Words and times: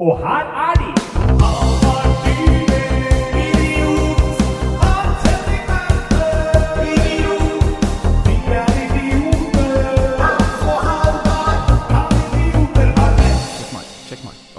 Og 0.00 0.18
her 0.18 0.44
er 0.70 0.74
de! 0.80 2.00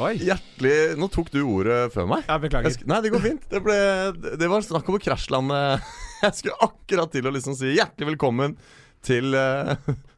Oi. 0.02 0.16
Hjertelig 0.18 0.96
Nå 0.98 1.08
tok 1.14 1.28
du 1.30 1.42
ordet 1.46 1.92
før 1.94 2.08
meg. 2.10 2.24
Ja, 2.26 2.38
beklager. 2.42 2.72
Jeg 2.72 2.80
sk- 2.80 2.88
Nei, 2.90 3.02
det 3.06 3.12
går 3.14 3.22
fint. 3.22 3.44
Det, 3.52 3.60
ble, 3.62 3.76
det 4.42 4.48
var 4.50 4.64
snakk 4.66 4.88
om 4.90 4.98
å 4.98 5.02
krasjlande. 5.04 5.60
Jeg 6.24 6.38
skulle 6.40 6.58
akkurat 6.66 7.12
til 7.14 7.28
å 7.30 7.34
liksom 7.36 7.54
si 7.58 7.76
hjertelig 7.76 8.12
velkommen 8.14 8.56
til 9.06 9.34
eh, 9.38 9.76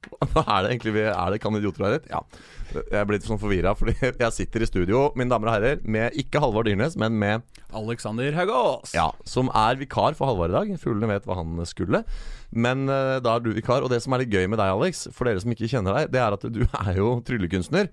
Hva 0.33 0.43
er 0.43 0.65
det 0.65 0.73
egentlig 0.73 0.93
vi 0.97 1.05
Er 1.07 1.33
det 1.33 1.39
Kan 1.43 1.57
idioter 1.57 1.86
rett? 1.95 2.07
Ja. 2.11 2.23
Jeg 2.73 2.97
er 2.97 3.05
blitt 3.05 3.25
sånn 3.27 3.41
forvirra, 3.41 3.75
fordi 3.77 3.93
jeg 4.23 4.33
sitter 4.33 4.63
i 4.65 4.69
studio, 4.69 5.04
mine 5.19 5.29
damer 5.29 5.51
og 5.51 5.55
herrer, 5.57 5.83
med 5.86 6.15
ikke 6.18 6.41
Halvard 6.41 6.65
Dyrnes, 6.65 6.95
men 6.97 7.19
med 7.21 7.43
Alexander 7.75 8.33
Haugås. 8.33 8.95
Ja, 8.97 9.11
som 9.29 9.51
er 9.54 9.78
vikar 9.78 10.18
for 10.18 10.31
Halvard 10.31 10.54
i 10.54 10.57
dag. 10.57 10.73
Fuglene 10.81 11.11
vet 11.11 11.28
hva 11.29 11.37
han 11.42 11.61
skulle. 11.69 12.01
Men 12.50 12.87
uh, 12.89 13.19
da 13.21 13.36
er 13.36 13.45
du 13.45 13.51
vikar. 13.54 13.86
Og 13.86 13.93
det 13.93 14.01
som 14.05 14.15
er 14.15 14.23
litt 14.23 14.33
gøy 14.33 14.47
med 14.50 14.61
deg, 14.61 14.73
Alex, 14.73 15.05
for 15.14 15.29
dere 15.29 15.43
som 15.43 15.54
ikke 15.54 15.69
kjenner 15.69 16.00
deg, 16.00 16.11
det 16.15 16.21
er 16.23 16.37
at 16.37 16.50
du 16.50 16.64
er 16.86 16.97
jo 16.97 17.15
tryllekunstner. 17.28 17.92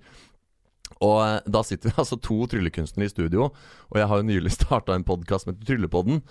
Og 1.01 1.17
eh, 1.23 1.37
da 1.49 1.63
sitter 1.65 1.89
vi 1.89 1.97
altså 2.03 2.17
to 2.21 2.43
tryllekunstnere 2.51 3.09
i 3.09 3.11
studio, 3.11 3.49
og 3.89 3.97
jeg 3.97 4.09
har 4.09 4.19
jo 4.19 4.27
nylig 4.27 4.53
starta 4.53 4.93
en 4.93 5.07
podkast 5.07 5.47
som 5.47 5.53
heter 5.53 5.71
Tryllepodden. 5.71 6.21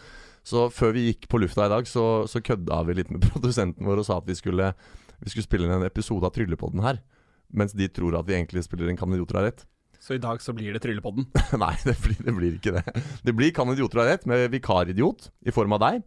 Så 0.46 0.68
før 0.72 0.94
vi 0.96 1.08
gikk 1.08 1.26
på 1.30 1.40
lufta 1.42 1.66
i 1.66 1.72
dag, 1.72 1.88
så, 1.88 2.24
så 2.30 2.42
kødda 2.44 2.80
vi 2.88 2.96
litt 3.00 3.10
med 3.12 3.26
produsenten 3.26 3.88
vår 3.88 4.02
og 4.02 4.08
sa 4.08 4.20
at 4.20 4.30
vi 4.30 4.38
skulle, 4.38 4.70
vi 5.20 5.30
skulle 5.32 5.46
spille 5.46 5.66
inn 5.68 5.74
en 5.78 5.86
episode 5.86 6.24
av 6.26 6.32
Tryllepodden 6.36 6.82
her. 6.84 7.00
Mens 7.52 7.72
de 7.76 7.88
tror 7.90 8.14
at 8.20 8.26
vi 8.28 8.36
egentlig 8.38 8.62
spiller 8.66 8.88
en 8.92 8.96
Kan 9.00 9.10
idioter 9.12 9.40
ha 9.40 9.44
rett. 9.48 9.64
Så 10.00 10.14
i 10.16 10.20
dag 10.22 10.40
så 10.40 10.54
blir 10.56 10.72
det 10.72 10.80
Tryllepodden. 10.84 11.26
Nei, 11.62 11.74
det 11.84 11.96
blir, 12.00 12.16
det 12.24 12.32
blir 12.36 12.54
ikke 12.56 12.72
det. 12.78 12.84
Det 13.26 13.34
blir 13.36 13.50
Kan 13.56 13.68
idioter 13.74 14.00
ha 14.00 14.06
rett, 14.08 14.26
med 14.30 14.46
vikaridiot 14.54 15.30
i 15.44 15.52
form 15.52 15.74
av 15.76 15.82
deg. 15.82 16.02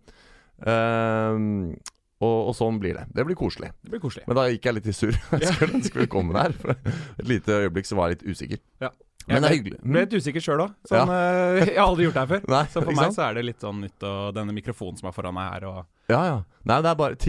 Ehm, 0.66 1.76
og, 2.24 2.38
og 2.50 2.54
sånn 2.56 2.78
blir 2.82 2.96
det. 2.98 3.06
Det 3.14 3.26
blir 3.28 3.38
koselig. 3.38 3.74
Det 3.84 3.92
blir 3.94 4.02
koselig. 4.04 4.26
Men 4.30 4.38
da 4.40 4.46
gikk 4.50 4.70
jeg 4.70 4.78
litt 4.80 4.88
i 4.90 4.96
surr. 4.96 5.18
Jeg 5.42 5.50
skulle 5.58 5.80
ønske 5.82 6.00
velkommen 6.06 6.38
her. 6.40 6.56
For 6.56 6.74
et 6.74 7.28
lite 7.28 7.58
øyeblikk 7.66 7.90
så 7.90 7.98
var 8.00 8.10
jeg 8.14 8.22
litt 8.22 8.30
usikker. 8.38 8.62
Ja. 8.84 8.94
Men 9.28 9.40
det 9.40 9.48
er 9.48 9.54
Jeg 9.54 9.60
hyggelig. 9.62 9.78
ble 9.88 10.02
litt 10.04 10.16
usikker 10.20 10.44
sjøl 10.44 10.62
òg. 10.66 10.72
Sånn, 10.90 11.12
ja. 11.12 11.20
jeg 11.62 11.76
har 11.78 11.86
aldri 11.86 12.08
gjort 12.10 12.18
det 12.18 12.24
her 12.26 12.32
før. 12.34 12.48
Nei, 12.56 12.64
Så 12.74 12.82
for 12.84 12.92
meg 12.92 13.06
sant? 13.06 13.16
så 13.20 13.24
er 13.28 13.38
det 13.38 13.44
litt 13.48 13.64
sånn 13.64 13.78
nytt, 13.86 14.04
og 14.10 14.34
denne 14.36 14.56
mikrofonen 14.56 15.00
som 15.00 15.08
er 15.12 15.16
foran 15.16 15.36
meg 15.38 15.52
her, 15.54 15.68
og 15.70 16.12
Ja, 16.12 16.24
ja. 16.28 16.40
Nei, 16.68 16.80
det 16.84 16.92
er 16.92 16.98
bare 17.00 17.20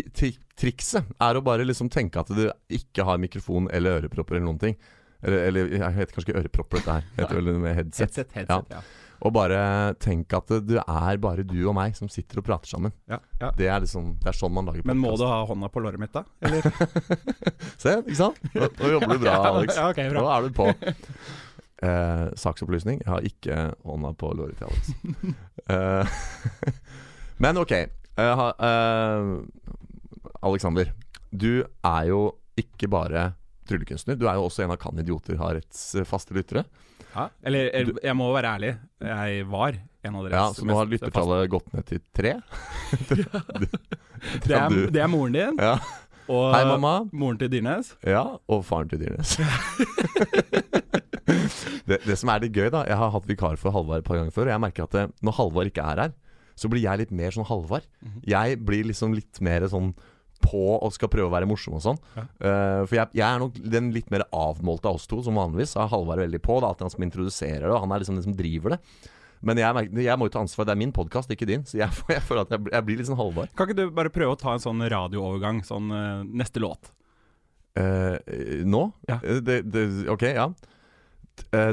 Trikset 0.60 1.14
er 1.22 1.38
å 1.38 1.42
bare 1.44 1.66
liksom 1.66 1.88
tenke 1.90 2.20
at 2.22 2.30
du 2.30 2.44
ikke 2.72 3.06
har 3.06 3.18
mikrofon 3.22 3.66
eller 3.74 4.02
ørepropper 4.02 4.38
eller 4.38 4.46
noen 4.46 4.60
ting. 4.62 4.76
Eller, 5.24 5.48
eller 5.48 5.72
jeg 5.72 5.96
heter 5.96 6.14
kanskje 6.14 6.30
ikke 6.30 6.42
ørepropper, 6.42 6.82
dette 6.82 6.98
her. 6.98 7.08
Heter 7.16 7.40
vel 7.40 7.56
med 7.58 7.74
headset. 7.78 8.04
headset. 8.04 8.36
headset 8.36 8.76
ja. 8.76 8.82
Og 9.24 9.32
bare 9.32 9.58
tenk 10.02 10.32
at 10.36 10.50
det 10.68 10.82
er 10.82 11.20
bare 11.22 11.44
du 11.46 11.56
og 11.62 11.72
meg 11.78 11.94
som 11.96 12.10
sitter 12.12 12.42
og 12.42 12.46
prater 12.46 12.68
sammen. 12.68 12.92
Ja, 13.08 13.20
ja. 13.40 13.50
Det 13.56 13.70
er 13.70 13.80
liksom 13.84 14.10
Det 14.20 14.28
er 14.32 14.36
sånn 14.36 14.52
man 14.52 14.68
lager 14.68 14.84
Men 14.84 15.00
må 15.00 15.14
du 15.16 15.24
ha 15.28 15.38
hånda 15.48 15.70
på 15.72 15.80
låret 15.84 16.02
mitt, 16.02 16.12
da? 16.12 16.24
Eller? 16.44 16.66
Se, 17.82 17.96
ikke 18.02 18.18
sant? 18.18 18.42
Nå, 18.52 18.68
nå 18.68 18.92
jobber 18.96 19.14
du 19.14 19.24
bra, 19.24 19.38
Alex. 19.52 19.78
Ja, 19.80 19.88
ok, 19.94 20.02
bra. 20.12 20.20
Nå 20.20 20.34
er 20.34 20.44
du 20.44 20.58
på. 20.58 20.68
Eh, 21.84 22.26
saksopplysning. 22.44 23.00
Jeg 23.00 23.10
har 23.10 23.30
ikke 23.30 23.58
hånda 23.86 24.12
på 24.20 24.34
låret 24.36 24.60
til 24.60 24.70
Alex. 24.70 24.94
Eh, 25.64 26.16
men 27.40 27.56
ok. 27.56 27.70
Eh, 27.72 28.32
ha, 28.36 28.50
eh, 30.44 30.50
Alexander, 30.50 30.92
du 31.32 31.64
er 31.64 32.04
jo 32.10 32.20
ikke 32.60 32.88
bare 32.92 33.32
tryllekunstner. 33.66 34.18
Du 34.20 34.26
er 34.28 34.36
jo 34.36 34.44
også 34.46 34.62
en 34.66 34.74
av 34.74 34.78
Kan 34.82 34.98
idioter 35.00 35.38
har 35.40 35.56
retts 35.56 35.94
eh, 35.96 36.04
faste 36.04 36.36
lyttere. 36.36 36.66
Ja. 37.14 37.28
Eller, 37.46 37.70
eller 37.74 37.98
jeg 38.04 38.16
må 38.18 38.28
være 38.34 38.52
ærlig. 38.58 38.72
Jeg 39.00 39.44
var 39.48 39.76
en 40.04 40.16
av 40.18 40.24
deres 40.26 40.34
Ja, 40.36 40.46
Så 40.52 40.66
nå 40.68 40.76
har 40.76 40.86
lyttertallet 40.90 41.50
gått 41.52 41.72
ned 41.74 41.86
til 41.88 42.00
tre. 42.14 42.34
faste. 42.92 43.24
Det 44.44 44.54
er, 44.56 44.72
det 44.94 45.00
er 45.04 45.08
moren 45.12 45.34
din, 45.36 45.58
Ja. 45.60 45.74
og 46.32 46.54
Hei, 46.54 46.62
mamma. 46.64 46.92
moren 47.12 47.36
til 47.40 47.50
Dyrnes. 47.52 47.90
Ja, 48.08 48.22
og 48.48 48.62
faren 48.64 48.88
til 48.88 49.02
Dyrnes. 49.02 49.34
det, 51.88 51.98
det 52.06 52.16
som 52.20 52.30
er 52.32 52.44
litt 52.44 52.54
gøy, 52.56 52.70
da 52.72 52.84
Jeg 52.88 52.96
har 53.00 53.12
hatt 53.14 53.26
vikar 53.28 53.58
for 53.60 53.74
Halvard 53.74 54.00
et 54.02 54.08
par 54.08 54.16
ganger 54.20 54.32
før, 54.34 54.48
og 54.48 54.54
jeg 54.54 54.62
merker 54.64 54.86
at 54.86 54.96
det, 54.96 55.04
når 55.24 55.36
Halvard 55.38 55.70
ikke 55.70 55.84
er 55.92 56.02
her, 56.06 56.14
så 56.56 56.70
blir 56.70 56.84
jeg 56.86 57.00
litt 57.02 57.12
mer 57.14 57.34
sånn 57.34 57.46
Halvard. 57.48 57.86
Mhm. 58.04 58.20
Jeg 58.30 58.58
blir 58.64 58.86
liksom 58.88 59.14
litt 59.16 59.40
mer 59.44 59.66
sånn 59.70 59.92
på 60.44 60.62
og 60.76 60.92
skal 60.94 61.10
prøve 61.12 61.30
å 61.30 61.34
være 61.34 61.48
morsom 61.50 61.78
og 61.78 61.82
sånn. 61.84 61.98
Ja. 62.14 62.26
Uh, 62.38 62.82
for 62.84 62.98
jeg, 63.00 63.10
jeg 63.18 63.26
er 63.26 63.42
nok 63.42 63.58
den 63.74 63.90
litt 63.96 64.12
mer 64.14 64.26
avmålte 64.30 64.90
av 64.92 65.00
oss 65.00 65.08
to, 65.10 65.18
som 65.24 65.40
vanligvis. 65.40 65.72
Så 65.74 65.82
er 65.82 65.90
Halvard 65.92 66.22
veldig 66.22 66.40
på. 66.44 66.60
Det 66.60 66.68
er 66.68 66.70
alltid 66.74 66.86
han 66.88 66.94
som 66.94 67.08
introduserer 67.08 67.66
det, 67.66 67.74
og 67.74 67.82
han 67.86 67.94
er 67.96 68.04
liksom 68.04 68.20
den 68.20 68.26
som 68.28 68.36
driver 68.38 68.76
det. 68.76 68.80
Men 69.44 69.60
jeg, 69.60 69.88
jeg 70.06 70.16
må 70.16 70.28
jo 70.28 70.32
ta 70.32 70.40
ansvar. 70.40 70.68
Det 70.68 70.72
er 70.72 70.80
min 70.80 70.92
podkast, 70.96 71.32
ikke 71.34 71.48
din. 71.48 71.64
Så 71.68 71.76
jeg, 71.80 71.92
jeg 72.16 72.24
føler 72.24 72.46
at 72.46 72.54
jeg, 72.56 72.84
blir 72.86 73.00
litt 73.00 73.10
sånn 73.10 73.20
Halvard. 73.20 73.52
Kan 73.56 73.68
ikke 73.68 73.80
du 73.82 73.96
bare 73.96 74.12
prøve 74.14 74.36
å 74.36 74.40
ta 74.40 74.54
en 74.56 74.62
sånn 74.62 74.84
radioovergang? 74.92 75.60
Sånn 75.68 75.90
uh, 75.92 76.22
neste 76.24 76.62
låt. 76.64 76.92
Uh, 77.76 78.16
nå? 78.64 78.86
Ja. 79.10 79.18
Eh, 79.20 79.42
Det, 79.44 79.62
det, 79.68 79.88
ok, 80.12 80.28
ja. 80.32 80.48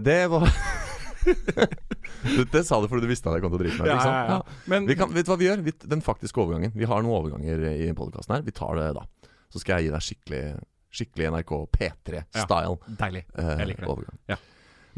Det 0.02 0.18
var 0.32 0.48
det, 2.38 2.46
det 2.54 2.64
sa 2.68 2.80
du 2.82 2.88
fordi 2.92 3.06
du 3.06 3.12
visste 3.12 3.30
at 3.32 3.38
jeg 3.38 3.44
kom 3.46 3.54
til 3.54 3.60
å 3.60 3.64
drite 3.64 3.78
meg 3.80 3.88
ut. 3.88 3.92
Ja, 3.92 3.98
ikke 4.02 4.12
ja, 4.12 4.42
ja. 4.76 4.82
Vi 4.90 4.98
kan, 5.00 5.14
vet 5.16 5.28
du 5.28 5.32
hva 5.34 5.40
vi 5.42 5.48
gjør? 5.50 5.64
Vi, 5.66 5.74
den 5.96 6.04
faktiske 6.06 6.42
overgangen. 6.44 6.74
Vi 6.78 6.88
har 6.90 7.04
noen 7.06 7.18
overganger 7.20 7.66
i 7.74 7.90
podkasten 7.98 8.38
her. 8.38 8.46
Vi 8.48 8.54
tar 8.58 8.78
det 8.80 8.90
da. 8.98 9.06
Så 9.52 9.62
skal 9.64 9.80
jeg 9.80 9.90
gi 9.90 9.96
deg 9.96 10.06
skikkelig 10.10 10.44
Skikkelig 10.92 11.30
NRK 11.32 11.52
P3-style 11.72 12.98
deilig. 13.00 13.22
eh, 13.40 13.52
Jeg 13.62 13.68
liker 13.70 13.86
det. 13.86 13.92
overgang. 13.94 14.18
Ja. 14.28 14.36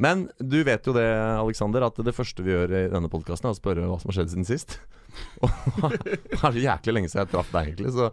Men 0.01 0.23
du 0.41 0.55
vet 0.65 0.87
jo 0.89 0.93
det, 0.95 1.03
Alexander, 1.37 1.85
at 1.85 1.99
det 2.01 2.15
første 2.17 2.41
vi 2.41 2.49
gjør 2.49 2.71
i 2.73 2.79
denne 2.89 3.11
podkasten, 3.13 3.45
er 3.45 3.53
å 3.53 3.59
spørre 3.59 3.83
hva 3.85 3.99
som 4.01 4.09
har 4.09 4.17
skjedd 4.17 4.31
siden 4.33 4.47
sist. 4.49 4.79
Og 5.45 5.93
det 6.01 6.15
er 6.33 6.41
så 6.41 6.49
jæklig 6.57 6.95
lenge 6.97 7.11
siden 7.13 7.27
jeg 7.27 7.31
traff 7.35 7.51
deg, 7.53 7.69
egentlig. 7.75 7.93
Så, 7.93 8.09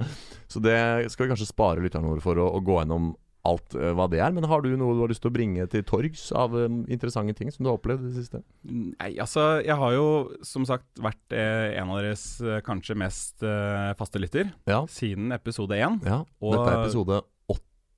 så 0.53 0.61
det 0.61 0.77
skal 1.15 1.25
vi 1.25 1.31
kanskje 1.33 1.49
spare 1.49 1.81
lytterne 1.81 2.11
våre 2.13 2.21
for 2.21 2.37
å, 2.37 2.51
å 2.59 2.61
gå 2.69 2.77
gjennom 2.83 3.15
alt 3.49 3.75
eh, 3.75 3.93
hva 3.97 4.05
det 4.13 4.21
er. 4.21 4.33
Men 4.37 4.45
har 4.51 4.61
du 4.65 4.69
noe 4.77 4.95
du 4.97 5.01
har 5.05 5.09
lyst 5.13 5.23
til 5.25 5.31
å 5.31 5.35
bringe 5.35 5.65
til 5.73 5.83
torgs 5.89 6.27
av 6.37 6.53
um, 6.55 6.83
interessante 6.93 7.33
ting 7.39 7.49
som 7.55 7.65
du 7.65 7.71
har 7.71 7.79
opplevd 7.79 8.05
i 8.05 8.11
det 8.11 8.19
siste? 8.21 8.43
Nei, 8.69 9.15
altså, 9.23 9.47
jeg 9.65 9.77
har 9.81 9.95
jo 9.97 10.07
som 10.45 10.67
sagt 10.69 10.87
vært 11.01 11.33
eh, 11.37 11.77
en 11.81 11.89
av 11.95 12.03
deres 12.03 12.25
eh, 12.45 12.61
kanskje 12.67 12.99
mest 13.01 13.43
eh, 13.47 13.93
faste 13.99 14.21
lytter 14.23 14.53
Ja. 14.69 14.83
siden 14.91 15.33
episode 15.37 15.77
1. 15.79 16.03
ja. 16.05 16.21
Og- 16.41 16.57
Dette 16.59 16.73
er 16.75 16.83
episode 16.85 17.21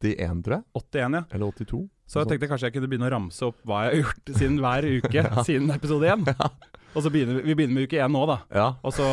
81, 0.03 0.43
tror 0.47 0.57
jeg. 0.61 0.65
81, 0.79 1.19
ja. 1.19 1.25
Eller 1.33 1.47
82. 1.53 1.83
Så 2.13 2.21
jeg 2.21 2.29
tenkte 2.33 2.49
kanskje 2.51 2.69
jeg 2.69 2.75
kunne 2.77 2.89
begynne 2.91 3.07
å 3.09 3.13
ramse 3.15 3.47
opp 3.47 3.61
hva 3.65 3.85
jeg 3.87 3.93
har 3.93 4.01
gjort 4.03 4.33
siden 4.37 4.59
hver 4.61 4.87
uke 4.99 5.23
siden 5.47 5.71
episode 5.73 6.11
1. 6.13 6.35
Og 6.93 7.01
så 7.07 7.09
begynner 7.15 7.39
vi, 7.39 7.45
vi 7.49 7.55
begynner 7.57 7.79
med 7.79 7.87
uke 7.89 8.01
1 8.05 8.13
nå, 8.13 8.25
da. 8.29 8.37
Ja. 8.53 8.67
Og 8.85 8.93
så 8.93 9.07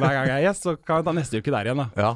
hver 0.00 0.14
gang 0.14 0.30
jeg 0.30 0.38
er 0.38 0.46
gjest, 0.48 0.64
så 0.64 0.72
kan 0.80 1.02
vi 1.02 1.06
ta 1.10 1.12
neste 1.18 1.42
uke 1.42 1.52
der 1.52 1.68
igjen, 1.68 1.82
da. 1.82 1.88
ja. 2.00 2.14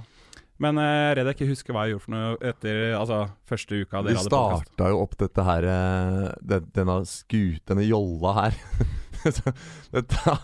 Men 0.60 0.80
eh, 0.80 0.86
jeg 0.90 1.10
er 1.10 1.18
redd 1.18 1.30
jeg 1.30 1.38
ikke 1.38 1.50
husker 1.54 1.76
hva 1.76 1.84
jeg 1.86 1.94
gjorde 1.94 2.04
for 2.04 2.14
noe 2.14 2.32
etter 2.50 2.80
altså, 2.98 3.20
første 3.48 3.80
uka 3.80 4.02
Vi 4.04 4.16
hadde 4.16 4.26
starta 4.28 4.90
jo 4.92 5.02
opp 5.06 5.16
dette 5.22 5.44
her 5.46 5.68
eh, 5.72 6.26
den, 6.52 6.66
Denne 6.76 6.98
skut, 7.08 7.62
denne 7.70 7.86
jolla 7.86 8.34
her. 8.42 8.58
dette, 9.96 10.36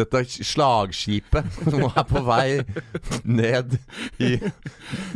dette 0.00 0.24
slagskipet 0.32 1.60
som 1.60 1.84
er 1.90 2.08
på 2.08 2.24
vei 2.24 2.48
ned 3.28 3.76
i 4.18 4.34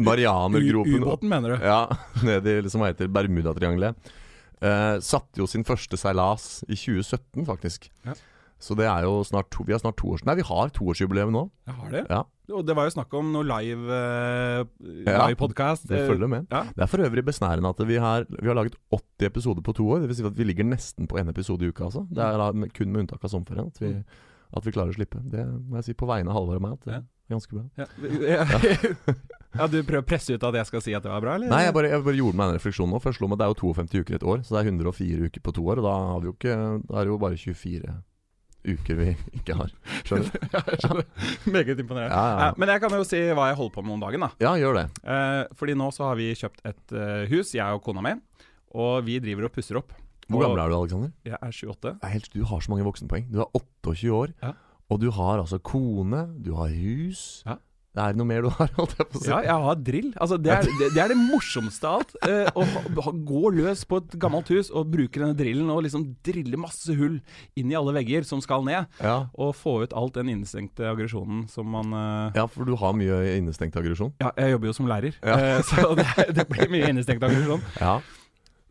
Marianergropen. 0.04 1.02
Ubåten, 1.02 1.32
mener 1.32 1.56
du? 1.56 1.64
Ja, 1.64 1.82
ned 2.24 2.48
i 2.48 2.60
liksom 2.64 2.84
hva 2.84 2.92
heter 2.92 3.10
Bermudatriangelet. 3.12 4.12
Uh, 4.58 4.98
satte 5.04 5.38
jo 5.38 5.46
sin 5.46 5.62
første 5.66 5.98
seilas 6.00 6.64
i 6.66 6.74
2017, 6.74 7.44
faktisk. 7.46 7.88
Ja. 8.06 8.16
Så 8.58 8.74
det 8.74 8.86
er 8.90 9.04
jo 9.06 9.20
snart 9.22 9.50
to, 9.54 9.62
Vi 9.64 9.70
har 9.72 9.78
snart 9.78 9.96
to 10.00 10.08
års 10.10 10.24
Nei, 10.26 10.34
vi 10.34 10.42
har 10.42 10.68
toårsjubileum 10.74 11.30
nå. 11.30 11.44
Jeg 11.68 11.74
har 11.78 11.90
det. 11.94 12.00
Ja, 12.10 12.22
Og 12.56 12.64
det 12.66 12.74
var 12.74 12.88
jo 12.88 12.94
snakk 12.96 13.12
om 13.14 13.28
noe 13.32 13.44
live, 13.46 13.86
uh, 13.86 14.64
Ja, 15.06 15.26
live 15.28 15.36
podcast. 15.38 15.86
Det 15.86 16.00
følger 16.08 16.26
med. 16.32 16.46
Ja. 16.50 16.64
Det 16.74 16.82
er 16.82 16.90
for 16.90 16.98
øvrig 17.06 17.22
besnærende 17.24 17.70
at 17.70 17.82
vi 17.86 17.96
har, 18.02 18.26
vi 18.28 18.48
har 18.50 18.56
laget 18.58 18.74
80 18.90 19.26
episoder 19.30 19.62
på 19.62 19.74
to 19.78 19.86
år. 19.88 20.00
Det 20.02 20.08
vil 20.10 20.16
si 20.18 20.26
at 20.26 20.36
vi 20.38 20.44
ligger 20.48 20.64
nesten 20.66 21.06
på 21.06 21.20
én 21.22 21.28
episode 21.30 21.62
i 21.62 21.68
uka. 21.70 21.84
Altså. 21.86 22.06
Det 22.10 22.18
er 22.24 22.36
da 22.40 22.50
med- 22.52 22.72
kun 22.74 22.90
med 22.92 23.04
unntak 23.06 23.22
av 23.22 23.30
sommerferien 23.30 23.66
at, 23.70 23.78
vi- 23.78 24.02
at 24.56 24.64
vi 24.66 24.72
klarer 24.72 24.90
å 24.90 24.96
slippe. 24.98 25.22
Det 25.30 25.46
må 25.46 25.76
jeg 25.78 25.84
si 25.84 25.92
på 25.94 26.06
vegne 26.10 26.28
av 26.30 26.34
Halvor 26.40 26.56
og 26.56 26.62
meg. 26.62 26.72
At 26.72 26.84
det 26.84 26.94
Ja. 26.94 26.98
er 26.98 27.34
ganske 27.36 27.52
bra. 27.54 27.64
Ja. 27.78 27.86
ja, 29.58 29.66
du 29.68 29.82
prøver 29.84 30.02
å 30.02 30.06
presse 30.08 30.34
ut 30.34 30.42
at 30.42 30.54
jeg 30.54 30.66
skal 30.66 30.80
si 30.84 30.94
at 30.96 31.02
det 31.04 31.10
var 31.12 31.20
bra, 31.24 31.34
eller? 31.38 31.48
Nei, 31.52 31.62
jeg 31.66 31.74
bare, 31.74 31.90
jeg 31.92 32.02
bare 32.04 32.16
gjorde 32.18 32.36
meg 32.40 32.48
en 32.50 32.58
refleksjon 32.58 32.90
nå. 32.90 33.00
Jeg 33.04 33.14
slo 33.18 33.28
meg, 33.28 33.38
Det 33.38 33.46
er 33.46 33.52
jo 33.54 33.60
52 33.60 34.02
uker 34.02 34.12
i 34.14 34.18
et 34.18 34.26
år, 34.34 34.38
så 34.42 34.56
det 34.56 34.60
er 34.66 34.70
104 34.72 35.28
uker 35.30 35.40
på 35.46 35.54
to 35.54 35.62
år. 35.68 35.78
Og 35.78 35.84
da, 35.88 35.94
har 36.12 36.20
vi 36.24 36.26
jo 36.30 36.34
ikke, 36.36 36.56
da 36.88 36.98
er 36.98 37.04
det 37.04 37.12
jo 37.12 37.18
bare 37.18 37.36
24 37.36 38.02
uker 38.74 38.98
vi 38.98 39.08
ikke 39.38 39.54
har. 39.58 39.70
Skjønner 40.04 40.28
du? 40.32 40.38
Ja, 40.54 40.62
jeg 40.72 40.80
skjønner. 40.84 41.06
Meget 41.54 41.80
imponerende. 41.82 42.10
Ja, 42.14 42.24
ja, 42.32 42.46
ja. 42.48 42.50
men 42.60 42.72
jeg 42.72 42.82
kan 42.84 42.96
jo 42.98 43.04
si 43.08 43.20
hva 43.36 43.48
jeg 43.50 43.58
holder 43.60 43.74
på 43.78 43.84
med 43.86 43.96
om 43.96 44.02
dagen. 44.06 44.24
da 44.26 44.30
Ja, 44.44 44.52
gjør 44.60 44.78
det. 44.80 44.86
eh, 45.04 45.42
Fordi 45.58 45.76
nå 45.78 45.88
så 45.96 46.08
har 46.10 46.18
vi 46.20 46.28
kjøpt 46.38 46.64
et 46.68 46.94
eh, 46.96 47.24
hus, 47.32 47.54
jeg 47.56 47.78
og 47.78 47.82
kona 47.86 48.04
mi. 48.04 48.14
Og 48.78 49.04
vi 49.06 49.18
driver 49.24 49.48
og 49.48 49.54
pusser 49.54 49.78
opp. 49.80 49.92
Hvor 50.28 50.42
gammel 50.44 50.60
er 50.60 50.68
du, 50.68 50.76
Alexander? 50.76 51.12
Jeg 51.24 51.38
er 51.40 51.52
28. 51.52 51.94
Nei, 52.02 52.10
helt, 52.12 52.26
du 52.34 52.42
har 52.44 52.60
så 52.60 52.70
mange 52.74 52.84
voksenpoeng. 52.84 53.30
Du 53.32 53.38
er 53.40 53.48
28 53.56 54.10
år, 54.12 54.34
Ja. 54.44 54.50
og 54.92 55.00
du 55.00 55.10
har 55.16 55.38
altså 55.40 55.56
kone, 55.64 56.26
du 56.44 56.50
har 56.58 56.68
hus. 56.68 57.42
Ja. 57.46 57.54
Er 57.98 58.14
det 58.14 58.20
noe 58.20 58.28
mer 58.28 58.44
du 58.46 58.48
har? 58.54 58.70
Holdt 58.78 58.94
jeg 58.98 59.06
på 59.10 59.18
å 59.18 59.22
si. 59.22 59.30
Ja, 59.30 59.38
jeg 59.46 59.64
har 59.66 59.78
drill. 59.88 60.08
Altså, 60.22 60.38
det, 60.42 60.52
er, 60.54 60.68
det, 60.80 60.88
det 60.94 61.02
er 61.04 61.12
det 61.12 61.16
morsomste 61.18 61.88
av 61.90 62.02
alt. 62.02 62.14
Eh, 62.28 62.50
å 62.54 62.64
ha, 63.02 63.12
gå 63.32 63.42
løs 63.56 63.82
på 63.90 64.00
et 64.02 64.16
gammelt 64.22 64.52
hus 64.54 64.70
og 64.70 64.90
bruke 64.92 65.20
denne 65.22 65.36
drillen 65.38 65.70
og 65.74 65.82
liksom 65.86 66.04
drille 66.26 66.60
masse 66.60 66.94
hull 66.98 67.18
inn 67.58 67.72
i 67.72 67.76
alle 67.78 67.94
vegger 67.98 68.26
som 68.28 68.42
skal 68.44 68.64
ned. 68.68 68.86
Ja. 69.02 69.16
Og 69.34 69.54
få 69.58 69.78
ut 69.84 69.96
alt 69.98 70.16
den 70.20 70.30
innestengte 70.34 70.86
aggresjonen 70.92 71.46
som 71.52 71.68
man 71.74 71.92
eh, 71.96 72.38
ja, 72.38 72.46
for 72.50 72.68
du 72.68 72.76
har 72.80 72.94
mye 72.98 73.20
innestengt 73.36 73.76
aggresjon. 73.80 74.14
Ja, 74.22 74.30
jeg 74.38 74.54
jobber 74.56 74.70
jo 74.72 74.76
som 74.78 74.88
lærer, 74.90 75.18
Ja. 75.24 75.40
eh, 75.58 75.62
så 75.68 75.92
det, 75.98 76.08
det 76.38 76.46
blir 76.52 76.70
mye 76.72 76.92
innestengt 76.94 77.24
aggresjon. 77.26 77.64
Ja. 77.80 77.98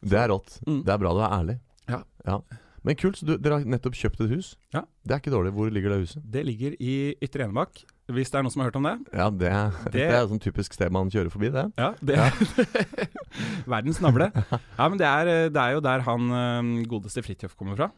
Det 0.07 0.17
er 0.23 0.31
rått. 0.31 0.59
Mm. 0.67 0.81
Det 0.85 0.93
er 0.93 0.99
bra 1.01 1.13
du 1.17 1.21
er 1.25 1.31
ærlig. 1.41 1.57
Ja. 1.89 2.39
Men 2.87 2.95
kult, 2.99 3.17
så 3.19 3.25
du, 3.27 3.33
dere 3.41 3.57
har 3.59 3.65
nettopp 3.67 3.95
kjøpt 3.99 4.21
et 4.23 4.31
hus. 4.31 4.53
Ja. 4.75 4.83
Det 5.03 5.15
er 5.15 5.19
ikke 5.23 5.33
dårlig. 5.33 5.51
Hvor 5.57 5.71
ligger 5.73 5.91
det 5.91 5.97
huset? 6.05 6.21
Det 6.23 6.43
ligger 6.47 6.75
i 6.79 6.93
Ytre 7.25 7.47
Enebakk, 7.47 7.81
hvis 8.07 8.29
det 8.31 8.37
er 8.39 8.43
noen 8.45 8.53
som 8.53 8.61
har 8.63 8.69
hørt 8.69 8.77
om 8.79 8.85
det. 8.87 8.93
Ja, 9.13 9.25
det, 9.29 9.49
det, 9.87 9.91
Det- 9.93 10.07
er 10.07 10.21
jo 10.21 10.29
sånn 10.31 10.39
typisk 10.43 10.73
sted 10.77 10.91
man 10.95 11.09
kjører 11.11 11.31
forbi, 11.33 11.49
det. 11.51 11.65
Ja, 11.77 11.89
det 11.99 12.19
Verdens 13.67 13.99
navle. 14.03 14.29
Ja, 14.79 14.87
men 14.87 14.97
det 14.99 15.07
er, 15.09 15.31
det 15.51 15.61
er 15.63 15.75
jo 15.75 15.81
der 15.83 16.03
han 16.05 16.29
eh, 16.31 16.69
godeste 16.89 17.23
Fridtjof 17.25 17.55
kommer 17.59 17.75
fra. 17.79 17.89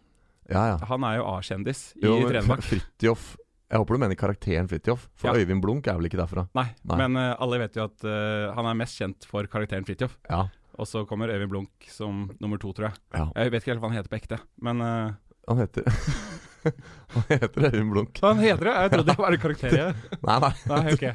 Ja, 0.49 0.63
ja. 0.73 0.77
Han 0.89 1.03
er 1.05 1.19
jo 1.19 1.27
A-kjendis 1.29 1.91
i 2.01 2.07
Ytre. 2.09 2.41
Fridtjof 2.71 3.35
Jeg 3.69 3.77
håper 3.83 3.93
du 3.99 4.01
mener 4.01 4.17
karakteren 4.17 4.69
Fridtjof, 4.71 5.03
for 5.13 5.29
Ja. 5.29 5.37
Øyvind 5.43 5.61
Blunk 5.61 5.85
er 5.91 5.99
vel 5.99 6.09
ikke 6.09 6.17
derfra? 6.23 6.47
Nei, 6.57 6.71
Nei. 6.89 6.97
men 7.03 7.19
uh, 7.21 7.35
alle 7.37 7.59
vet 7.61 7.77
jo 7.77 7.85
at 7.85 8.01
uh, 8.07 8.49
han 8.57 8.65
er 8.71 8.79
mest 8.81 8.97
kjent 8.97 9.27
for 9.29 9.45
karakteren 9.51 9.85
Fridtjof. 9.85 10.15
Ja. 10.29 10.47
Og 10.79 10.87
så 10.89 11.03
kommer 11.05 11.29
Øyvind 11.29 11.51
Blunk 11.53 11.89
som 11.93 12.29
nummer 12.41 12.57
to, 12.57 12.71
tror 12.73 12.89
jeg. 12.89 12.97
ja. 13.13 13.27
Jeg 13.35 13.51
vet 13.53 13.61
ikke 13.61 13.75
helt 13.75 13.83
hva 13.83 13.91
han 13.91 13.99
heter 13.99 14.09
på 14.15 14.17
ekte, 14.23 14.39
men 14.65 14.81
uh, 14.81 15.11
Han 15.51 15.61
heter 15.61 15.85
Han 17.15 17.25
heter 17.29 17.67
Øyvind 17.69 17.91
Blunk. 17.93 18.19
han 18.21 18.41
heter 18.43 18.69
det? 18.69 18.73
Jeg 18.75 18.91
trodde 18.93 19.11
det 19.13 19.17
var 19.21 19.35
en 19.37 19.43
karakter. 19.43 19.77
jeg. 19.77 19.95
Nei, 20.27 20.39
nei. 20.43 20.51
Nei, 20.69 20.81
okay. 20.93 21.13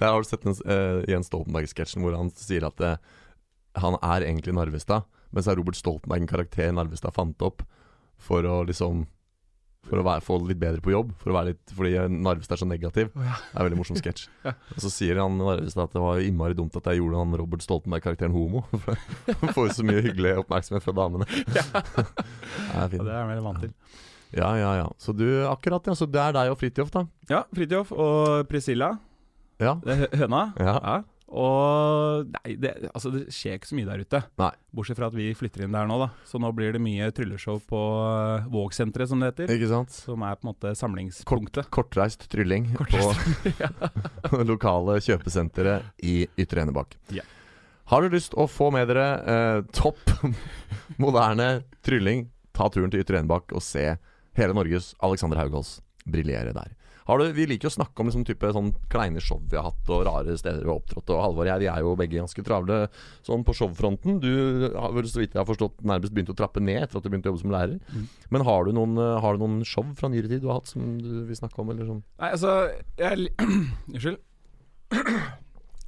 Der 0.00 0.12
har 0.12 0.22
du 0.22 0.28
sett 0.28 0.46
den 0.46 0.56
uh, 0.66 1.02
Jens 1.10 1.30
Stoltenberg-sketsjen 1.30 2.04
hvor 2.04 2.16
han 2.18 2.32
sier 2.34 2.66
at 2.68 2.80
uh, 2.82 2.96
han 3.82 3.98
er 4.00 4.24
egentlig 4.26 4.56
Narvestad, 4.56 5.04
men 5.30 5.44
så 5.44 5.52
er 5.52 5.60
Robert 5.60 5.76
Stoltenberg 5.78 6.24
en 6.24 6.30
karakter 6.30 6.72
Narvestad 6.72 7.14
fant 7.14 7.44
opp 7.44 7.62
for 8.16 8.46
å 8.48 8.62
liksom 8.64 9.04
For 9.86 10.00
å 10.00 10.02
være, 10.02 10.24
få 10.24 10.40
litt 10.48 10.58
bedre 10.58 10.82
på 10.82 10.90
jobb, 10.90 11.12
for 11.20 11.30
å 11.30 11.36
være 11.36 11.52
litt, 11.52 11.74
fordi 11.76 11.92
Narvestad 12.10 12.56
er 12.56 12.60
så 12.64 12.66
negativ. 12.66 13.12
Ja. 13.14 13.36
Det 13.36 13.52
er 13.52 13.60
en 13.60 13.66
veldig 13.68 13.76
morsom 13.78 13.98
sketsj. 14.00 14.24
Ja. 14.42 14.56
Og 14.74 14.80
så 14.82 14.90
sier 14.90 15.20
han 15.22 15.36
Narvestad 15.38 15.84
at 15.84 15.94
det 15.94 16.02
var 16.02 16.22
innmari 16.24 16.56
dumt 16.58 16.74
at 16.80 16.88
jeg 16.90 16.98
gjorde 16.98 17.20
han 17.20 17.36
Robert 17.38 17.62
Stoltenberg-karakteren 17.62 18.34
homo. 18.34 18.64
For 18.82 18.98
Han 19.44 19.52
får 19.54 19.68
jo 19.68 19.76
så 19.76 19.86
mye 19.86 20.02
hyggelig 20.08 20.32
oppmerksomhet 20.42 20.82
fra 20.82 20.96
damene. 20.96 21.28
Ja. 21.54 21.62
Det 21.76 22.02
er 22.02 22.90
fint. 22.96 23.04
det 23.04 23.12
er 23.12 23.20
jeg 23.20 23.30
mer 23.30 23.44
vant 23.46 23.62
til. 23.62 23.76
Ja, 24.36 24.52
ja, 24.60 24.72
ja. 24.82 24.86
Så 25.00 25.14
du, 25.16 25.26
akkurat, 25.48 25.86
ja. 25.88 25.96
Så 25.96 26.08
det 26.10 26.22
er 26.22 26.36
deg 26.36 26.52
og 26.52 26.58
Fridtjof, 26.60 26.92
da? 26.94 27.06
Ja, 27.32 27.44
Fridtjof 27.56 27.92
og 27.96 28.46
Priscilla. 28.50 28.94
Ja. 29.62 29.78
Høna. 29.82 30.50
Ja. 30.60 30.76
Ja. 30.76 30.96
Og 31.26 32.28
Nei, 32.30 32.54
det, 32.62 32.70
altså, 32.92 33.10
det 33.10 33.24
skjer 33.34 33.56
ikke 33.58 33.70
så 33.70 33.76
mye 33.78 33.88
der 33.88 34.02
ute. 34.06 34.20
Nei. 34.38 34.52
Bortsett 34.76 34.98
fra 35.00 35.08
at 35.10 35.16
vi 35.16 35.26
flytter 35.34 35.64
inn 35.66 35.74
der 35.74 35.88
nå, 35.90 35.96
da. 35.98 36.10
Så 36.28 36.38
nå 36.42 36.52
blir 36.54 36.76
det 36.76 36.82
mye 36.82 37.08
trylleshow 37.14 37.58
på 37.66 37.80
uh, 37.80 38.46
Vågsenteret, 38.52 39.10
som 39.10 39.22
det 39.22 39.32
heter. 39.32 39.54
Ikke 39.56 39.70
sant? 39.72 39.94
Som 39.94 40.22
er 40.26 40.38
på 40.38 40.46
en 40.46 40.52
måte 40.52 40.74
samlingspunktet. 40.78 41.70
Kortreist 41.74 42.28
trylling 42.32 42.70
på 42.78 44.42
lokale 44.52 45.00
kjøpesenteret 45.02 46.06
i 46.06 46.20
Ytre 46.38 46.66
Enebakk. 46.66 46.94
Ja. 47.16 47.26
Har 47.90 48.02
du 48.02 48.14
lyst 48.14 48.34
å 48.34 48.48
få 48.50 48.72
med 48.74 48.88
dere 48.90 49.06
eh, 49.30 49.58
topp 49.74 50.10
moderne 51.02 51.60
trylling, 51.86 52.24
ta 52.56 52.66
turen 52.72 52.90
til 52.90 53.04
Ytre 53.04 53.20
Enebakk 53.20 53.54
og 53.54 53.62
se 53.62 53.92
hele 54.36 54.56
Norges 54.56 54.94
Alexander 55.04 55.40
Haugås 55.40 55.78
briljere 56.06 56.54
der. 56.56 56.74
Har 57.06 57.20
du, 57.22 57.28
vi 57.36 57.44
liker 57.46 57.70
å 57.70 57.74
snakke 57.76 58.02
om 58.02 58.08
liksom 58.08 58.24
type 58.26 58.48
sånn 58.50 58.72
kleine 58.90 59.20
show 59.22 59.38
vi 59.46 59.54
har 59.54 59.68
hatt, 59.68 59.90
og 59.94 60.02
rare 60.08 60.34
steder 60.38 60.64
vi 60.64 60.70
har 60.72 60.80
opptrådt. 60.80 61.12
Og 61.14 61.22
Halvor 61.22 61.44
og 61.44 61.50
jeg 61.52 61.62
vi 61.62 61.68
er 61.70 61.84
jo 61.84 61.92
begge 61.98 62.18
ganske 62.18 62.44
travle 62.46 62.78
sånn 63.26 63.44
på 63.46 63.54
showfronten. 63.54 64.18
Du 64.22 64.32
har 64.74 64.90
vel, 64.96 65.06
så 65.06 65.22
vidt 65.22 65.36
jeg 65.36 65.38
har 65.38 65.46
forstått, 65.46 65.84
nærmest 65.86 66.16
begynt 66.16 66.34
å 66.34 66.38
trappe 66.38 66.62
ned 66.62 66.82
etter 66.82 66.98
at 66.98 67.06
du 67.06 67.12
begynte 67.12 67.30
å 67.30 67.34
jobbe 67.34 67.44
som 67.44 67.54
lærer. 67.54 67.78
Mm. 67.94 68.08
Men 68.34 68.46
har 68.50 68.66
du, 68.66 68.72
noen, 68.74 68.98
eh, 68.98 69.14
har 69.22 69.38
du 69.38 69.44
noen 69.44 69.60
show 69.62 69.86
fra 69.94 70.10
nyere 70.10 70.32
tid 70.32 70.42
du 70.42 70.50
har 70.50 70.58
hatt 70.58 70.72
som 70.74 70.96
du 70.98 71.12
vil 71.28 71.38
snakke 71.38 71.62
om? 71.62 71.70
Eller 71.70 71.86
sånn? 71.92 72.02
Nei, 72.18 72.32
altså 72.34 72.56
jeg, 72.98 73.30
Unnskyld. 73.94 74.18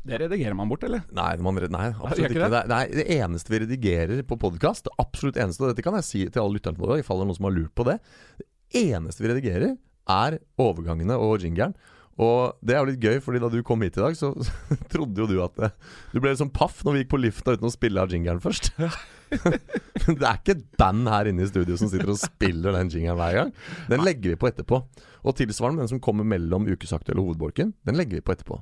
Det 0.07 0.21
redigerer 0.23 0.55
man 0.57 0.71
bort, 0.71 0.85
eller? 0.87 1.03
Nei, 1.15 1.33
man, 1.45 1.59
nei 1.59 1.89
absolutt 1.91 2.33
ikke. 2.33 2.49
Det? 2.53 2.63
Nei, 2.71 2.85
det 2.95 3.05
eneste 3.19 3.53
vi 3.53 3.63
redigerer 3.65 4.23
på 4.29 4.39
podkast, 4.41 4.87
det 4.87 4.95
absolutt 5.03 5.41
eneste, 5.41 5.65
og 5.65 5.73
dette 5.73 5.85
kan 5.85 5.99
jeg 5.99 6.07
si 6.07 6.23
til 6.29 6.45
alle 6.45 6.57
lytterne 6.57 6.81
våre, 6.81 7.01
i 7.01 7.07
fall 7.07 7.21
det 7.21 7.27
er 7.27 7.31
noen 7.33 7.41
som 7.41 7.49
har 7.51 7.57
lurt 7.57 7.75
på 7.77 7.87
det 7.89 7.99
Det 8.39 8.85
eneste 8.89 9.25
vi 9.25 9.33
redigerer, 9.33 9.77
er 10.09 10.39
overgangene 10.61 11.19
og 11.21 11.43
jingeren. 11.45 11.75
Og 12.19 12.57
det 12.67 12.75
er 12.75 12.81
jo 12.83 12.89
litt 12.91 13.05
gøy, 13.05 13.21
fordi 13.23 13.41
da 13.43 13.51
du 13.53 13.61
kom 13.67 13.83
hit 13.85 13.99
i 13.99 14.03
dag, 14.03 14.17
så 14.19 14.33
trodde 14.93 15.23
jo 15.23 15.29
du 15.31 15.37
at 15.45 15.55
det, 15.59 15.71
Du 16.15 16.19
ble 16.19 16.33
liksom 16.33 16.51
paff 16.55 16.81
når 16.85 16.97
vi 16.97 17.03
gikk 17.05 17.13
på 17.13 17.21
lifta 17.23 17.55
uten 17.55 17.69
å 17.69 17.75
spille 17.75 18.03
av 18.03 18.15
jingeren 18.15 18.43
først. 18.43 18.73
Men 20.07 20.17
det 20.19 20.25
er 20.25 20.41
ikke 20.41 20.57
et 20.57 20.65
band 20.81 21.11
her 21.13 21.29
inne 21.31 21.45
i 21.45 21.51
studio 21.51 21.77
som 21.79 21.91
sitter 21.93 22.11
og 22.11 22.19
spiller 22.19 22.75
den 22.75 22.91
jingeren 22.91 23.21
hver 23.21 23.37
gang. 23.39 23.53
Den 23.93 24.03
legger 24.07 24.35
vi 24.35 24.41
på 24.41 24.51
etterpå. 24.51 24.81
Og 25.23 25.37
tilsvarende 25.39 25.79
med 25.79 25.87
den 25.87 25.93
som 25.95 26.03
kommer 26.03 26.27
mellom 26.27 26.67
ukesaktuelle 26.67 27.23
og 27.23 27.33
hovedbolken, 27.33 27.75
den 27.87 27.99
legger 27.99 28.19
vi 28.19 28.25
på 28.25 28.35
etterpå. 28.35 28.59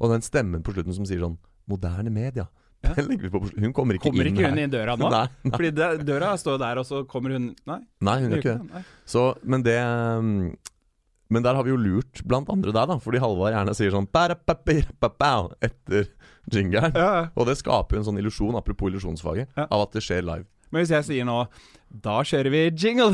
Og 0.00 0.12
den 0.12 0.24
stemmen 0.24 0.62
på 0.66 0.74
slutten 0.76 0.94
som 0.96 1.06
sier 1.08 1.22
sånn 1.24 1.38
Moderne 1.66 2.12
media. 2.14 2.44
Ja. 2.84 2.92
Hun 2.94 3.72
kommer 3.74 3.96
ikke 3.96 4.04
Kommer 4.10 4.28
inn 4.28 4.36
ikke 4.36 4.46
hun 4.46 4.58
her. 4.60 4.66
i 4.68 4.70
døra 4.70 4.94
nå? 5.00 5.08
Nei, 5.10 5.24
nei, 5.48 5.50
Fordi 5.56 5.70
det, 5.74 5.86
døra 6.06 6.34
står 6.38 6.58
der, 6.62 6.78
og 6.78 6.86
så 6.86 7.00
kommer 7.10 7.32
hun 7.34 7.48
Nei, 7.66 7.78
nei, 8.04 8.16
hun 8.22 8.30
gjør 8.36 8.42
ikke 8.44 8.56
det. 8.76 8.82
Så, 9.08 9.24
men 9.42 9.64
det 9.66 9.74
um, 9.82 10.28
Men 11.32 11.42
der 11.42 11.56
har 11.58 11.66
vi 11.66 11.72
jo 11.72 11.78
lurt 11.80 12.20
blant 12.28 12.52
andre 12.52 12.70
deg, 12.76 12.92
da. 12.92 12.98
Fordi 13.02 13.18
Halvard 13.24 13.56
gjerne 13.56 13.74
sier 13.74 13.90
sånn 13.96 14.06
etter 15.66 16.06
jingeren. 16.52 16.94
Ja, 16.94 17.08
ja. 17.16 17.24
Og 17.34 17.48
det 17.48 17.56
skaper 17.58 17.96
jo 17.96 18.02
en 18.04 18.06
sånn 18.12 18.20
illusjon, 18.22 18.54
apropos 18.54 18.92
illusjonsfaget, 18.92 19.48
Ja. 19.56 19.66
av 19.66 19.88
at 19.88 19.96
det 19.96 20.04
skjer 20.06 20.22
live. 20.22 20.46
Men 20.70 20.82
hvis 20.84 20.90
jeg 20.94 21.04
sier 21.06 21.24
nå 21.26 21.46
Da 21.90 22.20
kjører 22.22 22.50
vi 22.50 22.62
jingle! 22.70 23.10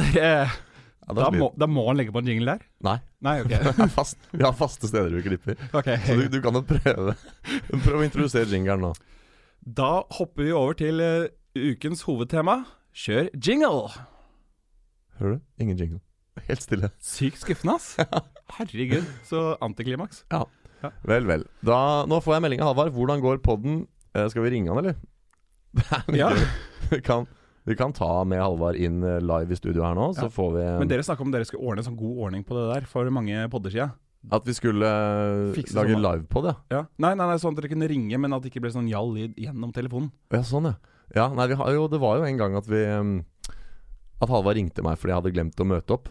Ja, 1.18 1.28
Da 1.28 1.38
må, 1.38 1.48
da 1.58 1.68
må 1.70 1.84
han 1.88 1.98
legge 2.00 2.14
på 2.14 2.22
en 2.22 2.28
jingle 2.30 2.54
der? 2.54 2.62
Nei. 2.86 2.96
Nei, 3.24 3.34
okay. 3.44 3.88
Fast, 3.98 4.18
vi 4.32 4.44
har 4.44 4.54
faste 4.56 4.90
steder 4.90 5.12
vi 5.14 5.24
klipper. 5.26 5.58
Ok. 5.78 5.90
Så 6.06 6.16
du, 6.18 6.24
du 6.32 6.38
kan 6.44 6.56
jo 6.58 6.62
prøve 6.66 7.14
Prøv 7.84 7.98
å 7.98 8.06
introdusere 8.06 8.48
jingelen 8.50 8.88
nå. 8.88 8.92
Da 9.62 9.90
hopper 10.18 10.48
vi 10.48 10.54
over 10.56 10.78
til 10.78 11.02
uh, 11.02 11.28
ukens 11.58 12.02
hovedtema. 12.08 12.62
Kjør 12.96 13.28
jingle! 13.38 13.92
Hører 15.20 15.36
du? 15.38 15.44
Ingen 15.62 15.78
jingle. 15.78 16.00
Helt 16.48 16.64
stille. 16.64 16.90
Sykt 17.04 17.42
skuffende, 17.44 17.76
ass. 17.78 17.94
Herregud, 18.56 19.06
så 19.28 19.52
antiklimaks. 19.64 20.24
Ja, 20.32 20.42
Vel, 21.06 21.26
vel. 21.28 21.44
Da, 21.62 21.76
nå 22.10 22.18
får 22.24 22.34
jeg 22.36 22.42
melding 22.42 22.62
av 22.64 22.72
Halvard. 22.72 22.90
Hvordan 22.96 23.20
går 23.22 23.38
podden? 23.44 23.84
Uh, 24.16 24.26
skal 24.32 24.42
vi 24.46 24.50
ringe 24.56 24.72
han, 24.72 24.80
eller? 24.82 24.96
Det 25.78 25.84
er 25.94 26.08
mye 26.10 26.18
Ja. 26.18 26.30
Vi 26.90 26.98
kan, 27.06 27.28
vi 27.64 27.76
kan 27.78 27.92
ta 27.94 28.24
med 28.26 28.40
Halvard 28.42 28.76
inn 28.76 29.02
eh, 29.06 29.20
live 29.22 29.52
i 29.54 29.58
studio 29.58 29.84
her 29.86 29.94
nå, 29.94 30.08
så 30.16 30.24
Ja. 30.26 30.32
får 30.34 30.48
vi 30.56 30.64
Men 30.80 30.88
dere 30.90 31.02
snakka 31.06 31.20
om 31.22 31.30
dere 31.30 31.44
skulle 31.46 31.62
ordne 31.62 31.78
en 31.84 31.90
sånn 31.92 31.98
god 32.00 32.18
ordning 32.26 32.44
på 32.44 32.54
det 32.58 32.64
der 32.74 32.86
for 32.90 33.08
mange 33.10 33.48
podder 33.50 33.70
siden. 33.70 33.92
At 34.30 34.44
vi 34.46 34.52
skulle 34.54 34.86
eh, 34.86 35.52
Fikse 35.54 35.74
lage 35.74 35.94
sånn, 35.94 36.02
da. 36.02 36.12
livepod, 36.14 36.44
ja. 36.46 36.54
Ja. 36.70 36.82
Nei, 36.98 37.14
nei, 37.18 37.26
nei, 37.26 37.36
sånn 37.42 37.56
at 37.56 37.62
dere 37.62 37.72
kunne 37.74 37.88
ringe, 37.90 38.18
men 38.22 38.32
at 38.32 38.42
det 38.42 38.52
ikke 38.52 38.62
ble 38.62 38.70
sånn 38.74 38.88
gjall 38.90 39.12
lyd 39.14 39.34
gjennom 39.36 39.72
telefonen. 39.74 40.12
Ja, 40.30 40.42
sånn, 40.46 40.70
ja. 40.70 40.74
Ja, 41.14 41.28
nei, 41.34 41.46
vi 41.50 41.54
har 41.58 41.72
jo, 41.74 41.88
det 41.88 41.98
var 42.00 42.18
jo 42.18 42.24
en 42.24 42.38
gang 42.38 42.54
at 42.56 42.66
vi 42.70 42.84
um, 42.88 43.24
At 44.22 44.30
Halvard 44.30 44.56
ringte 44.56 44.80
meg 44.86 44.96
fordi 44.96 45.10
jeg 45.12 45.18
hadde 45.20 45.32
glemt 45.34 45.60
å 45.60 45.66
møte 45.66 45.92
opp. 45.98 46.08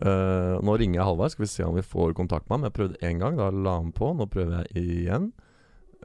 Uh, 0.00 0.58
nå 0.64 0.74
ringer 0.78 1.00
jeg 1.00 1.06
Halvard, 1.06 1.30
skal 1.34 1.44
vi 1.44 1.50
se 1.52 1.62
om 1.66 1.74
vi 1.76 1.82
får 1.82 2.14
kontakt 2.18 2.48
med 2.48 2.56
ham. 2.58 2.64
Jeg 2.70 2.74
prøvde 2.78 3.02
én 3.02 3.18
gang, 3.20 3.36
da 3.36 3.50
la 3.50 3.76
han 3.78 3.92
på. 3.94 4.14
Nå 4.16 4.26
prøver 4.30 4.64
jeg 4.64 4.82
igjen. 5.04 5.32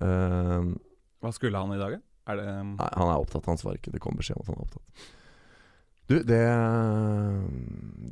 Uh, 0.01 0.73
Hva 1.21 1.31
skulle 1.33 1.57
han 1.61 1.73
i 1.73 1.79
dag? 1.79 1.97
da? 1.97 2.03
Er 2.29 2.37
det 2.39 2.49
nei, 2.75 2.89
han 2.93 3.09
er 3.09 3.17
opptatt, 3.23 3.47
han 3.49 3.57
svarer 3.61 3.79
ikke. 3.81 3.93
Det 3.95 4.01
kom 4.03 4.17
beskjed 4.19 4.37
om 4.37 4.45
at 4.45 4.51
han 4.53 4.59
er 4.59 4.67
opptatt. 4.67 5.07
Du, 6.09 6.15
det 6.25 6.43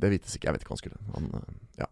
Det 0.02 0.10
vites 0.14 0.36
ikke. 0.38 0.48
Jeg 0.50 0.56
vet 0.58 0.64
ikke 0.66 0.74
hva 0.74 0.76
han 0.78 0.82
skulle. 0.84 1.00
Han, 1.14 1.30
eh, 1.38 1.54
ja. 1.82 1.88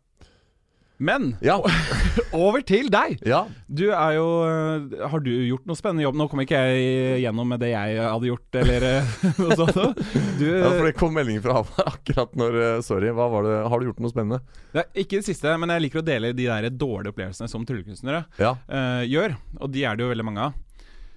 Men 0.97 1.25
Ja, 1.45 1.59
over 2.33 2.63
til 2.65 2.87
deg! 2.89 3.19
ja. 3.29 3.43
Du 3.69 3.91
er 3.93 4.15
jo 4.17 4.25
øh, 4.49 4.95
Har 5.13 5.21
du 5.21 5.29
gjort 5.45 5.67
noe 5.69 5.77
spennende 5.77 6.07
jobb? 6.07 6.17
Nå 6.17 6.25
kom 6.33 6.41
ikke 6.41 6.57
jeg 6.71 7.19
gjennom 7.21 7.51
med 7.53 7.61
det 7.61 7.69
jeg 7.75 7.99
hadde 8.01 8.31
gjort, 8.31 8.59
eller 8.63 8.87
øh, 8.89 9.11
noe 9.43 9.59
sånt. 9.61 10.01
Du 10.41 10.47
ja, 10.47 10.71
for 10.71 10.87
det 10.89 10.95
kom 10.97 11.13
meldingen 11.19 11.45
fra 11.45 11.59
Halvard 11.59 11.91
akkurat 11.93 12.33
når 12.41 12.59
Sorry, 12.87 13.13
hva 13.13 13.29
var 13.35 13.45
det 13.45 13.59
Har 13.69 13.83
du 13.83 13.91
gjort 13.91 14.01
noe 14.07 14.15
spennende? 14.15 14.41
er 14.73 14.89
Ikke 14.97 15.21
det 15.21 15.27
siste, 15.29 15.53
men 15.61 15.75
jeg 15.75 15.85
liker 15.85 16.01
å 16.01 16.07
dele 16.07 16.33
de 16.37 16.49
der 16.49 16.71
dårlige 16.73 17.13
opplevelsene 17.13 17.51
som 17.53 17.67
tryllekunstnere 17.69 18.25
Ja. 18.41 18.55
uh, 18.71 19.03
gjør. 19.05 19.37
Og 19.61 19.73
de 19.77 19.85
er 19.85 19.99
det 20.01 20.07
jo 20.07 20.15
veldig 20.15 20.27
mange 20.31 20.49
av. 20.49 20.57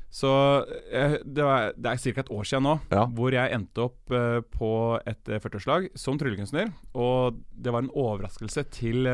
Så 0.10 0.30
øh, 0.66 1.16
det, 1.22 1.44
var, 1.46 1.68
det 1.78 1.86
er 1.92 2.00
ca. 2.02 2.22
et 2.24 2.32
år 2.34 2.48
siden 2.50 2.64
nå 2.66 2.72
Ja. 2.90 3.04
hvor 3.06 3.30
jeg 3.36 3.54
endte 3.54 3.84
opp 3.84 4.10
øh, 4.12 4.40
på 4.50 4.70
et 5.06 5.30
øh, 5.30 5.38
40-årslag 5.44 5.90
som 6.02 6.18
tryllekunstner. 6.18 6.72
Og 6.98 7.38
det 7.54 7.70
var 7.76 7.84
en 7.86 7.92
overraskelse 7.94 8.64
til 8.74 9.06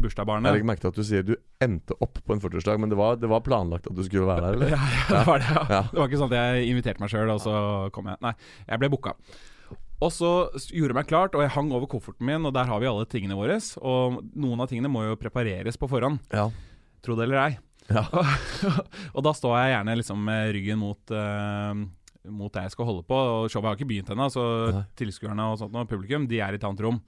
bursdagsbarnet. 0.00 0.46
Jeg 0.46 0.60
legger 0.60 0.68
merke 0.70 0.84
til 0.84 0.92
at 0.92 1.00
du 1.00 1.06
sier 1.08 1.26
du 1.26 1.34
endte 1.60 1.96
opp 2.00 2.20
på 2.24 2.36
en 2.36 2.40
40-årslag, 2.44 2.78
men 2.78 2.92
det 2.92 2.98
var, 3.00 3.18
det 3.18 3.28
var 3.30 3.42
planlagt 3.42 3.90
at 3.90 3.96
du 3.98 4.04
skulle 4.06 4.28
være 4.30 4.44
der, 4.46 4.58
eller? 4.58 4.70
Ja, 4.76 4.82
ja, 4.86 5.06
det 5.18 5.24
var 5.26 5.42
det. 5.42 5.54
Ja. 5.56 5.80
Det 5.90 5.98
var 5.98 6.06
ikke 6.12 6.20
sånn 6.22 6.32
at 6.32 6.38
jeg 6.38 6.68
inviterte 6.70 7.02
meg 7.02 7.10
sjøl, 7.12 7.32
og 7.34 7.40
så 7.42 7.54
kom 7.96 8.12
jeg. 8.12 8.20
Nei, 8.22 8.32
jeg 8.70 8.82
ble 8.84 8.90
booka. 8.94 9.16
Og 10.00 10.12
så 10.16 10.30
gjorde 10.72 10.94
jeg 10.94 10.96
meg 10.96 11.08
klart, 11.10 11.34
og 11.36 11.42
jeg 11.44 11.52
hang 11.58 11.72
over 11.76 11.90
kofferten 11.90 12.24
min, 12.24 12.46
og 12.48 12.54
der 12.56 12.70
har 12.70 12.78
vi 12.80 12.88
alle 12.88 13.04
tingene 13.10 13.36
våre. 13.36 13.58
Og 13.84 14.22
noen 14.32 14.62
av 14.64 14.70
tingene 14.70 14.88
må 14.88 15.02
jo 15.10 15.18
prepareres 15.20 15.76
på 15.76 15.90
forhånd. 15.90 16.22
Ja. 16.32 16.46
Tro 17.04 17.18
det 17.18 17.26
eller 17.26 17.42
ei. 17.42 17.50
Ja. 17.90 18.04
og 19.16 19.24
da 19.26 19.32
står 19.34 19.56
jeg 19.58 19.72
gjerne 19.74 19.96
liksom 19.98 20.20
med 20.30 20.52
ryggen 20.56 20.78
mot 20.80 21.14
uh, 21.14 21.72
Mot 22.30 22.52
det 22.52 22.66
jeg 22.66 22.74
skal 22.74 22.84
holde 22.84 23.02
på. 23.08 23.16
Og 23.16 23.46
Showet 23.48 23.70
har 23.70 23.78
ikke 23.78 23.88
begynt 23.88 24.10
ennå, 24.12 24.26
så 24.28 24.42
Nei. 24.76 24.82
tilskuerne 25.00 25.46
og 25.48 25.54
sånt 25.56 25.78
og 25.80 25.88
publikum 25.88 26.26
De 26.28 26.36
er 26.36 26.52
i 26.52 26.58
et 26.60 26.66
annet 26.68 26.82
rom. 26.84 26.98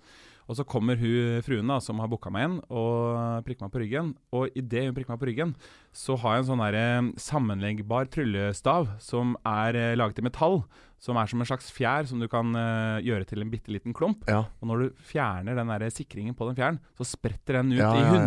Og 0.50 0.56
så 0.58 0.64
kommer 0.66 0.98
hun 0.98 1.40
fruen 1.46 1.68
da 1.70 1.78
som 1.80 2.00
har 2.02 2.08
booka 2.10 2.30
meg 2.34 2.48
inn, 2.48 2.56
og 2.68 3.44
prikker 3.46 3.66
meg 3.66 3.72
på 3.74 3.82
ryggen. 3.84 4.08
Og 4.34 4.48
idet 4.58 4.86
hun 4.88 4.94
prikker 4.96 5.14
meg 5.14 5.20
på 5.22 5.28
ryggen, 5.30 5.52
så 5.94 6.16
har 6.18 6.34
jeg 6.38 6.44
en 6.44 6.48
sånn 6.50 6.64
der, 6.64 6.78
eh, 6.80 7.10
sammenleggbar 7.22 8.08
tryllestav 8.12 8.88
som 9.02 9.36
er 9.46 9.76
eh, 9.78 9.94
laget 9.96 10.18
i 10.18 10.26
metall. 10.26 10.62
Som 11.02 11.16
er 11.18 11.26
som 11.26 11.40
en 11.42 11.48
slags 11.48 11.66
fjær 11.74 12.06
som 12.06 12.20
du 12.22 12.28
kan 12.30 12.54
eh, 12.54 13.00
gjøre 13.02 13.26
til 13.26 13.42
en 13.42 13.50
bitte 13.50 13.72
liten 13.74 13.94
klump. 13.96 14.22
Ja. 14.30 14.44
Og 14.62 14.68
når 14.70 14.82
du 14.84 15.00
fjerner 15.02 15.56
den 15.58 15.66
der 15.72 15.88
sikringen 15.90 16.34
på 16.38 16.46
den 16.46 16.54
fjæren, 16.58 16.78
så 16.98 17.06
spretter 17.08 17.58
den 17.58 17.72
ut 17.74 17.80
Ja, 17.80 17.90
i 17.96 18.02
ja, 18.04 18.12
ja, 18.12 18.20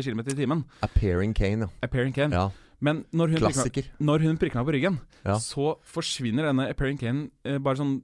100 0.00 0.06
km 0.06 0.22
i 0.24 0.38
timen. 0.38 0.64
Appearing 0.86 1.34
Kane, 1.36 1.68
Appearing 1.84 2.14
Cane. 2.16 2.32
ja. 2.32 2.46
ja. 2.48 2.62
Men 2.78 3.06
når 3.08 3.30
hun, 3.32 3.36
prikker 3.40 3.46
meg, 3.48 3.54
Klassiker. 3.56 3.86
når 4.04 4.20
hun 4.26 4.36
prikker 4.36 4.58
meg 4.60 4.66
på 4.68 4.72
ryggen, 4.76 4.96
Ja. 5.24 5.38
så 5.40 5.78
forsvinner 5.88 6.44
denne 6.44 6.66
Appearing 6.68 6.98
Cane 7.00 7.30
eh, 7.48 7.56
bare 7.56 7.80
sånn 7.80 7.94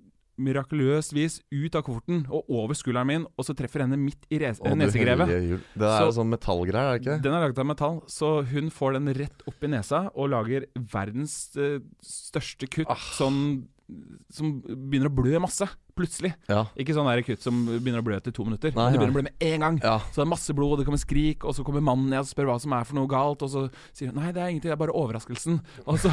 mirakuløst 0.42 1.12
vis 1.16 1.40
ut 1.52 1.74
av 1.78 1.82
kofferten 1.86 2.26
og 2.30 2.44
over 2.50 2.74
skulderen 2.74 3.06
min, 3.06 3.26
og 3.38 3.44
så 3.46 3.54
treffer 3.56 3.84
henne 3.86 3.96
midt 3.98 4.26
i 4.30 4.38
nesegrevet. 4.38 5.28
Det 5.28 5.88
er 5.88 5.98
Så- 6.02 6.16
sånn 6.18 6.30
metallgreier, 6.32 6.94
er 6.94 6.98
det 6.98 7.02
ikke? 7.06 7.22
Den 7.22 7.32
er 7.34 7.40
laget 7.48 7.58
av 7.58 7.66
metall, 7.66 8.00
så 8.06 8.44
hun 8.46 8.70
får 8.70 8.92
den 8.98 9.14
rett 9.14 9.42
opp 9.46 9.62
i 9.62 9.66
nesa 9.68 10.10
og 10.14 10.30
lager 10.30 10.66
verdens 10.76 11.56
uh, 11.56 11.78
største 12.02 12.68
kutt 12.68 12.86
Ah. 12.90 12.94
sånn 13.18 13.66
som 14.32 14.54
begynner 14.62 15.10
å 15.10 15.14
blø 15.14 15.40
masse, 15.42 15.66
plutselig. 15.96 16.30
Ja. 16.48 16.62
Ikke 16.80 16.94
sånn 16.96 17.08
der 17.10 17.20
kutt 17.26 17.42
som 17.44 17.58
begynner 17.68 18.00
å 18.00 18.06
blø 18.06 18.16
etter 18.16 18.32
to 18.32 18.46
minutter. 18.46 18.72
Nei, 18.76 18.86
det 18.94 19.00
begynner 19.00 19.12
å 19.12 19.18
blø 19.18 19.24
med 19.26 19.44
en 19.48 19.64
gang. 19.66 19.78
ja. 19.84 19.96
Så 20.08 20.20
det 20.20 20.24
er 20.24 20.30
masse 20.32 20.56
blod, 20.56 20.74
og 20.74 20.80
det 20.80 20.86
kommer 20.88 21.02
skrik, 21.02 21.44
og 21.44 21.56
så 21.56 21.64
kommer 21.66 21.84
mannen 21.84 22.08
ned 22.12 22.22
og 22.24 22.30
spør 22.30 22.48
hva 22.48 22.56
som 22.62 22.72
er 22.76 22.86
for 22.88 22.96
noe 22.96 23.10
galt, 23.10 23.44
og 23.44 23.52
så 23.52 23.64
sier 23.92 24.12
hun 24.12 24.20
nei, 24.22 24.30
det 24.32 24.40
er 24.40 24.54
ingenting, 24.54 24.70
det 24.70 24.76
er 24.76 24.80
bare 24.84 24.96
overraskelsen. 24.96 25.60
Og 25.90 25.98
så, 26.00 26.12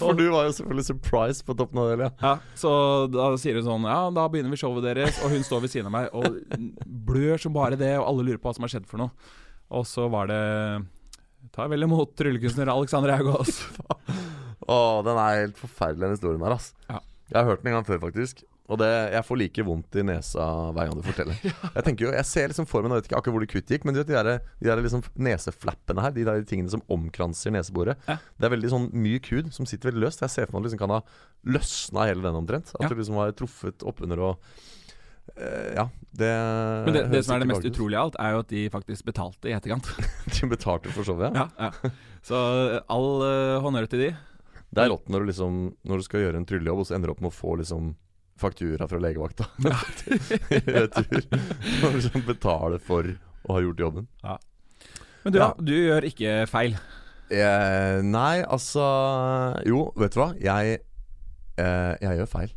For 0.00 0.16
du 0.18 0.24
var 0.32 0.48
jo 0.48 0.56
selvfølgelig 0.56 0.86
surprised 0.88 1.44
på 1.46 1.54
toppen 1.58 1.78
av 1.82 1.92
det, 1.92 2.08
ja. 2.08 2.10
ja, 2.24 2.34
så 2.58 2.72
da 3.12 3.28
sier 3.40 3.58
hun 3.60 3.66
sånn 3.68 3.86
ja, 3.86 4.00
da 4.16 4.26
begynner 4.32 4.54
vi 4.54 4.58
showet 4.60 4.86
deres, 4.86 5.20
og 5.22 5.34
hun 5.34 5.46
står 5.46 5.64
ved 5.66 5.74
siden 5.74 5.90
av 5.90 5.94
meg 5.94 6.10
og 6.16 6.40
blør 7.06 7.38
som 7.42 7.54
bare 7.54 7.78
det, 7.78 7.92
og 8.00 8.08
alle 8.08 8.26
lurer 8.30 8.40
på 8.42 8.48
hva 8.50 8.56
som 8.56 8.66
har 8.66 8.74
skjedd 8.74 8.88
for 8.90 9.04
noe. 9.04 9.32
Og 9.74 9.86
så 9.88 10.08
var 10.12 10.28
det 10.30 10.42
Ta 11.54 11.66
vel 11.70 11.84
imot 11.84 12.14
tryllekunstner 12.18 12.70
Alexander 12.72 13.12
Haugås. 13.14 13.60
Å, 14.70 14.76
den 15.04 15.18
er 15.20 15.42
helt 15.44 15.60
forferdelig, 15.60 16.06
den 16.06 16.16
historien 16.16 16.42
der, 16.44 16.56
ass. 16.56 16.72
Ja. 16.88 17.00
Jeg 17.30 17.38
har 17.40 17.48
hørt 17.50 17.62
den 17.64 17.72
en 17.72 17.78
gang 17.80 17.86
før, 17.88 18.00
faktisk. 18.06 18.44
Og 18.64 18.78
det, 18.80 18.86
jeg 19.12 19.24
får 19.28 19.36
like 19.36 19.64
vondt 19.66 19.96
i 20.00 20.02
nesa 20.08 20.44
hver 20.72 20.86
gang 20.88 20.96
du 20.96 21.04
forteller. 21.04 21.36
Jeg 21.76 21.84
tenker 21.84 22.06
jo, 22.06 22.12
jeg 22.16 22.24
ser 22.24 22.48
liksom 22.48 22.64
for 22.64 22.80
meg, 22.80 22.94
jeg 22.94 23.02
vet 23.02 23.08
ikke 23.10 23.18
akkurat 23.18 23.34
hvor 23.36 23.42
det 23.44 23.48
kuttet 23.52 23.72
gikk, 23.74 23.84
men 23.84 23.92
du 23.92 23.98
vet 24.00 24.08
de 24.08 24.16
der, 24.16 24.30
de 24.62 24.70
der 24.70 24.80
liksom 24.80 25.02
neseflappene 25.20 26.00
her, 26.00 26.14
de 26.16 26.24
der 26.24 26.46
tingene 26.48 26.72
som 26.72 26.80
omkranser 26.88 27.52
neseboret. 27.52 28.00
Ja. 28.08 28.16
Det 28.40 28.48
er 28.48 28.54
veldig 28.54 28.70
sånn 28.72 28.86
myk 28.96 29.28
hud 29.34 29.50
som 29.52 29.68
sitter 29.68 29.90
veldig 29.90 30.06
løst. 30.06 30.24
Jeg 30.24 30.32
ser 30.32 30.48
for 30.48 30.56
meg 30.56 30.62
at 30.62 30.64
du 30.64 30.70
liksom 30.70 30.82
kan 30.86 30.94
ha 30.96 31.02
løsna 31.58 32.08
hele 32.08 32.24
den 32.24 32.40
omtrent. 32.40 32.72
At 32.78 32.86
Ja. 32.86 32.88
du 32.88 32.96
liksom 33.02 33.20
har 33.20 33.36
truffet 33.36 33.84
oppunder 33.84 34.24
og 34.30 34.48
eh, 35.36 35.74
Ja, 35.76 35.88
det 36.16 36.32
Men 36.88 36.96
det, 36.96 37.04
det 37.12 37.24
som 37.26 37.36
er 37.36 37.44
det 37.44 37.52
mest 37.52 37.68
utrolige 37.68 38.00
av 38.00 38.08
alt, 38.14 38.20
er 38.24 38.32
jo 38.38 38.44
at 38.46 38.52
de 38.56 38.64
faktisk 38.72 39.04
betalte 39.12 39.50
i 39.52 39.56
etterkant. 39.60 39.92
De 40.40 40.48
betalte 40.48 40.88
for 40.94 41.04
showet, 41.04 41.36
ja. 41.36 41.50
Ja, 41.60 41.68
ja. 41.84 41.92
Så 42.24 42.38
all 42.88 43.10
uh, 43.20 43.60
honnør 43.60 43.92
til 43.92 44.06
de. 44.06 44.14
Det 44.74 44.82
er 44.84 44.90
rått 44.90 45.08
når 45.12 45.22
du 45.24 45.26
liksom 45.30 45.58
Når 45.86 46.00
du 46.00 46.04
skal 46.06 46.24
gjøre 46.24 46.40
en 46.40 46.46
tryllejobb, 46.48 46.80
og 46.82 46.86
så 46.88 46.96
ender 46.96 47.10
du 47.10 47.14
opp 47.14 47.20
med 47.24 47.30
å 47.30 47.36
få 47.36 47.54
liksom 47.60 47.92
faktura 48.40 48.88
fra 48.90 48.98
legevakta 48.98 49.46
i 49.62 50.58
retur. 50.74 51.22
Når 51.80 51.92
du 51.94 51.98
liksom 52.00 52.24
betaler 52.26 52.80
for 52.82 53.06
å 53.46 53.54
ha 53.54 53.60
gjort 53.62 53.82
jobben. 53.84 54.08
Men 55.22 55.32
du, 55.32 55.38
Ja. 55.38 55.46
ja. 55.46 55.52
du 55.62 55.72
gjør 55.76 56.06
ikke 56.08 56.32
feil. 56.50 56.74
Eh, 57.30 58.00
nei, 58.02 58.42
altså 58.42 58.82
Jo, 59.68 59.84
vet 59.96 60.16
du 60.16 60.20
hva? 60.20 60.32
Jeg, 60.42 60.80
eh, 61.62 61.94
jeg 62.02 62.18
gjør 62.20 62.32
feil. 62.34 62.50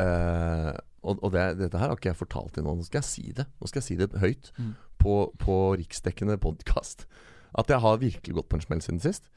Eh, 0.00 0.72
og 1.04 1.20
og 1.22 1.32
det, 1.36 1.44
dette 1.60 1.78
her 1.78 1.90
har 1.92 1.98
ikke 1.98 2.10
jeg 2.10 2.18
fortalt 2.22 2.54
til 2.56 2.64
noen. 2.66 2.80
Nå 2.82 2.88
skal 2.88 3.02
jeg 3.02 3.08
si 3.10 3.24
det. 3.36 3.46
Nå 3.60 3.68
skal 3.70 3.82
jeg 3.82 3.88
si 3.90 3.96
det 4.00 4.10
høyt 4.22 4.50
Mm. 4.58 4.74
på, 4.98 5.14
på 5.38 5.56
riksdekkende 5.78 6.38
podkast. 6.40 7.06
At 7.54 7.68
jeg 7.70 7.78
har 7.84 7.98
virkelig 8.00 8.34
gått 8.40 8.48
på 8.50 8.56
en 8.58 8.64
smell 8.64 8.80
siden 8.82 9.00
sist. 9.04 9.28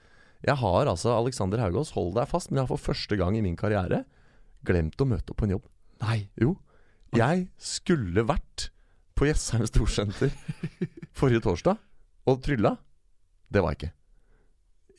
Jeg 0.46 0.60
har 0.62 0.90
altså, 0.90 1.16
Alexander 1.16 1.62
Haugås, 1.64 1.94
hold 1.96 2.14
deg 2.18 2.30
fast, 2.30 2.52
men 2.52 2.62
jeg 2.62 2.68
har 2.68 2.74
for 2.76 2.92
første 2.92 3.18
gang 3.20 3.38
i 3.38 3.44
min 3.46 3.58
karriere 3.58 4.04
glemt 4.68 5.00
å 5.02 5.08
møte 5.10 5.34
opp 5.34 5.42
på 5.42 5.48
en 5.48 5.56
jobb. 5.58 5.68
Nei. 6.04 6.20
Jo. 6.40 6.56
Jeg 7.16 7.48
skulle 7.62 8.26
vært 8.28 8.70
på 9.18 9.30
Jessheim 9.30 9.66
Storsenter 9.66 10.34
forrige 11.18 11.42
torsdag 11.48 11.80
og 12.28 12.42
trylla. 12.46 12.76
Det 13.50 13.64
var 13.64 13.74
jeg 13.74 13.80
ikke. 13.80 13.94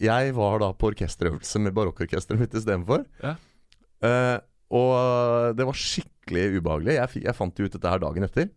Jeg 0.09 0.35
var 0.37 0.61
da 0.63 0.71
på 0.79 0.93
orkesterøvelse 0.93 1.61
med 1.63 1.75
barokkorkesteret 1.77 2.41
mitt 2.41 2.55
istedenfor. 2.55 3.05
Ja. 3.23 3.35
Uh, 3.99 4.39
og 4.79 5.57
det 5.59 5.67
var 5.67 5.79
skikkelig 5.79 6.59
ubehagelig. 6.59 6.97
Jeg, 6.99 7.25
jeg 7.27 7.37
fant 7.37 7.59
jo 7.59 7.67
ut 7.67 7.75
dette 7.75 7.93
her 7.93 8.03
dagen 8.03 8.27
etter. 8.27 8.51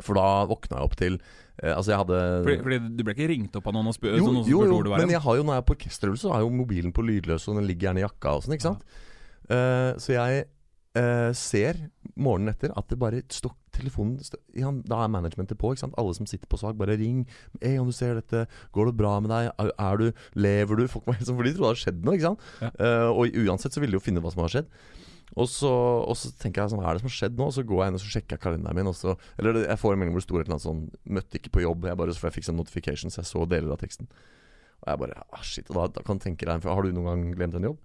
For 0.00 0.16
da 0.16 0.46
våkna 0.48 0.78
jeg 0.78 0.88
opp 0.88 0.96
til 1.00 1.18
Altså, 1.60 1.92
jeg 1.92 2.00
hadde 2.00 2.20
Fordi, 2.46 2.56
fordi 2.64 2.78
du 2.96 3.02
ble 3.04 3.14
ikke 3.16 3.28
ringt 3.28 3.56
opp 3.58 3.66
av 3.68 3.74
noen 3.76 3.90
og 3.90 3.96
spurt 3.96 4.14
jo, 4.16 4.24
noen 4.24 4.42
som 4.44 4.48
jo, 4.48 4.62
jo, 4.64 4.70
hvor 4.72 4.86
du 4.86 4.92
var 4.92 5.02
men 5.02 5.12
jeg 5.12 5.20
har 5.26 5.36
jo 5.36 5.44
når 5.44 5.58
jeg 5.58 5.62
er 5.62 5.68
på 5.68 5.76
orkesterøvelse, 5.76 6.24
så 6.24 6.32
har 6.32 6.40
jeg 6.40 6.48
jo 6.48 6.54
mobilen 6.60 6.94
på 6.96 7.04
lydløs, 7.04 7.48
og 7.50 7.60
den 7.60 7.68
ligger 7.68 7.90
gjerne 7.90 8.00
i 8.00 8.06
jakka 8.06 8.32
og 8.36 8.46
sånn, 8.46 8.56
ikke 8.56 8.68
sant. 8.70 8.96
Eh, 9.50 9.90
så 10.00 10.14
jeg 10.14 10.44
uh, 10.98 11.30
ser 11.36 11.78
morgenen 12.20 12.52
etter 12.52 12.72
at 12.78 12.90
det 12.90 12.98
bare 13.00 13.22
står 13.32 13.54
telefonen 13.74 14.18
stå, 14.24 14.38
ja, 14.58 14.70
Da 14.86 15.02
er 15.04 15.12
managementet 15.12 15.58
på, 15.58 15.72
ikke 15.72 15.84
sant. 15.84 15.96
Alle 16.00 16.14
som 16.16 16.28
sitter 16.28 16.50
på 16.50 16.58
sak, 16.60 16.76
bare 16.78 16.98
ring. 17.00 17.22
Hey, 17.60 17.78
om 17.80 17.88
du 17.90 17.94
ser 17.96 18.18
dette, 18.18 18.46
går 18.74 18.90
det 18.90 18.96
bra 18.98 19.16
med 19.22 19.32
deg? 19.32 19.50
Er, 19.62 19.70
er 19.78 20.00
du 20.00 20.24
Lever 20.34 20.82
du? 20.82 20.88
Folk 20.90 21.06
var 21.08 21.18
helt 21.18 21.28
sånn, 21.28 21.38
For 21.38 21.46
de 21.46 21.54
trodde 21.54 21.68
det 21.68 21.72
hadde 21.72 21.84
skjedd 21.84 22.02
noe, 22.06 22.16
ikke 22.18 22.28
sant. 22.30 22.48
Ja. 22.60 22.72
Uh, 22.80 23.08
og 23.14 23.38
uansett 23.46 23.76
så 23.76 23.82
ville 23.82 23.94
de 23.94 24.00
jo 24.00 24.04
finne 24.04 24.24
hva 24.24 24.34
som 24.34 24.42
har 24.44 24.54
skjedd. 24.56 24.74
Og 25.38 25.46
så, 25.48 25.70
og 25.70 26.16
så 26.18 26.32
tenker 26.40 26.62
jeg 26.64 26.72
sånn, 26.72 26.80
hva 26.82 26.90
er 26.90 26.98
det 26.98 27.04
som 27.04 27.10
har 27.10 27.16
skjedd 27.16 27.36
nå? 27.38 27.46
Og 27.50 27.54
så 27.54 27.62
går 27.66 27.84
jeg 27.84 27.92
inn 27.92 27.98
og 28.00 28.02
så 28.02 28.10
sjekker 28.16 28.36
jeg 28.36 28.42
kalenderen 28.42 28.80
min. 28.80 28.90
Så, 28.96 29.14
eller 29.38 29.60
jeg 29.62 29.78
får 29.78 29.94
en 29.94 30.00
melding 30.02 30.16
hvor 30.16 30.24
det 30.24 30.28
står 30.28 30.40
et 30.40 30.48
eller 30.48 30.56
annet 30.56 30.66
sånn 30.66 30.80
'Møtte 31.06 31.38
ikke 31.38 31.52
på 31.54 31.62
jobb'. 31.66 31.86
Jeg 31.86 32.00
bare, 32.00 32.16
for 32.18 32.28
jeg 32.30 32.36
fikk 32.40 32.48
sånn 32.48 32.58
notification, 32.58 33.10
så 33.14 33.22
jeg 33.22 33.30
så 33.30 33.44
deler 33.46 33.70
av 33.76 33.78
teksten. 33.78 34.10
Og 34.80 34.88
jeg 34.90 34.98
bare 35.04 35.22
ah, 35.30 35.42
Shit. 35.44 35.70
Og 35.70 35.76
da, 35.76 35.86
da 36.00 36.02
kan 36.02 36.18
du 36.18 36.24
tenke 36.24 36.48
deg 36.48 36.64
Har 36.64 36.82
du 36.82 36.92
noen 36.92 37.08
gang 37.10 37.24
glemt 37.36 37.54
en 37.54 37.68
jobb? 37.70 37.78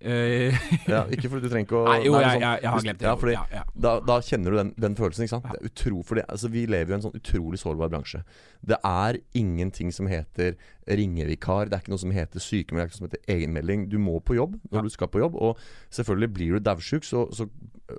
Eh, 0.00 0.52
Ja, 0.92 1.04
Ikke 1.12 1.30
fordi 1.32 1.46
du 1.46 1.50
trenger 1.52 1.66
ikke 1.68 1.78
å 1.80 1.84
Nei, 1.88 1.98
jo, 2.04 2.16
Nei, 2.16 2.22
sånn- 2.34 2.42
jeg, 2.44 2.62
jeg 2.62 2.72
har 2.72 2.84
glemt 2.84 3.00
det. 3.00 3.06
Ja, 3.08 3.14
fordi 3.20 3.32
ja, 3.36 3.44
ja. 3.52 3.62
da, 3.86 3.92
da 4.04 4.16
kjenner 4.20 4.50
du 4.52 4.58
den, 4.60 4.72
den 4.86 4.96
følelsen, 4.98 5.24
ikke 5.24 5.38
sant? 5.38 5.68
Utro, 5.70 6.02
fordi, 6.08 6.24
altså, 6.28 6.50
vi 6.52 6.66
lever 6.68 6.92
jo 6.92 6.96
i 6.96 6.98
en 6.98 7.04
sånn 7.06 7.16
utrolig 7.20 7.60
sårbar 7.62 7.92
bransje. 7.94 8.20
Det 8.66 8.78
er 8.84 9.20
ingenting 9.38 9.92
som 9.94 10.08
heter 10.10 10.56
ringevikar, 10.86 11.66
det 11.66 11.74
er 11.74 11.82
ikke 11.82 11.92
noe 11.94 12.02
som 12.02 12.12
heter 12.14 12.42
sykemelding, 12.42 12.78
det 12.78 12.82
er 12.84 12.86
ikke 12.86 12.94
noe 12.94 13.00
som 13.00 13.08
heter 13.10 13.32
egenmelding. 13.34 13.88
Du 13.90 13.96
må 13.98 14.20
på 14.22 14.36
jobb 14.36 14.54
når 14.70 14.78
Ja. 14.78 14.82
du 14.86 14.88
skal 14.94 15.08
på 15.10 15.18
jobb, 15.18 15.34
og 15.34 15.58
selvfølgelig 15.90 16.32
blir 16.34 16.52
du 16.54 16.60
daudsjuk, 16.62 17.02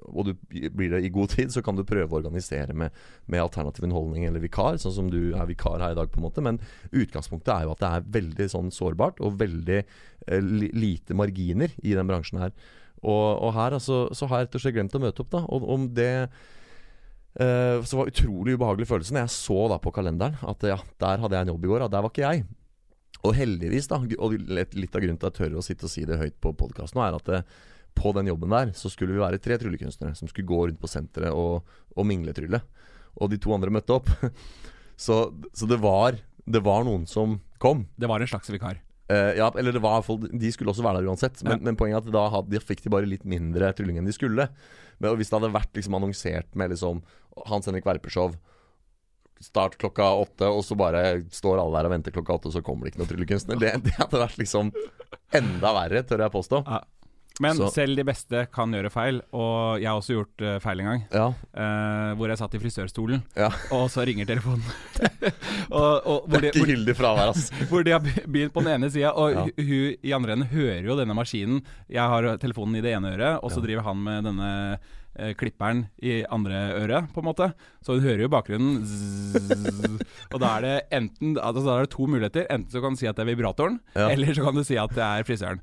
og 0.08 0.26
du 0.26 0.34
blir 0.72 0.90
det 0.96 1.04
i 1.04 1.12
god 1.12 1.30
tid, 1.36 1.52
så 1.52 1.64
kan 1.64 1.76
du 1.76 1.84
prøve 1.84 2.10
å 2.12 2.20
organisere 2.22 2.74
med, 2.74 2.92
med 3.28 3.42
alternativ 3.44 3.84
underholdning 3.84 4.26
eller 4.26 4.40
vikar, 4.44 4.80
sånn 4.80 4.96
som 4.96 5.10
du 5.12 5.34
er 5.36 5.46
vikar 5.46 5.80
her 5.84 5.92
i 5.92 6.00
dag, 6.00 6.10
på 6.12 6.20
en 6.22 6.28
måte. 6.30 6.44
Men 6.44 6.60
utgangspunktet 6.92 7.54
er 7.54 7.64
jo 7.68 7.76
at 7.76 7.84
det 7.84 7.92
er 7.92 8.12
veldig 8.22 8.50
sånn 8.56 8.72
sårbart, 8.72 9.20
og 9.20 9.40
veldig 9.40 9.80
eh, 10.28 10.42
lite 10.74 11.14
marginer 11.16 11.72
i 11.84 11.94
den 11.94 12.08
bransjen 12.08 12.40
her. 12.40 12.52
Og, 13.04 13.44
og 13.44 13.54
her 13.54 13.76
altså, 13.78 14.08
så 14.16 14.28
har 14.28 14.40
jeg 14.40 14.48
rett 14.48 14.56
og 14.56 14.62
slett 14.64 14.76
glemt 14.80 14.96
å 14.96 15.04
møte 15.04 15.22
opp, 15.24 15.30
da. 15.36 15.44
Og 15.48 15.68
om 15.70 15.90
det 15.94 16.30
Uh, 17.38 17.84
Så 17.86 18.00
var 18.00 18.08
utrolig 18.10 18.56
ubehagelig 18.58 18.88
følelse 18.90 19.14
når 19.14 19.28
jeg 19.28 19.34
så 19.36 19.68
da 19.70 19.76
på 19.78 19.92
kalenderen 19.94 20.40
at 20.42 20.64
ja, 20.66 20.80
der 20.98 21.20
hadde 21.22 21.36
jeg 21.38 21.46
en 21.46 21.52
jobb 21.52 21.66
i 21.68 21.70
går, 21.70 21.84
og 21.86 21.92
der 21.94 22.02
var 22.02 22.10
ikke 22.10 22.24
jeg. 22.26 22.48
Og 23.26 23.34
heldigvis, 23.36 23.88
da, 23.90 23.98
og 24.22 24.36
litt 24.38 24.96
av 24.96 25.02
grunnen 25.02 25.18
til 25.20 25.28
at 25.28 25.40
jeg 25.40 25.50
tør 25.50 25.58
å 25.60 25.66
sitte 25.66 25.88
og 25.88 25.92
si 25.92 26.06
det 26.08 26.20
høyt 26.22 26.38
på 26.44 26.54
podkasten 26.56 27.00
nå, 27.00 27.06
er 27.08 27.18
at 27.18 27.30
det, 27.30 27.42
på 27.98 28.12
den 28.14 28.30
jobben 28.30 28.54
der 28.54 28.72
så 28.78 28.92
skulle 28.94 29.16
vi 29.16 29.24
være 29.24 29.40
tre 29.42 29.58
tryllekunstnere 29.58 30.14
som 30.16 30.30
skulle 30.30 30.48
gå 30.48 30.60
rundt 30.68 30.80
på 30.82 30.90
senteret 30.92 31.34
og, 31.34 31.66
og 31.98 32.06
mingletrylle. 32.08 32.62
Og 33.18 33.32
de 33.32 33.40
to 33.42 33.56
andre 33.56 33.74
møtte 33.74 33.96
opp. 33.96 34.12
så, 35.06 35.24
så 35.54 35.70
det 35.70 35.80
var 35.82 36.20
Det 36.48 36.62
var 36.64 36.86
noen 36.88 37.08
som 37.10 37.40
kom. 37.60 37.88
Det 37.98 38.08
var 38.08 38.22
en 38.22 38.30
slags 38.30 38.52
vikar. 38.54 38.78
Uh, 39.12 39.34
ja, 39.40 39.48
eller 39.56 39.72
det 39.76 39.82
var 39.84 40.04
De 40.32 40.52
skulle 40.52 40.72
også 40.72 40.84
være 40.86 41.02
der 41.02 41.10
uansett. 41.10 41.42
Men, 41.44 41.58
Ja. 41.58 41.64
men 41.66 41.76
poenget 41.80 42.06
er 42.06 42.08
at 42.08 42.14
da 42.14 42.28
hadde, 42.32 42.62
fikk 42.64 42.84
de 42.86 42.92
bare 42.94 43.10
litt 43.10 43.26
mindre 43.26 43.74
trylling 43.74 43.98
enn 43.98 44.08
de 44.08 44.16
skulle. 44.16 44.46
Men 45.00 45.18
hvis 45.18 45.32
det 45.32 45.40
hadde 45.40 45.54
vært 45.56 45.74
liksom 45.76 45.98
annonsert 45.98 46.54
med 46.56 46.72
liksom 46.72 47.02
Hans 47.50 47.68
Henrik 47.68 47.86
Verpeshow 47.88 48.36
Start 49.44 49.78
klokka 49.78 50.10
åtte, 50.24 50.48
og 50.50 50.64
så 50.66 50.76
bare 50.78 51.24
står 51.32 51.60
alle 51.62 51.78
der 51.78 51.86
og 51.90 51.92
venter 51.98 52.12
klokka 52.16 52.34
åtte, 52.40 52.50
og 52.50 52.54
så 52.58 52.62
kommer 52.66 52.86
det 52.88 52.94
ikke 52.96 53.04
noen 53.04 53.12
tryllekunstner. 53.14 53.60
Det, 53.62 53.74
det 53.86 53.96
hadde 54.00 54.22
vært 54.24 54.38
liksom 54.42 54.72
enda 55.38 55.74
verre, 55.82 56.04
tør 56.08 56.24
jeg 56.26 56.32
påstå. 56.34 56.64
Men 57.40 57.54
Så- 57.54 57.68
selv 57.70 57.96
de 57.96 58.02
beste 58.04 58.48
kan 58.50 58.72
gjøre 58.74 58.90
feil, 58.90 59.20
og 59.32 59.78
jeg 59.78 59.86
har 59.86 60.00
også 60.00 60.16
gjort 60.16 60.42
uh, 60.42 60.56
feil 60.64 60.80
en 60.82 60.88
gang. 60.90 61.04
Ja, 61.14 61.28
Uh, 61.58 62.16
hvor 62.18 62.30
jeg 62.30 62.38
satt 62.40 62.54
i 62.54 62.60
frisørstolen, 62.62 63.22
ja. 63.38 63.50
og 63.74 63.90
så 63.94 64.02
ringer 64.06 64.26
telefonen. 64.26 64.64
og, 65.70 66.06
og 66.06 66.26
hvor, 66.30 66.42
de, 66.42 66.50
Ikke 66.52 66.66
gyldig 66.72 66.96
fravær, 66.98 67.32
ass. 67.34 67.52
hvor 67.70 67.84
de 67.86 67.94
har 67.94 68.02
begynt 68.02 68.54
på 68.56 68.64
den 68.66 68.74
ene 68.78 68.90
sida, 68.94 69.12
og 69.14 69.34
Ja. 69.36 69.46
hun 69.58 69.96
i 70.02 70.14
andre 70.18 70.34
enden 70.38 70.50
hører 70.50 70.86
jo 70.90 70.98
denne 70.98 71.14
maskinen. 71.18 71.62
Jeg 71.90 72.10
har 72.14 72.30
telefonen 72.42 72.78
i 72.80 72.82
det 72.86 72.96
ene 72.98 73.14
øret, 73.16 73.40
og 73.44 73.52
så 73.54 73.62
Ja. 73.62 73.66
driver 73.68 73.84
han 73.92 74.04
med 74.04 74.24
denne 74.32 74.52
eh, 75.18 75.34
klipperen 75.38 75.86
i 76.02 76.22
andre 76.30 76.62
øret, 76.80 77.10
på 77.14 77.22
en 77.24 77.28
måte. 77.30 77.50
Så 77.84 77.98
hun 77.98 78.06
hører 78.06 78.24
jo 78.26 78.32
bakgrunnen 78.34 78.80
zzz, 78.86 80.00
Og 80.34 80.40
da 80.44 80.54
er 80.58 80.66
det 80.66 80.76
enten 80.98 81.36
altså 81.40 81.64
Da 81.66 81.76
er 81.78 81.86
det 81.86 81.92
to 81.94 82.08
muligheter. 82.10 82.48
Enten 82.52 82.72
så 82.74 82.82
kan 82.84 82.96
du 82.96 83.00
si 83.02 83.08
at 83.10 83.18
det 83.18 83.26
er 83.26 83.32
vibratoren, 83.34 83.80
Ja. 83.96 84.10
eller 84.14 84.34
så 84.36 84.44
kan 84.48 84.56
du 84.58 84.64
si 84.68 84.78
at 84.80 84.94
det 84.96 85.04
er 85.06 85.28
frisøren. 85.28 85.62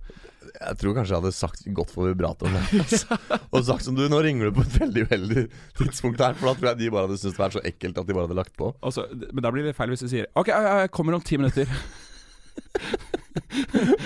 Jeg 0.54 0.76
tror 0.78 0.92
kanskje 0.94 1.14
jeg 1.14 1.23
hadde 1.23 1.32
sagt 1.34 1.64
godt 1.75 1.90
for 1.90 2.06
vibratoren. 2.11 2.54
altså. 2.82 3.16
og 3.50 3.64
sagt 3.66 3.87
som 3.87 3.96
du, 3.96 4.04
nå 4.12 4.20
ringer 4.23 4.50
du 4.50 4.58
på 4.58 4.62
et 4.66 4.76
veldig 4.82 5.06
uheldig 5.08 5.44
tidspunkt 5.80 6.20
her. 6.23 6.37
For 6.38 6.50
da 6.50 6.54
tror 6.58 6.70
jeg 6.73 6.80
de 6.84 6.90
bare 6.94 7.08
hadde 7.08 7.18
syntes 7.18 7.38
det 7.38 7.42
var 7.46 7.54
så 7.56 7.62
ekkelt 7.64 7.99
at 8.02 8.06
de 8.11 8.16
bare 8.16 8.28
hadde 8.28 8.38
lagt 8.38 8.54
på. 8.61 8.70
Så, 8.94 9.06
men 9.32 9.42
da 9.44 9.50
blir 9.54 9.66
det 9.66 9.75
feil 9.78 9.90
hvis 9.94 10.04
du 10.04 10.11
sier 10.12 10.28
OK, 10.38 10.52
jeg 10.52 10.92
kommer 10.94 11.16
om 11.16 11.25
ti 11.25 11.40
minutter. 11.40 11.70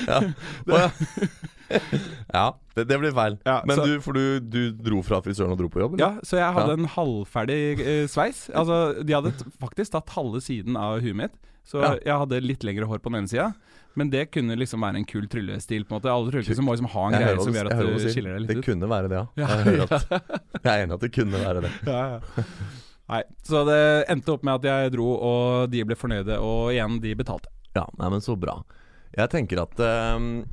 Ja, 0.08 0.90
ja. 2.32 2.44
det, 2.74 2.84
det 2.88 2.98
blir 3.00 3.12
feil. 3.16 3.36
Ja, 3.44 3.58
Men 3.68 3.76
så- 3.76 3.84
du, 3.86 4.00
for 4.00 4.12
du, 4.16 4.40
du 4.40 4.72
dro 4.72 5.02
fra 5.04 5.20
frisøren 5.24 5.52
og 5.52 5.58
dro 5.60 5.68
på 5.72 5.80
jobb? 5.82 5.94
eller? 5.98 6.04
Ja, 6.04 6.20
så 6.24 6.38
jeg 6.40 6.52
hadde 6.56 6.74
Ja. 6.74 6.78
en 6.80 6.88
halvferdig 6.94 7.80
eh, 7.80 8.06
sveis. 8.08 8.46
Altså, 8.54 9.02
de 9.04 9.12
hadde 9.16 9.32
faktisk 9.60 9.92
tatt 9.92 10.08
halve 10.16 10.40
siden 10.44 10.76
av 10.76 11.00
huet 11.04 11.16
mitt. 11.16 11.34
Så 11.68 11.82
Ja. 11.82 11.94
jeg 12.04 12.18
hadde 12.22 12.40
litt 12.42 12.64
lengre 12.64 12.86
hår 12.88 12.98
på 13.04 13.10
den 13.12 13.20
ene 13.24 13.28
sida. 13.28 13.52
Men 13.96 14.10
det 14.10 14.30
kunne 14.30 14.54
liksom 14.56 14.80
være 14.80 14.96
en 14.96 15.04
kul 15.04 15.26
tryllestil. 15.28 15.84
på 15.84 15.92
en 15.96 16.00
måte 16.00 16.10
Alle 16.12 16.30
tryllestil 16.30 16.62
må 16.64 16.72
liksom 16.76 16.88
ha 16.92 17.06
en 17.08 17.12
greie 17.18 17.40
som 17.42 17.52
gjør 17.52 17.70
at 17.72 17.78
du 17.98 18.08
skiller 18.08 18.32
deg 18.38 18.40
litt 18.40 18.48
Det 18.48 18.56
ut. 18.58 18.64
kunne 18.64 18.88
være 18.88 19.08
det, 19.08 19.16
ja. 19.18 19.26
Jeg, 19.36 19.80
at, 19.80 19.90
jeg 20.64 20.72
er 20.72 20.84
enig 20.86 20.94
at 20.94 21.00
det 21.00 21.12
kunne 21.12 21.32
være 21.44 21.60
det. 21.62 21.72
Ja, 21.86 22.02
ja. 22.16 22.44
Nei, 23.08 23.22
Så 23.42 23.64
det 23.66 24.04
endte 24.08 24.32
opp 24.32 24.42
med 24.44 24.54
at 24.54 24.64
jeg 24.68 24.92
dro, 24.92 25.06
og 25.16 25.70
de 25.70 25.82
ble 25.84 25.96
fornøyde, 25.96 26.38
og 26.38 26.70
igjen, 26.72 27.00
de 27.00 27.14
betalte. 27.16 27.48
Ja, 27.78 27.86
nei, 28.00 28.12
men 28.12 28.24
så 28.24 28.36
bra. 28.38 28.58
Jeg 29.14 29.30
tenker 29.32 29.62
at 29.62 29.80
ehm, 29.80 30.44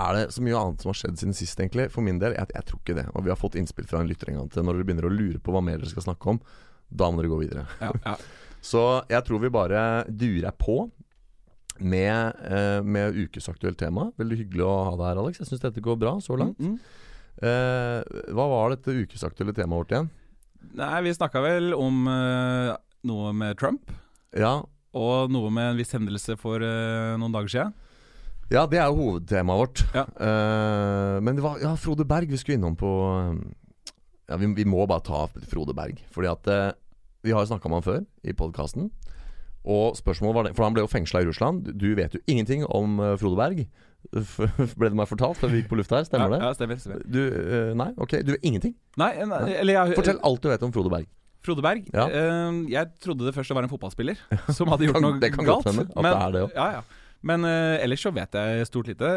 Er 0.00 0.16
det 0.16 0.22
så 0.32 0.42
mye 0.44 0.56
annet 0.56 0.82
som 0.82 0.92
har 0.92 0.98
skjedd 1.00 1.18
siden 1.20 1.36
sist, 1.36 1.58
egentlig? 1.60 1.88
For 1.92 2.06
min 2.06 2.20
del, 2.22 2.36
jeg, 2.38 2.48
jeg 2.54 2.68
tror 2.68 2.80
ikke 2.80 2.96
det. 2.96 3.08
Og 3.12 3.26
vi 3.26 3.32
har 3.32 3.40
fått 3.40 3.58
innspill 3.58 3.88
fra 3.90 4.00
en 4.00 4.08
lytter 4.08 4.30
en 4.30 4.40
gang 4.40 4.52
til. 4.52 4.64
Når 4.64 4.78
dere 4.78 4.88
begynner 4.88 5.08
å 5.08 5.12
lure 5.12 5.42
på 5.42 5.54
hva 5.54 5.62
mer 5.64 5.80
dere 5.80 5.90
skal 5.90 6.06
snakke 6.06 6.36
om, 6.36 6.40
da 6.88 7.10
må 7.10 7.20
dere 7.20 7.32
gå 7.32 7.42
videre. 7.42 7.66
Ja, 7.82 7.92
ja. 8.06 8.16
Så 8.70 8.80
jeg 9.08 9.24
tror 9.24 9.40
vi 9.40 9.52
bare 9.52 9.82
durer 10.08 10.52
på 10.52 10.82
med, 11.80 12.40
eh, 12.44 12.82
med 12.84 13.16
ukesaktuelt 13.16 13.78
tema. 13.80 14.10
Veldig 14.20 14.36
hyggelig 14.42 14.66
å 14.66 14.74
ha 14.90 14.96
deg 14.96 15.06
her, 15.08 15.20
Alex. 15.22 15.40
Jeg 15.40 15.48
syns 15.48 15.62
dette 15.64 15.84
går 15.84 15.96
bra 16.00 16.18
så 16.20 16.36
langt. 16.36 16.60
Mm, 16.60 16.76
mm. 16.76 17.06
Eh, 17.40 18.32
hva 18.36 18.46
var 18.50 18.74
dette 18.74 18.92
ukesaktuelle 18.92 19.54
temaet 19.56 19.80
vårt 19.80 19.94
igjen? 19.94 20.10
Nei, 20.76 20.98
vi 21.06 21.14
snakka 21.16 21.40
vel 21.40 21.72
om 21.72 22.04
eh, 22.10 22.74
noe 23.08 23.32
med 23.32 23.58
Trump, 23.60 23.88
Ja, 24.36 24.60
og 24.96 25.30
noe 25.30 25.50
med 25.54 25.72
en 25.72 25.78
viss 25.78 25.94
hendelse 25.94 26.36
for 26.40 26.62
uh, 26.64 27.16
noen 27.20 27.34
dager 27.34 27.52
siden. 27.52 27.74
ja 28.50 28.64
det 28.66 28.80
er 28.82 28.90
jo 28.90 28.98
hovedtemaet 28.98 29.60
vårt. 29.60 29.82
Ja. 29.94 30.06
Uh, 30.18 31.16
men 31.22 31.38
det 31.38 31.44
var 31.44 31.60
ja, 31.62 31.74
Frode 31.78 32.06
Berg 32.08 32.30
vi 32.30 32.40
skulle 32.40 32.58
innom 32.58 32.78
på 32.78 32.90
eh, 33.14 33.34
Ja, 34.30 34.38
vi, 34.38 34.50
vi 34.54 34.66
må 34.66 34.86
bare 34.86 35.06
ta 35.06 35.26
Frode 35.50 35.76
Berg. 35.76 36.00
Fordi 36.10 36.30
at 36.30 36.50
uh, 36.50 36.72
Vi 37.22 37.34
har 37.34 37.44
jo 37.44 37.52
snakka 37.52 37.68
med 37.68 37.80
han 37.80 37.86
før 37.86 38.02
i 38.24 38.34
podkasten. 38.34 38.90
Og 39.60 39.96
spørsmålet 39.98 40.34
var 40.34 40.46
det 40.48 40.56
For 40.56 40.64
han 40.64 40.74
ble 40.74 40.86
jo 40.86 40.90
fengsla 40.90 41.20
i 41.22 41.28
Russland. 41.28 41.68
Du 41.78 41.92
vet 41.94 42.14
jo 42.14 42.20
ingenting 42.26 42.64
om 42.66 42.98
Frode 43.20 43.36
Berg. 43.36 43.66
Ble 44.80 44.88
det 44.88 44.96
meg 44.96 45.10
fortalt 45.10 45.36
før 45.36 45.50
vi 45.52 45.60
gikk 45.60 45.68
på 45.68 45.76
lufta 45.76 45.98
her? 45.98 46.06
Stemmer 46.08 46.30
ja, 46.30 46.38
det? 46.38 46.46
Ja, 46.46 46.52
stemmer. 46.56 46.78
stemmer. 46.80 47.02
Du, 47.04 47.20
nei, 47.76 47.90
ok, 48.00 48.22
du 48.24 48.32
vet 48.32 48.46
ingenting? 48.48 48.72
Nei, 48.96 49.10
nei, 49.28 49.42
eller 49.60 49.76
jeg 49.76 49.98
Fortell 50.00 50.22
alt 50.24 50.40
du 50.40 50.48
vet 50.48 50.64
om 50.64 50.72
Frode 50.72 50.94
Berg. 50.94 51.10
Frode 51.42 51.62
Berg. 51.64 51.86
Ja. 51.94 52.06
eh, 52.08 52.58
jeg 52.72 52.90
trodde 53.00 53.24
det 53.28 53.34
først 53.36 53.54
var 53.56 53.64
en 53.64 53.70
fotballspiller 53.72 54.18
som 54.52 54.68
hadde 54.72 54.88
gjort 54.90 55.00
noe 55.06 55.20
det 55.22 55.32
kan 55.34 55.44
galt. 55.46 55.64
godt 55.64 55.70
hende 55.72 55.86
at 55.88 56.04
det 56.04 56.16
er 56.16 56.34
det 56.36 56.42
også. 56.48 56.56
Ja, 56.58 56.66
ja. 56.80 57.06
Men 57.22 57.44
eh, 57.44 57.82
ellers 57.84 58.00
så 58.00 58.08
vet 58.16 58.32
jeg 58.32 58.64
stort 58.64 58.86
lite. 58.88 59.08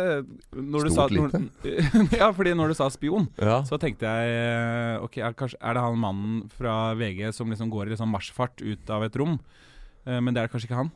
Når 0.52 0.84
du 0.84 0.90
Stort 0.92 1.14
sa, 1.14 1.16
Når, 1.16 2.16
ja, 2.20 2.28
fordi 2.36 2.52
når 2.60 2.74
du 2.74 2.76
sa 2.76 2.90
spion, 2.92 3.30
Ja. 3.40 3.62
så 3.64 3.80
tenkte 3.80 4.04
jeg 4.12 4.34
eh, 4.42 4.98
Ok, 5.06 5.22
er, 5.24 5.32
kanskje, 5.40 5.56
er 5.64 5.78
det 5.78 5.84
han 5.86 6.00
mannen 6.02 6.42
fra 6.52 6.94
VG 7.00 7.30
som 7.32 7.48
liksom 7.52 7.72
går 7.72 7.88
i 7.88 7.94
liksom 7.94 8.12
marsjfart 8.12 8.60
ut 8.60 8.92
av 8.92 9.06
et 9.08 9.16
rom? 9.22 9.38
Eh, 10.04 10.20
men 10.20 10.36
det 10.36 10.44
er 10.44 10.52
kanskje 10.52 10.68
ikke 10.68 10.82
han. 10.82 10.92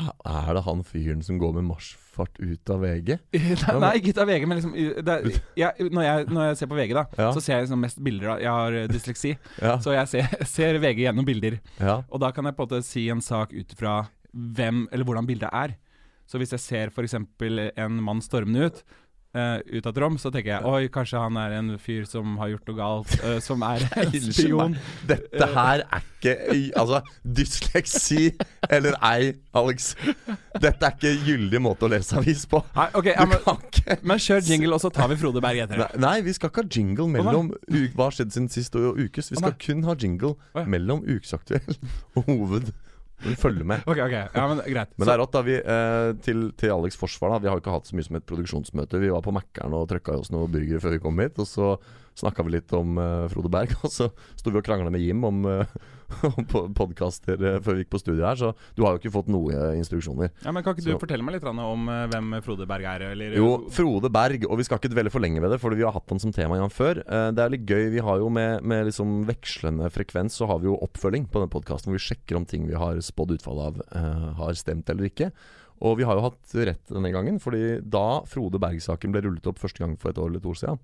Er 0.00 0.54
det 0.56 0.62
han 0.64 0.80
fyren 0.88 1.20
som 1.24 1.36
går 1.40 1.52
med 1.58 1.66
marsjfart 1.68 2.38
ut 2.40 2.70
av 2.72 2.80
VG? 2.80 3.10
nei, 3.82 3.90
ikke 3.98 4.14
ut 4.14 4.20
av 4.22 4.30
VG, 4.30 4.46
men 4.48 4.58
liksom 4.58 4.72
det, 5.04 5.16
jeg, 5.60 5.88
når, 5.92 6.02
jeg, 6.06 6.26
når 6.32 6.46
jeg 6.48 6.56
ser 6.62 6.70
på 6.70 6.78
VG, 6.78 6.94
da, 6.96 7.04
Ja. 7.20 7.28
så 7.36 7.42
ser 7.44 7.58
jeg 7.58 7.66
liksom 7.66 7.82
mest 7.84 8.00
bilder 8.02 8.32
av 8.34 8.40
Jeg 8.40 8.54
har 8.56 8.78
eh, 8.80 8.88
dysleksi, 8.88 9.34
Ja. 9.60 9.74
så 9.84 9.92
jeg 9.98 10.08
ser, 10.14 10.32
ser 10.56 10.80
VG 10.80 11.04
gjennom 11.04 11.28
bilder. 11.28 11.60
ja. 11.78 11.98
Og 12.08 12.20
da 12.24 12.32
kan 12.32 12.48
jeg 12.48 12.56
på 12.56 12.64
en 12.64 12.70
måte 12.72 12.82
si 12.88 13.04
en 13.12 13.20
sak 13.20 13.52
ut 13.52 13.76
fra 13.78 13.98
hvem, 14.32 14.86
eller 14.90 15.04
hvordan 15.04 15.28
bildet 15.28 15.52
er. 15.52 15.76
Så 16.24 16.38
hvis 16.40 16.54
jeg 16.54 16.62
ser 16.64 16.88
f.eks. 16.94 17.18
en 17.76 17.96
mann 18.00 18.22
stormende 18.24 18.70
ut, 18.70 18.78
eh, 19.34 19.78
ut 19.78 19.86
av 19.86 19.92
et 19.92 20.00
rom, 20.02 20.18
så 20.20 20.30
tenker 20.32 20.54
jeg 20.54 20.68
oi, 20.68 20.88
kanskje 20.92 21.20
han 21.22 21.38
er 21.40 21.56
en 21.58 21.74
fyr 21.82 22.04
som 22.08 22.36
har 22.40 22.52
gjort 22.52 22.70
noe 22.70 22.78
galt, 22.78 23.14
uh, 23.22 23.36
som 23.44 23.64
er 23.66 23.84
en 24.02 24.16
spion. 24.28 24.76
Dette 25.08 25.48
her 25.54 25.84
er 25.86 26.02
ikke 26.06 26.10
Altså, 26.78 27.00
dysleksi 27.26 28.28
eller 28.70 28.94
ei, 29.02 29.32
Alex. 29.58 29.92
Dette 30.62 30.86
er 30.86 30.94
ikke 30.94 31.10
gyldig 31.26 31.60
måte 31.64 31.88
å 31.88 31.90
lese 31.90 32.14
avis 32.20 32.44
på. 32.46 32.60
Nei, 32.76 32.86
ok, 32.94 33.08
Du 33.08 33.10
ja, 33.10 33.26
men, 33.26 33.98
men 34.12 34.22
kjør 34.22 34.44
jingle, 34.46 34.76
og 34.76 34.84
så 34.84 34.92
tar 34.94 35.10
vi 35.10 35.18
Frode 35.18 35.42
Berg 35.42 35.64
etter 35.64 35.82
Nei, 35.82 35.90
nei, 36.04 36.14
vi 36.22 36.36
skal 36.36 36.52
ikke 36.52 36.62
ha 36.62 36.70
jingle 36.78 37.08
mellom 37.10 37.50
oh, 37.50 37.82
hva 37.96 38.08
har 38.08 38.16
skjedd 38.18 38.36
siden 38.36 38.48
sist 38.52 38.78
og 38.78 39.00
ukes. 39.02 39.32
Vi 39.32 39.40
skal 39.40 39.50
oh, 39.50 39.58
kun 39.66 39.82
ha 39.88 39.98
jingle 39.98 40.36
oh, 40.36 40.62
ja. 40.62 40.66
mellom 40.76 41.02
ukesaktuell 41.08 41.78
og 42.20 42.30
hoved. 42.30 42.72
Du 43.22 43.30
følger 43.38 43.66
med. 43.68 43.84
Ok, 43.86 44.00
ok, 44.02 44.14
ja, 44.34 44.44
men 44.50 44.60
greit. 44.66 44.92
Men 44.96 45.08
det 45.08 45.14
er 45.14 45.20
rått, 45.22 45.34
da. 45.34 45.42
Vi, 45.46 45.56
eh, 45.58 46.10
til, 46.26 46.44
til 46.58 46.74
Alex 46.74 46.98
forsvar, 46.98 47.34
da. 47.34 47.42
Vi 47.42 47.50
har 47.50 47.58
jo 47.58 47.62
ikke 47.62 47.74
hatt 47.74 47.90
så 47.90 47.98
mye 47.98 48.06
som 48.08 48.18
et 48.18 48.28
produksjonsmøte. 48.28 49.02
Vi 49.02 49.12
var 49.14 49.24
på 49.24 49.34
Mækkern 49.36 49.76
og 49.78 49.88
trøkka 49.92 50.16
i 50.16 50.22
oss 50.22 50.32
noen 50.34 50.50
burger 50.52 50.82
før 50.82 50.96
vi 50.96 51.02
kom 51.04 51.22
hit. 51.22 51.38
Og 51.42 51.48
så 51.48 51.72
snakka 52.18 52.44
vi 52.46 52.56
litt 52.56 52.74
om 52.76 52.98
eh, 53.00 53.26
Frode 53.32 53.52
Berg. 53.52 53.76
Og 53.86 53.92
så 53.92 54.10
sto 54.36 54.52
vi 54.52 54.60
og 54.60 54.66
krangla 54.66 54.92
med 54.92 55.04
Jim 55.04 55.22
om, 55.28 55.44
uh, 55.48 55.62
om 56.62 56.74
podkaster 56.76 57.40
eh, 57.40 57.58
før 57.64 57.76
vi 57.78 57.84
gikk 57.84 57.90
på 57.94 58.00
studio 58.02 58.24
her. 58.26 58.38
Så 58.40 58.50
du 58.76 58.82
har 58.84 58.94
jo 58.96 59.00
ikke 59.02 59.12
fått 59.14 59.30
noe 59.32 59.52
eh, 59.54 59.78
instruksjoner. 59.80 60.30
ja, 60.44 60.52
men 60.54 60.62
Kan 60.66 60.76
ikke 60.76 60.84
du 60.86 60.90
så- 60.92 61.00
fortelle 61.02 61.24
meg 61.26 61.36
litt 61.38 61.46
om 61.48 61.88
eh, 61.88 62.04
hvem 62.12 62.36
Frode 62.46 62.66
Berg 62.70 62.88
er? 62.92 63.06
Eller, 63.12 63.36
Jo, 63.38 63.48
Frode 63.72 64.10
Berg, 64.12 64.46
og 64.48 64.60
vi 64.60 64.66
skal 64.68 64.80
ikke 64.82 64.92
dvele 64.92 65.12
for 65.14 65.24
lenge 65.24 65.40
ved 65.44 65.54
det, 65.54 65.60
for 65.62 65.74
vi 65.76 65.86
har 65.86 65.94
hatt 65.96 66.10
han 66.14 66.22
som 66.22 66.34
tema 66.34 66.58
igjen 66.60 66.72
før. 66.74 67.02
Det 67.32 67.42
er 67.46 67.54
litt 67.54 67.66
gøy. 67.68 67.88
Vi 67.96 68.04
har 68.04 68.20
jo 68.22 68.28
med, 68.32 68.62
med 68.66 68.86
liksom 68.88 69.22
vekslende 69.28 69.88
frekvens 69.92 70.36
Så 70.40 70.46
har 70.50 70.60
vi 70.62 70.68
jo 70.70 70.76
oppfølging 70.84 71.26
på 71.32 71.42
den 71.42 71.50
podkasten 71.52 71.90
hvor 71.90 71.98
vi 71.98 72.04
sjekker 72.06 72.38
om 72.38 72.46
ting 72.48 72.66
vi 72.68 72.78
har 72.78 73.00
spådd 73.04 73.34
utfallet 73.38 73.82
av, 73.92 74.36
har 74.38 74.54
stemt 74.58 74.88
eller 74.92 75.08
ikke. 75.10 75.30
Og 75.82 75.96
vi 75.98 76.04
har 76.06 76.14
jo 76.18 76.22
hatt 76.28 76.52
rett 76.68 76.92
denne 76.92 77.10
gangen, 77.10 77.40
fordi 77.42 77.80
da 77.82 78.22
Frode 78.30 78.60
Berg-saken 78.62 79.10
ble 79.14 79.24
rullet 79.24 79.48
opp 79.50 79.58
første 79.58 79.82
gang 79.82 79.96
for 79.98 80.12
et 80.12 80.20
år 80.22 80.30
eller 80.30 80.42
to 80.44 80.52
år 80.52 80.60
siden, 80.60 80.78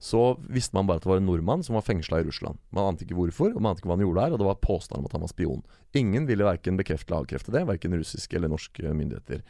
så 0.00 0.20
visste 0.48 0.72
man 0.76 0.86
bare 0.88 0.96
at 0.96 1.04
det 1.04 1.10
var 1.10 1.18
en 1.20 1.26
nordmann 1.28 1.62
som 1.64 1.76
var 1.76 1.84
fengsla 1.84 2.22
i 2.22 2.24
Russland. 2.24 2.56
Man 2.72 2.86
ante 2.88 3.04
ikke 3.04 3.18
hvorfor, 3.18 3.52
og 3.52 3.60
man 3.60 3.74
ante 3.74 3.82
ikke 3.82 3.90
hva 3.90 3.98
han 3.98 4.04
gjorde 4.06 4.22
der, 4.24 4.32
og 4.32 4.40
det 4.40 4.46
var 4.48 4.62
påstand 4.64 5.02
om 5.02 5.08
at 5.10 5.16
han 5.16 5.24
var 5.26 5.32
spion. 5.32 5.60
Ingen 6.00 6.28
ville 6.30 6.46
verken 6.46 6.78
bekrefte 6.80 7.12
eller 7.12 7.26
avkrefte 7.26 7.52
det, 7.52 7.66
verken 7.68 7.98
russiske 8.00 8.38
eller 8.38 8.48
norske 8.48 8.94
myndigheter. 8.96 9.44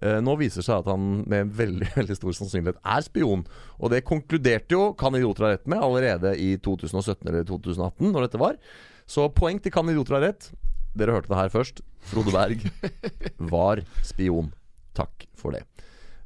Eh, 0.00 0.16
nå 0.24 0.34
viser 0.40 0.62
det 0.62 0.66
seg 0.70 0.80
at 0.80 0.88
han 0.88 1.10
med 1.28 1.52
veldig 1.58 1.90
veldig 1.98 2.16
stor 2.16 2.38
sannsynlighet 2.38 2.80
er 2.80 3.04
spion. 3.04 3.44
Og 3.78 3.92
det 3.92 4.04
konkluderte 4.08 4.72
jo 4.72 4.86
Kan 4.98 5.18
idioter 5.18 5.46
ha 5.46 5.52
rett 5.52 5.68
med 5.68 5.84
allerede 5.84 6.32
i 6.40 6.54
2017 6.56 7.28
eller 7.28 7.44
2018, 7.48 8.08
når 8.08 8.26
dette 8.26 8.40
var. 8.40 8.56
Så 9.04 9.28
poeng 9.36 9.60
til 9.60 9.74
Kan 9.74 9.92
idioter 9.92 10.16
ha 10.16 10.22
rett. 10.24 10.48
Dere 10.96 11.18
hørte 11.18 11.28
det 11.32 11.38
her 11.42 11.52
først. 11.52 11.84
Frode 12.08 12.32
Berg 12.32 12.64
var 13.52 13.84
spion. 14.04 14.50
Takk 14.96 15.28
for 15.36 15.52
det. 15.52 15.62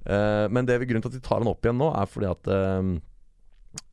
Eh, 0.06 0.46
men 0.54 0.70
det 0.70 0.78
vi 0.78 0.86
grunnen 0.86 1.02
til 1.02 1.16
at 1.16 1.18
vi 1.18 1.26
tar 1.26 1.42
han 1.42 1.50
opp 1.50 1.66
igjen 1.66 1.78
nå, 1.82 1.90
er 1.98 2.08
fordi 2.10 2.30
at 2.30 2.50
eh, 2.54 2.94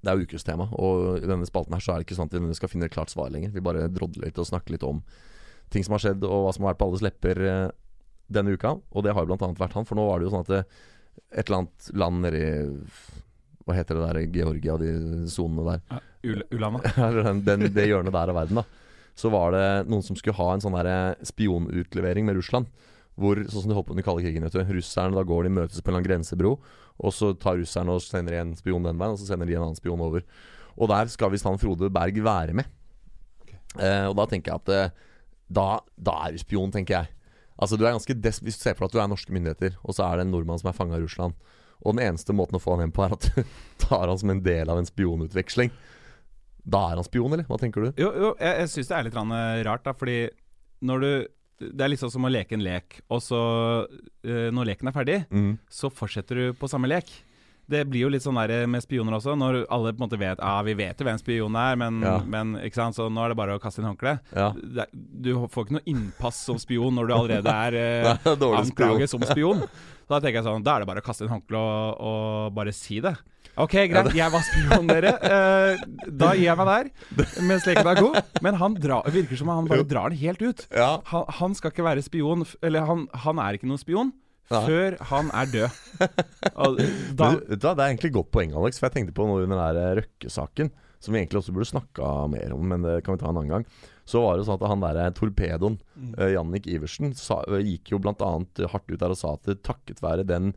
det 0.04 0.12
er 0.12 0.24
ukestema. 0.24 0.68
Og 0.80 1.22
i 1.22 1.30
denne 1.30 1.48
spalten 1.48 1.76
her 1.76 1.84
så 1.84 1.94
er 1.94 2.02
det 2.02 2.08
ikke 2.08 2.18
sånn 2.20 2.32
at 2.32 2.36
vi 2.36 2.58
skal 2.58 2.72
finne 2.72 2.90
et 2.90 2.96
klart 2.96 3.14
svar 3.14 3.32
lenger. 3.34 3.54
Vi 3.56 3.64
bare 3.64 3.88
drodler 3.92 4.28
litt 4.28 4.42
og 4.42 4.50
snakker 4.50 4.76
litt 4.76 4.86
om 4.88 5.02
ting 5.74 5.86
som 5.86 5.96
har 5.96 6.04
skjedd, 6.04 6.26
og 6.28 6.46
hva 6.46 6.54
som 6.54 6.66
har 6.66 6.74
vært 6.74 6.82
på 6.84 6.90
alles 6.92 7.04
lepper 7.06 7.44
eh, 7.50 7.68
denne 8.34 8.56
uka. 8.56 8.76
Og 8.94 9.06
det 9.06 9.14
har 9.16 9.24
jo 9.24 9.32
blant 9.32 9.46
annet 9.48 9.62
vært 9.62 9.78
han, 9.78 9.88
for 9.90 10.00
nå 10.00 10.06
var 10.08 10.20
det 10.20 10.28
jo 10.28 10.34
sånn 10.36 10.46
at 10.46 10.56
et 10.64 11.46
eller 11.46 11.64
annet 11.64 11.92
land 11.94 12.24
nedi 12.26 12.46
Hva 13.64 13.76
heter 13.78 13.96
det 13.96 14.08
der, 14.10 14.22
Georgia, 14.34 14.78
de 14.82 15.28
sonene 15.32 15.64
der. 15.70 15.84
Ja, 16.24 16.40
Ulana. 16.52 16.82
Det 17.44 17.86
hjørnet 17.88 18.12
der 18.12 18.32
av 18.32 18.36
verden, 18.42 18.60
da. 18.60 18.66
Så 19.16 19.30
var 19.32 19.54
det 19.54 19.68
noen 19.88 20.04
som 20.04 20.18
skulle 20.18 20.36
ha 20.36 20.50
en 20.54 20.64
sånn 20.64 20.76
der 20.76 21.16
spionutlevering 21.24 22.26
med 22.28 22.36
Russland. 22.40 22.68
Hvor, 23.20 23.38
sånn 23.46 23.66
som 23.66 23.70
de 23.70 23.76
holdt 23.78 23.88
på 23.92 23.94
under 23.94 24.06
kalde 24.06 24.24
krigen. 24.26 24.46
vet 24.46 24.56
du 24.56 24.74
Russerne 24.74 25.14
da 25.14 25.24
går 25.28 25.46
de 25.46 25.54
møtes 25.54 25.78
på 25.78 25.92
en 25.92 25.94
eller 25.94 26.02
annen 26.02 26.10
grensebro. 26.10 26.56
Og 27.04 27.14
så 27.14 27.32
tar 27.38 27.60
russerne 27.60 27.94
og 27.94 28.02
sender 28.02 28.40
en 28.40 28.54
spion 28.58 28.86
den 28.86 29.00
veien, 29.00 29.16
og 29.16 29.22
så 29.22 29.30
sender 29.30 29.50
de 29.50 29.58
en 29.58 29.66
annen 29.68 29.78
spion 29.78 30.02
over. 30.02 30.26
Og 30.74 30.90
der 30.90 31.10
skal 31.14 31.34
visst 31.34 31.46
han 31.46 31.60
Frode 31.62 31.90
Berg 31.94 32.18
være 32.26 32.56
med. 32.58 32.70
Eh, 33.78 34.06
og 34.10 34.16
da 34.18 34.28
tenker 34.30 34.54
jeg 34.54 34.62
at 34.62 34.74
eh, 34.74 35.10
da, 35.54 35.68
da 35.98 36.18
er 36.26 36.34
du 36.34 36.42
spion, 36.42 36.74
tenker 36.74 37.00
jeg. 37.00 37.12
Altså 37.54 37.78
du 37.78 37.86
er 37.86 37.94
ganske 37.94 38.16
des 38.18 38.40
Hvis 38.42 38.58
du 38.58 38.64
ser 38.66 38.74
for 38.74 38.86
deg 38.86 38.92
at 38.92 38.96
du 38.96 39.02
er 39.04 39.12
norske 39.12 39.34
myndigheter, 39.34 39.78
og 39.84 39.98
så 39.98 40.08
er 40.08 40.18
det 40.18 40.28
en 40.28 40.34
nordmann 40.34 40.62
som 40.62 40.72
er 40.72 40.78
fanga 40.78 40.98
i 40.98 41.04
Russland, 41.04 41.38
og 41.84 41.96
den 41.96 42.06
eneste 42.08 42.34
måten 42.34 42.58
å 42.58 42.62
få 42.64 42.76
han 42.76 42.86
hjem 42.86 42.96
på, 42.96 43.06
er 43.06 43.18
at 43.18 43.28
du 43.30 43.44
tar 43.84 44.08
han 44.08 44.20
som 44.20 44.34
en 44.34 44.42
del 44.46 44.72
av 44.72 44.80
en 44.80 44.90
spionutveksling. 44.90 45.74
Da 46.64 46.86
er 46.90 47.00
han 47.00 47.06
spion, 47.06 47.34
eller? 47.36 47.46
Hva 47.50 47.60
tenker 47.60 47.86
du? 47.86 47.90
Jo, 48.00 48.10
jo 48.16 48.30
jeg, 48.40 48.54
jeg 48.62 48.72
syns 48.72 48.90
det 48.90 48.98
er 48.98 49.08
litt 49.10 49.18
rart, 49.68 49.86
da, 49.86 49.94
fordi 49.98 50.18
når 50.84 51.04
du 51.04 51.12
Det 51.60 51.82
er 51.86 51.90
liksom 51.94 52.10
som 52.12 52.26
å 52.26 52.32
leke 52.32 52.54
en 52.58 52.64
lek, 52.66 53.02
og 53.10 53.22
så, 53.22 53.40
eh, 54.26 54.50
når 54.52 54.66
leken 54.74 54.88
er 54.90 54.92
ferdig, 54.96 55.20
Mm. 55.32 55.58
så 55.70 55.90
fortsetter 55.94 56.36
du 56.36 56.54
på 56.54 56.68
samme 56.70 56.88
lek. 56.90 57.06
det 57.70 57.88
blir 57.90 58.02
jo 58.02 58.10
litt 58.10 58.22
sånn 58.22 58.36
der 58.36 58.68
med 58.68 58.82
spioner 58.84 59.14
også, 59.16 59.38
når 59.40 59.66
alle 59.72 59.94
på 59.94 60.04
en 60.04 60.10
måte 60.10 60.20
vet 60.20 60.38
Ja, 60.38 60.62
vi 60.62 60.74
vet 60.74 60.98
jo 61.00 61.06
hvem 61.06 61.18
spion 61.18 61.56
er, 61.56 61.76
men, 61.78 62.02
Ja. 62.02 62.20
men 62.20 62.56
ikke 62.60 62.76
sant, 62.76 62.94
så 62.96 63.10
nå 63.10 63.24
er 63.24 63.30
det 63.30 63.38
bare 63.38 63.58
å 63.58 63.62
kaste 63.62 63.80
inn 63.80 63.88
håndkle. 63.88 64.20
Ja. 64.36 64.52
Du 64.94 65.34
får 65.48 65.66
ikke 65.68 65.72
noe 65.80 65.88
innpass 65.88 66.36
som 66.44 66.58
spion 66.60 66.94
når 66.94 67.08
du 67.08 67.14
allerede 67.14 67.48
er 67.66 67.74
eh, 67.74 68.18
anklaget 68.26 69.08
som 69.10 69.22
spion. 69.22 69.64
Da 70.10 70.20
tenker 70.20 70.40
jeg 70.42 70.48
sånn, 70.48 70.66
da 70.66 70.76
er 70.76 70.84
det 70.84 70.90
bare 70.90 71.04
å 71.04 71.06
kaste 71.06 71.26
inn 71.26 71.32
håndkleet 71.34 71.62
og, 71.62 72.02
og 72.04 72.58
bare 72.58 72.74
si 72.76 73.00
det. 73.04 73.16
Ok, 73.54 73.76
greit, 73.86 74.10
jeg 74.18 74.34
var 74.34 74.42
spion, 74.48 74.88
dere. 74.90 75.12
Eh, 75.22 75.84
da 76.10 76.32
gir 76.34 76.48
jeg 76.48 76.58
meg 76.58 76.70
der, 76.72 76.88
mens 77.46 77.68
leken 77.70 77.90
er 77.92 78.00
god. 78.02 78.18
Men 78.42 78.58
han 78.58 78.78
dra, 78.82 78.98
virker 79.14 79.38
som 79.38 79.52
han 79.54 79.70
bare 79.70 79.86
drar 79.86 80.10
den 80.10 80.18
helt 80.24 80.42
ut. 80.42 80.66
Han, 80.74 81.28
han 81.38 81.58
skal 81.58 81.74
ikke 81.74 81.86
være 81.86 82.06
spion, 82.06 82.48
eller 82.66 82.88
han, 82.90 83.06
han 83.26 83.42
er 83.44 83.60
ikke 83.60 83.70
noen 83.70 83.82
spion 83.82 84.10
Nei. 84.50 84.64
før 84.66 84.98
han 85.12 85.30
er 85.38 85.54
død. 85.54 85.82
Da, 86.54 86.70
du, 86.70 86.84
hva, 87.18 87.30
det 87.48 87.72
er 87.72 87.88
egentlig 87.88 88.10
et 88.12 88.18
godt 88.18 88.32
poeng, 88.34 88.52
Alex. 88.58 88.80
For 88.82 88.90
jeg 88.90 88.98
tenkte 88.98 89.14
på 89.16 89.26
noe 89.30 89.46
under 89.46 89.62
den 89.78 90.02
Røkke-saken, 90.02 90.74
som 91.02 91.14
vi 91.14 91.22
egentlig 91.22 91.40
også 91.44 91.54
burde 91.56 91.70
snakka 91.70 92.10
mer 92.32 92.54
om, 92.56 92.66
men 92.74 92.86
det 92.86 93.00
kan 93.06 93.16
vi 93.16 93.22
ta 93.22 93.30
en 93.30 93.38
annen 93.38 93.54
gang. 93.54 93.66
Så 94.10 94.24
var 94.24 94.38
det 94.38 94.48
sånn 94.48 94.60
at 94.60 94.70
han 94.70 94.84
der 94.84 95.16
torpedoen, 95.16 95.80
uh, 96.18 96.30
Jannik 96.34 96.68
Iversen, 96.68 97.14
sa, 97.16 97.42
eh, 97.48 97.64
gikk 97.64 97.94
jo 97.94 98.02
annet 98.04 98.66
hardt 98.72 98.92
ut 98.92 99.00
der 99.00 99.14
og 99.14 99.20
sa 99.20 99.36
at 99.38 99.64
takket 99.64 100.04
være 100.04 100.28
den 100.28 100.54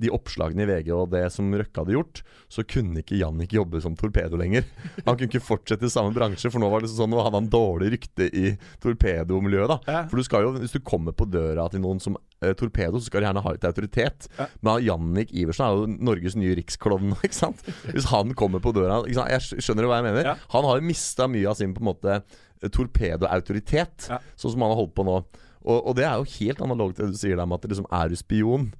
de 0.00 0.10
oppslagene 0.12 0.64
i 0.64 0.68
VG 0.68 0.90
og 0.94 1.10
det 1.12 1.24
som 1.34 1.50
Røkke 1.52 1.82
hadde 1.82 1.94
gjort, 1.94 2.22
så 2.50 2.64
kunne 2.66 3.02
ikke 3.02 3.18
Jannik 3.20 3.52
jobbe 3.54 3.82
som 3.84 3.96
torpedo 3.98 4.38
lenger. 4.40 4.64
Han 5.06 5.16
kunne 5.16 5.28
ikke 5.28 5.44
fortsette 5.44 5.86
i 5.86 5.92
samme 5.92 6.14
bransje, 6.16 6.50
for 6.52 6.62
nå 6.62 6.70
var 6.72 6.84
det 6.84 6.92
sånn, 6.92 7.12
nå 7.12 7.20
hadde 7.24 7.40
han 7.40 7.50
dårlig 7.52 7.90
rykte 7.94 8.26
i 8.26 8.54
torpedomiljøet. 8.82 9.70
da 9.70 9.78
Ja. 9.90 10.02
For 10.10 10.20
du 10.20 10.26
skal 10.26 10.46
jo, 10.46 10.52
Hvis 10.60 10.74
du 10.74 10.80
kommer 10.84 11.14
på 11.16 11.26
døra 11.30 11.66
til 11.70 11.82
noen 11.84 12.00
som 12.02 12.16
eh, 12.40 12.54
torpedo, 12.58 12.98
så 12.98 13.08
skal 13.08 13.22
du 13.22 13.28
gjerne 13.28 13.44
ha 13.44 13.54
litt 13.54 13.66
autoritet. 13.68 14.28
Ja. 14.38 14.48
Men 14.64 14.84
Jannik 14.84 15.32
Iversen 15.32 15.66
er 15.66 15.76
jo 15.76 16.04
Norges 16.10 16.36
nye 16.38 16.56
riksklovn. 16.58 17.14
ikke 17.26 17.36
sant? 17.36 17.64
Hvis 17.90 18.08
han 18.12 18.34
kommer 18.38 18.62
på 18.64 18.74
døra 18.76 19.02
ikke 19.04 19.20
sant? 19.20 19.34
Jeg 19.34 19.64
Skjønner 19.64 19.84
du 19.84 19.90
hva 19.90 20.00
jeg 20.00 20.08
mener? 20.10 20.32
Ja. 20.32 20.36
Han 20.54 20.68
har 20.68 20.80
jo 20.80 20.88
mista 20.88 21.28
mye 21.30 21.50
av 21.50 21.58
sin 21.60 21.74
på 21.76 21.84
en 21.84 21.90
måte 21.90 22.16
eh, 22.16 22.38
torpedoautoritet, 22.68 24.10
Ja. 24.10 24.18
sånn 24.36 24.52
som 24.52 24.60
han 24.62 24.70
har 24.74 24.80
holdt 24.82 24.94
på 24.94 25.04
nå. 25.06 25.16
Og, 25.60 25.78
og 25.86 25.96
det 25.96 26.04
er 26.08 26.16
jo 26.20 26.28
helt 26.38 26.60
analogt 26.64 26.96
til 26.96 27.06
det 27.08 27.16
du 27.16 27.20
sier 27.20 27.36
der 27.36 27.46
med 27.48 27.58
at 27.60 27.68
liksom 27.70 27.88
er 27.92 28.08
du 28.12 28.16
spion. 28.16 28.70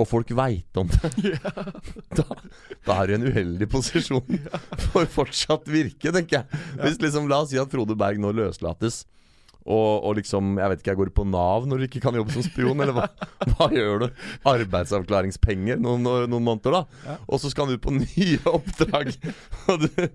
Og 0.00 0.06
folk 0.06 0.30
veit 0.38 0.76
om 0.78 0.86
det. 0.88 1.10
Da, 2.16 2.24
da 2.86 2.94
er 3.02 3.06
du 3.06 3.12
i 3.12 3.16
en 3.18 3.26
uheldig 3.30 3.66
posisjon 3.70 4.38
for 4.90 5.06
fortsatt 5.10 5.66
virke, 5.70 6.12
tenker 6.14 6.40
jeg. 6.40 6.60
Hvis 6.78 7.00
liksom, 7.02 7.26
La 7.30 7.40
oss 7.42 7.50
si 7.50 7.58
at 7.60 7.70
Frode 7.70 7.96
Berg 7.98 8.18
nå 8.22 8.30
løslates, 8.34 9.02
og, 9.60 10.06
og 10.08 10.14
liksom 10.16 10.54
Jeg 10.56 10.70
vet 10.72 10.80
ikke, 10.80 10.90
jeg 10.94 10.98
går 11.02 11.10
på 11.18 11.24
Nav 11.28 11.66
når 11.68 11.82
du 11.82 11.84
ikke 11.84 12.00
kan 12.00 12.16
jobbe 12.16 12.32
som 12.32 12.42
spion, 12.46 12.80
eller 12.80 12.94
hva, 12.96 13.08
hva 13.52 13.66
gjør 13.74 14.06
du? 14.06 14.22
Arbeidsavklaringspenger 14.48 15.80
noen, 15.82 16.06
noen 16.06 16.46
måneder, 16.46 16.78
da. 16.80 17.00
Ja. 17.06 17.16
Og 17.28 17.42
så 17.42 17.50
skal 17.52 17.66
han 17.68 17.76
ut 17.76 17.84
på 17.84 17.92
nye 17.98 18.40
oppdrag. 18.48 19.12
Og 19.68 19.84
du, 19.84 20.06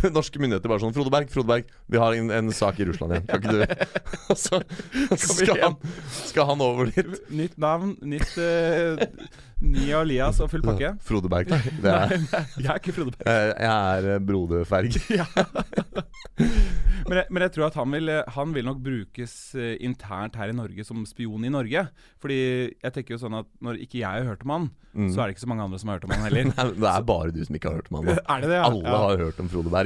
norske 0.16 0.40
myndigheter 0.42 0.70
bare 0.72 0.82
sånn 0.82 0.94
'Frode 0.94 1.12
Berg, 1.14 1.30
Frode 1.32 1.48
Berg, 1.50 1.70
vi 1.92 2.00
har 2.00 2.16
en, 2.18 2.30
en 2.30 2.52
sak 2.54 2.80
i 2.80 2.86
Russland 2.88 3.16
igjen. 3.16 3.26
Kan 3.28 3.42
ikke 3.42 3.54
du 3.54 3.62
Og 4.32 4.38
så, 4.44 4.60
så 5.14 5.32
skal, 5.38 5.56
han, 5.62 5.78
skal 6.26 6.50
han 6.52 6.64
over 6.64 6.92
dit. 6.92 7.14
nytt 7.30 7.56
navn, 7.60 7.96
nytt 8.02 8.36
uh, 8.38 9.06
Ny 9.62 9.92
alias 9.94 10.40
og 10.42 10.48
full 10.50 10.62
pakke. 10.66 10.88
Frode 11.06 11.28
Berg. 11.30 11.46
Det 11.46 11.86
er, 11.86 12.16
Jeg 12.58 12.66
er 12.66 12.80
ikke 12.80 12.94
Frode 12.96 13.12
Berg. 13.14 13.28
jeg 13.30 13.52
jeg 13.62 14.08
er 14.16 14.24
Brode 14.26 14.64
Ferg. 14.66 14.96
Men 17.06 17.18
jeg, 17.18 17.26
men 17.30 17.44
jeg 17.44 17.52
tror 17.54 17.68
at 17.68 17.76
han 17.78 17.94
vil, 17.94 18.10
han 18.34 18.52
vil 18.54 18.66
nok 18.66 18.80
brukes 18.82 19.32
eh, 19.58 19.74
internt 19.86 20.36
her 20.38 20.50
i 20.50 20.56
Norge 20.56 20.84
som 20.86 21.02
spion 21.06 21.46
i 21.46 21.50
Norge. 21.52 21.84
Fordi 22.22 22.38
jeg 22.72 22.94
tenker 22.94 23.14
jo 23.16 23.20
sånn 23.22 23.38
at 23.38 23.48
når 23.62 23.80
ikke 23.86 24.00
jeg 24.02 24.08
har 24.22 24.26
hørt 24.32 24.42
om 24.46 24.54
han, 24.56 24.70
Mm. 24.92 25.06
så 25.08 25.22
er 25.22 25.30
det 25.30 25.32
ikke 25.38 25.40
så 25.40 25.48
mange 25.48 25.64
andre 25.64 25.78
som 25.80 25.88
har 25.88 25.96
hørt 25.96 26.02
om 26.04 26.10
han 26.12 26.20
heller. 26.26 26.48
Nei, 26.50 26.64
det 26.76 26.88
er 26.90 27.04
bare 27.08 27.30
du 27.32 27.38
som 27.48 27.56
ikke 27.56 27.70
har 27.70 27.78
hørt 27.78 27.86
om 27.88 27.96
han. 27.96 28.10
da. 28.10 28.16
Er 28.28 28.42
det 28.42 28.48
det, 28.50 28.56
ja? 28.58 28.64
Alle 28.68 28.82
ja. 28.84 28.98
har 29.00 29.22
hørt 29.22 29.38
om 29.40 29.46
Frode 29.48 29.70
Berg. 29.72 29.81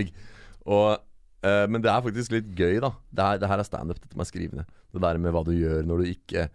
Og, 0.66 0.98
uh, 1.46 1.64
men 1.70 1.82
det 1.84 1.92
er 1.92 2.04
faktisk 2.04 2.34
litt 2.34 2.50
gøy, 2.58 2.78
da. 2.82 2.92
Det, 3.10 3.24
er, 3.24 3.40
det 3.42 3.50
her 3.50 3.62
er 3.62 3.68
standup, 3.68 4.00
dette 4.02 4.18
med 4.18 4.28
skrivende. 4.28 4.66
Det 4.94 5.02
der 5.04 5.20
med 5.22 5.34
hva 5.34 5.44
du 5.46 5.52
gjør 5.54 5.86
når 5.86 6.02
du 6.02 6.12
ikke 6.12 6.46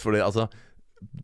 For 0.00 0.14
det, 0.14 0.22
altså 0.24 0.46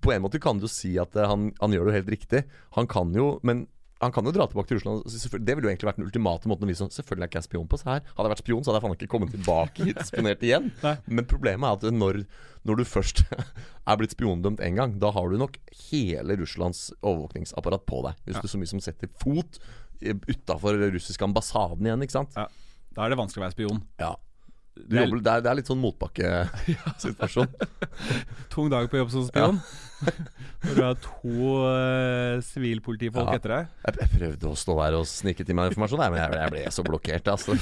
På 0.04 0.12
en 0.12 0.20
måte 0.20 0.40
kan 0.42 0.58
du 0.60 0.66
si 0.68 0.90
at 1.00 1.14
eh, 1.16 1.28
han, 1.30 1.46
han 1.62 1.72
gjør 1.72 1.86
det 1.86 1.92
jo 1.92 1.98
helt 2.00 2.10
riktig. 2.12 2.42
Han 2.76 2.88
kan 2.90 3.14
jo 3.16 3.38
Men 3.46 3.64
han 4.00 4.12
kan 4.12 4.24
jo 4.24 4.32
dra 4.32 4.46
tilbake 4.48 4.68
til 4.70 4.78
Russland. 4.78 5.02
Det 5.44 5.54
ville 5.56 5.66
jo 5.68 5.70
egentlig 5.74 5.88
vært 5.90 5.98
den 6.00 6.06
ultimate 6.06 6.48
måten 6.48 6.64
å 6.64 6.68
vise 6.70 6.80
sånn 6.80 6.92
Selvfølgelig 6.94 7.26
er 7.26 7.30
ikke 7.30 7.40
jeg 7.42 7.48
spion 7.50 7.66
på 7.68 7.78
seg 7.80 7.90
her. 7.92 8.00
Hadde 8.16 8.26
jeg 8.28 8.32
vært 8.34 8.42
spion, 8.44 8.62
så 8.64 8.70
hadde 8.70 8.78
jeg 8.80 8.84
faen 8.86 8.96
ikke 8.96 9.10
kommet 9.12 9.34
tilbake 9.34 9.88
hit 9.90 10.00
spionert 10.08 10.46
igjen. 10.46 10.70
Men 11.18 11.28
problemet 11.28 11.68
er 11.68 11.76
at 11.90 11.98
når, 12.00 12.22
når 12.64 12.80
du 12.80 12.84
først 12.88 13.22
er 13.90 14.00
blitt 14.00 14.14
spiondømt 14.16 14.62
én 14.64 14.78
gang, 14.80 14.96
da 15.02 15.10
har 15.12 15.28
du 15.28 15.36
nok 15.42 15.58
hele 15.90 16.38
Russlands 16.40 16.86
overvåkningsapparat 17.02 17.84
på 17.90 18.00
deg. 18.08 18.24
Hvis 18.24 18.40
Ja. 18.40 18.42
du 18.46 18.48
så 18.54 18.62
mye 18.62 18.72
som 18.72 18.80
setter 18.80 19.12
fot 19.20 19.60
utafor 20.00 20.80
russiske 20.94 21.24
ambassaden 21.26 21.84
igjen, 21.84 22.02
ikke 22.06 22.16
sant. 22.16 22.32
Ja. 22.40 22.46
Da 22.96 23.04
er 23.04 23.12
det 23.12 23.18
vanskelig 23.20 23.42
å 23.42 23.46
være 23.50 23.56
spion. 23.58 23.82
Ja. 24.00 24.14
Du 24.76 24.82
Det 24.94 25.00
er 25.02 25.06
jobber, 25.08 25.20
det, 25.20 25.32
er, 25.32 25.42
det 25.44 25.50
er 25.50 25.56
litt 25.58 25.68
sånn 25.70 25.80
motbakkesituasjon. 25.82 27.48
tung 28.54 28.70
dag 28.72 28.88
på 28.90 29.00
jobb 29.00 29.10
som 29.12 29.26
spion. 29.26 29.58
Når 30.00 30.76
du 30.76 30.80
har 30.80 30.96
to 31.02 31.48
sivilpolitifolk 32.46 32.46
sivilpolitifolk 32.46 33.28
Ja. 33.28 33.36
etter 33.36 33.52
deg. 33.52 33.66
Jeg, 33.84 33.96
jeg 34.00 34.12
prøvde 34.14 34.48
å 34.48 34.56
stå 34.56 34.76
der 34.78 34.96
og 34.98 35.04
snike 35.10 35.44
til 35.44 35.56
meg 35.58 35.72
informasjon, 35.72 36.00
men 36.00 36.20
jeg, 36.20 36.38
jeg 36.40 36.54
ble 36.54 36.62
så 36.76 36.84
blokkert. 36.86 37.28
Altså. 37.34 37.56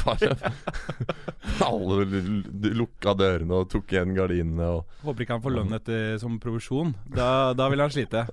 Alle 1.69 2.07
lukka 2.79 3.15
dørene 3.19 3.61
og 3.63 3.69
tok 3.73 3.97
igjen 3.97 4.15
gardinene. 4.17 4.71
Og 4.79 5.05
Håper 5.09 5.27
ikke 5.27 5.39
han 5.39 5.45
får 5.45 5.57
lønn 5.59 5.77
etter, 5.79 6.07
som 6.23 6.39
provisjon. 6.43 6.95
Da, 7.15 7.53
da 7.59 7.69
vil 7.73 7.83
han 7.83 7.95
slite. 7.95 8.27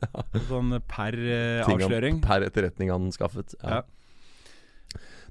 Sånn 0.50 0.78
per 0.90 1.18
uh, 1.18 1.74
avsløring. 1.74 2.22
per 2.26 2.46
etterretning 2.48 2.94
han 2.94 3.10
skaffet. 3.16 3.58
Ja. 3.62 3.80
Ja. 3.80 3.84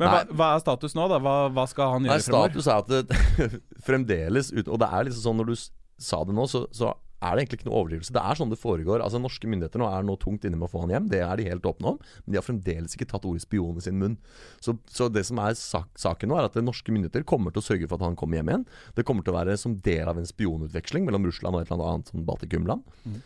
Men 0.00 0.10
hva, 0.10 0.20
hva 0.34 0.50
er 0.54 0.64
status 0.64 0.96
nå, 0.98 1.06
da? 1.12 1.20
Hva, 1.22 1.36
hva 1.54 1.64
skal 1.70 1.96
han 1.96 2.06
Nei, 2.08 2.18
Status 2.22 2.66
fremover? 2.66 2.66
status 2.66 2.68
er 2.68 2.82
at 2.82 3.48
det 3.48 3.62
fremdeles 3.86 4.52
ut, 4.54 4.66
Og 4.68 4.80
det 4.82 4.90
er 4.90 5.08
liksom 5.08 5.26
sånn 5.28 5.42
når 5.42 5.52
du 5.52 5.56
sa 6.04 6.24
det 6.26 6.34
nå, 6.34 6.46
så, 6.50 6.64
så 6.74 6.94
er 7.24 7.36
det 7.36 7.44
egentlig 7.44 7.58
ikke 7.60 7.68
noe 7.68 7.78
overdrivelse. 7.80 8.12
Det 8.12 8.22
er 8.22 8.38
sånn 8.38 8.50
det 8.52 8.58
foregår. 8.60 9.00
Altså 9.00 9.20
Norske 9.22 9.48
myndigheter 9.48 9.80
nå 9.80 9.86
er 9.88 10.04
nå 10.04 10.16
tungt 10.20 10.44
inne 10.44 10.58
med 10.60 10.66
å 10.66 10.72
få 10.72 10.82
han 10.82 10.92
hjem. 10.92 11.06
Det 11.12 11.20
er 11.24 11.38
de 11.40 11.46
helt 11.48 11.68
åpne 11.68 11.94
om. 11.94 12.00
Men 12.24 12.34
de 12.34 12.40
har 12.40 12.44
fremdeles 12.44 12.96
ikke 12.96 13.08
tatt 13.08 13.24
ordet 13.28 13.44
spion 13.46 13.78
i 13.80 13.84
sin 13.84 13.96
munn. 14.00 14.18
Så, 14.64 14.76
så 14.90 15.08
det 15.12 15.24
som 15.28 15.40
er 15.40 15.56
sak, 15.58 15.88
saken 16.00 16.32
nå, 16.32 16.36
er 16.36 16.50
at 16.50 16.58
norske 16.60 16.92
myndigheter 16.92 17.24
kommer 17.28 17.54
til 17.54 17.62
å 17.62 17.68
sørge 17.68 17.88
for 17.88 17.96
at 17.96 18.08
han 18.08 18.18
kommer 18.20 18.40
hjem 18.40 18.50
igjen. 18.52 18.66
Det 18.98 19.06
kommer 19.08 19.24
til 19.24 19.32
å 19.32 19.38
være 19.38 19.56
som 19.60 19.78
del 19.86 20.10
av 20.10 20.20
en 20.20 20.28
spionutveksling 20.28 21.08
mellom 21.08 21.30
Russland 21.30 21.56
og 21.56 21.64
et 21.64 21.72
eller 21.72 21.94
annet 21.94 22.12
sånn 22.12 22.26
Baltikumland. 22.28 22.84
Mm. 23.06 23.16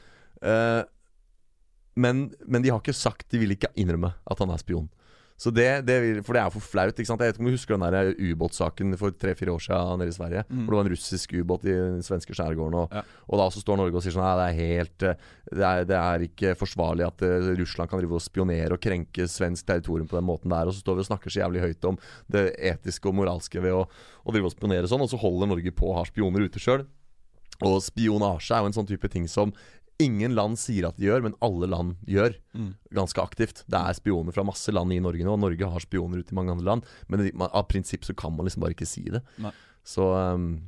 Uh, 0.44 0.83
men, 1.98 2.28
men 2.46 2.62
de 2.62 2.70
har 2.70 2.78
ikke 2.78 2.94
sagt 2.94 3.24
De 3.33 3.40
vil 3.40 3.50
ikke 3.57 3.72
innrømme 3.74 4.12
at 4.22 4.38
han 4.44 4.52
er 4.54 4.62
spion. 4.62 4.87
Så 5.38 5.53
det, 5.55 5.87
det 5.87 5.96
vil, 6.03 6.16
For 6.27 6.35
det 6.35 6.40
er 6.42 6.51
for 6.51 6.64
flaut. 6.66 6.96
ikke 6.98 7.07
sant? 7.07 7.20
Jeg 7.22 7.31
vet 7.31 7.37
ikke 7.38 7.44
om 7.44 7.51
du 7.51 7.55
husker 7.55 7.77
den 7.79 7.94
der 7.94 8.09
ubåtsaken 8.18 8.96
for 8.98 9.14
tre-fire 9.14 9.53
år 9.55 9.62
siden 9.62 10.01
nede 10.03 10.11
i 10.11 10.16
Sverige? 10.16 10.42
Mm. 10.51 10.64
Hvor 10.66 10.74
det 10.74 10.79
var 10.81 10.88
en 10.88 10.92
russisk 10.96 11.35
ubåt 11.38 11.66
i 11.68 11.74
den 11.77 12.03
svenske 12.03 12.35
skjærgården. 12.35 12.74
Og, 12.81 12.88
Ja. 12.98 13.03
og 13.31 13.38
da 13.38 13.46
så 13.55 13.62
står 13.62 13.79
Norge 13.79 13.94
og 13.94 14.03
sier 14.03 14.16
sånn 14.16 14.27
Nei, 14.27 14.35
det 14.40 14.48
er 14.48 14.59
helt 14.66 15.07
eh, 15.07 15.14
Det 15.55 15.62
er, 15.68 15.85
det 15.92 15.96
er 16.01 16.27
ikke 16.27 16.57
forsvarlig 16.59 17.07
at 17.07 17.22
eh, 17.22 17.55
Russland 17.62 17.88
kan 17.88 18.03
drive 18.03 18.18
og 18.18 18.27
spionere 18.27 18.74
og 18.74 18.83
krenke 18.83 19.29
svensk 19.31 19.64
territorium 19.70 20.11
på 20.11 20.18
den 20.18 20.27
måten 20.27 20.51
der. 20.51 20.66
Og 20.66 20.74
så 20.74 20.83
står 20.83 20.98
vi 20.98 21.07
og 21.07 21.11
snakker 21.12 21.31
så 21.31 21.44
jævlig 21.46 21.62
høyt 21.68 21.85
om 21.92 21.98
det 22.35 22.44
etiske 22.59 23.07
og 23.07 23.14
moralske 23.22 23.62
ved 23.62 23.79
å, 23.79 23.87
å 24.27 24.35
drive 24.35 24.51
og 24.51 24.57
spionere 24.59 24.90
sånn, 24.90 25.07
og 25.07 25.09
så 25.14 25.22
holder 25.22 25.55
Norge 25.55 25.70
på 25.70 25.87
å 25.92 26.01
ha 26.01 26.05
spioner 26.11 26.51
ute 26.51 26.59
sjøl. 26.59 26.83
Og 27.62 27.81
spionasje 27.83 28.55
er 28.55 28.61
jo 28.62 28.68
en 28.70 28.74
sånn 28.77 28.87
type 28.87 29.09
ting 29.11 29.24
som 29.27 29.51
ingen 29.98 30.34
land 30.34 30.58
sier 30.58 30.87
at 30.88 30.96
de 30.96 31.06
gjør, 31.08 31.22
men 31.26 31.34
alle 31.42 31.66
land 31.66 31.96
gjør. 32.06 32.37
Mm. 32.54 32.74
Ganske 32.94 33.22
aktivt. 33.22 33.64
Det 33.66 33.78
er 33.80 33.96
spioner 33.98 34.32
fra 34.32 34.44
masse 34.46 34.70
land 34.72 34.92
i 34.94 35.00
Norge 35.02 35.24
nå. 35.26 35.34
Norge 35.42 35.70
har 35.72 35.80
spioner 35.82 36.20
ute 36.22 36.32
i 36.32 36.38
mange 36.38 36.52
andre 36.54 36.64
land. 36.64 36.84
Men 37.08 37.30
man- 37.34 37.50
av 37.52 37.66
prinsipp 37.68 38.04
så 38.06 38.14
kan 38.16 38.37
man 38.37 38.46
liksom 38.46 38.62
bare 38.62 38.74
ikke 38.76 38.87
si 38.87 39.02
det. 39.11 39.22
Så 39.84 40.06
um, 40.34 40.61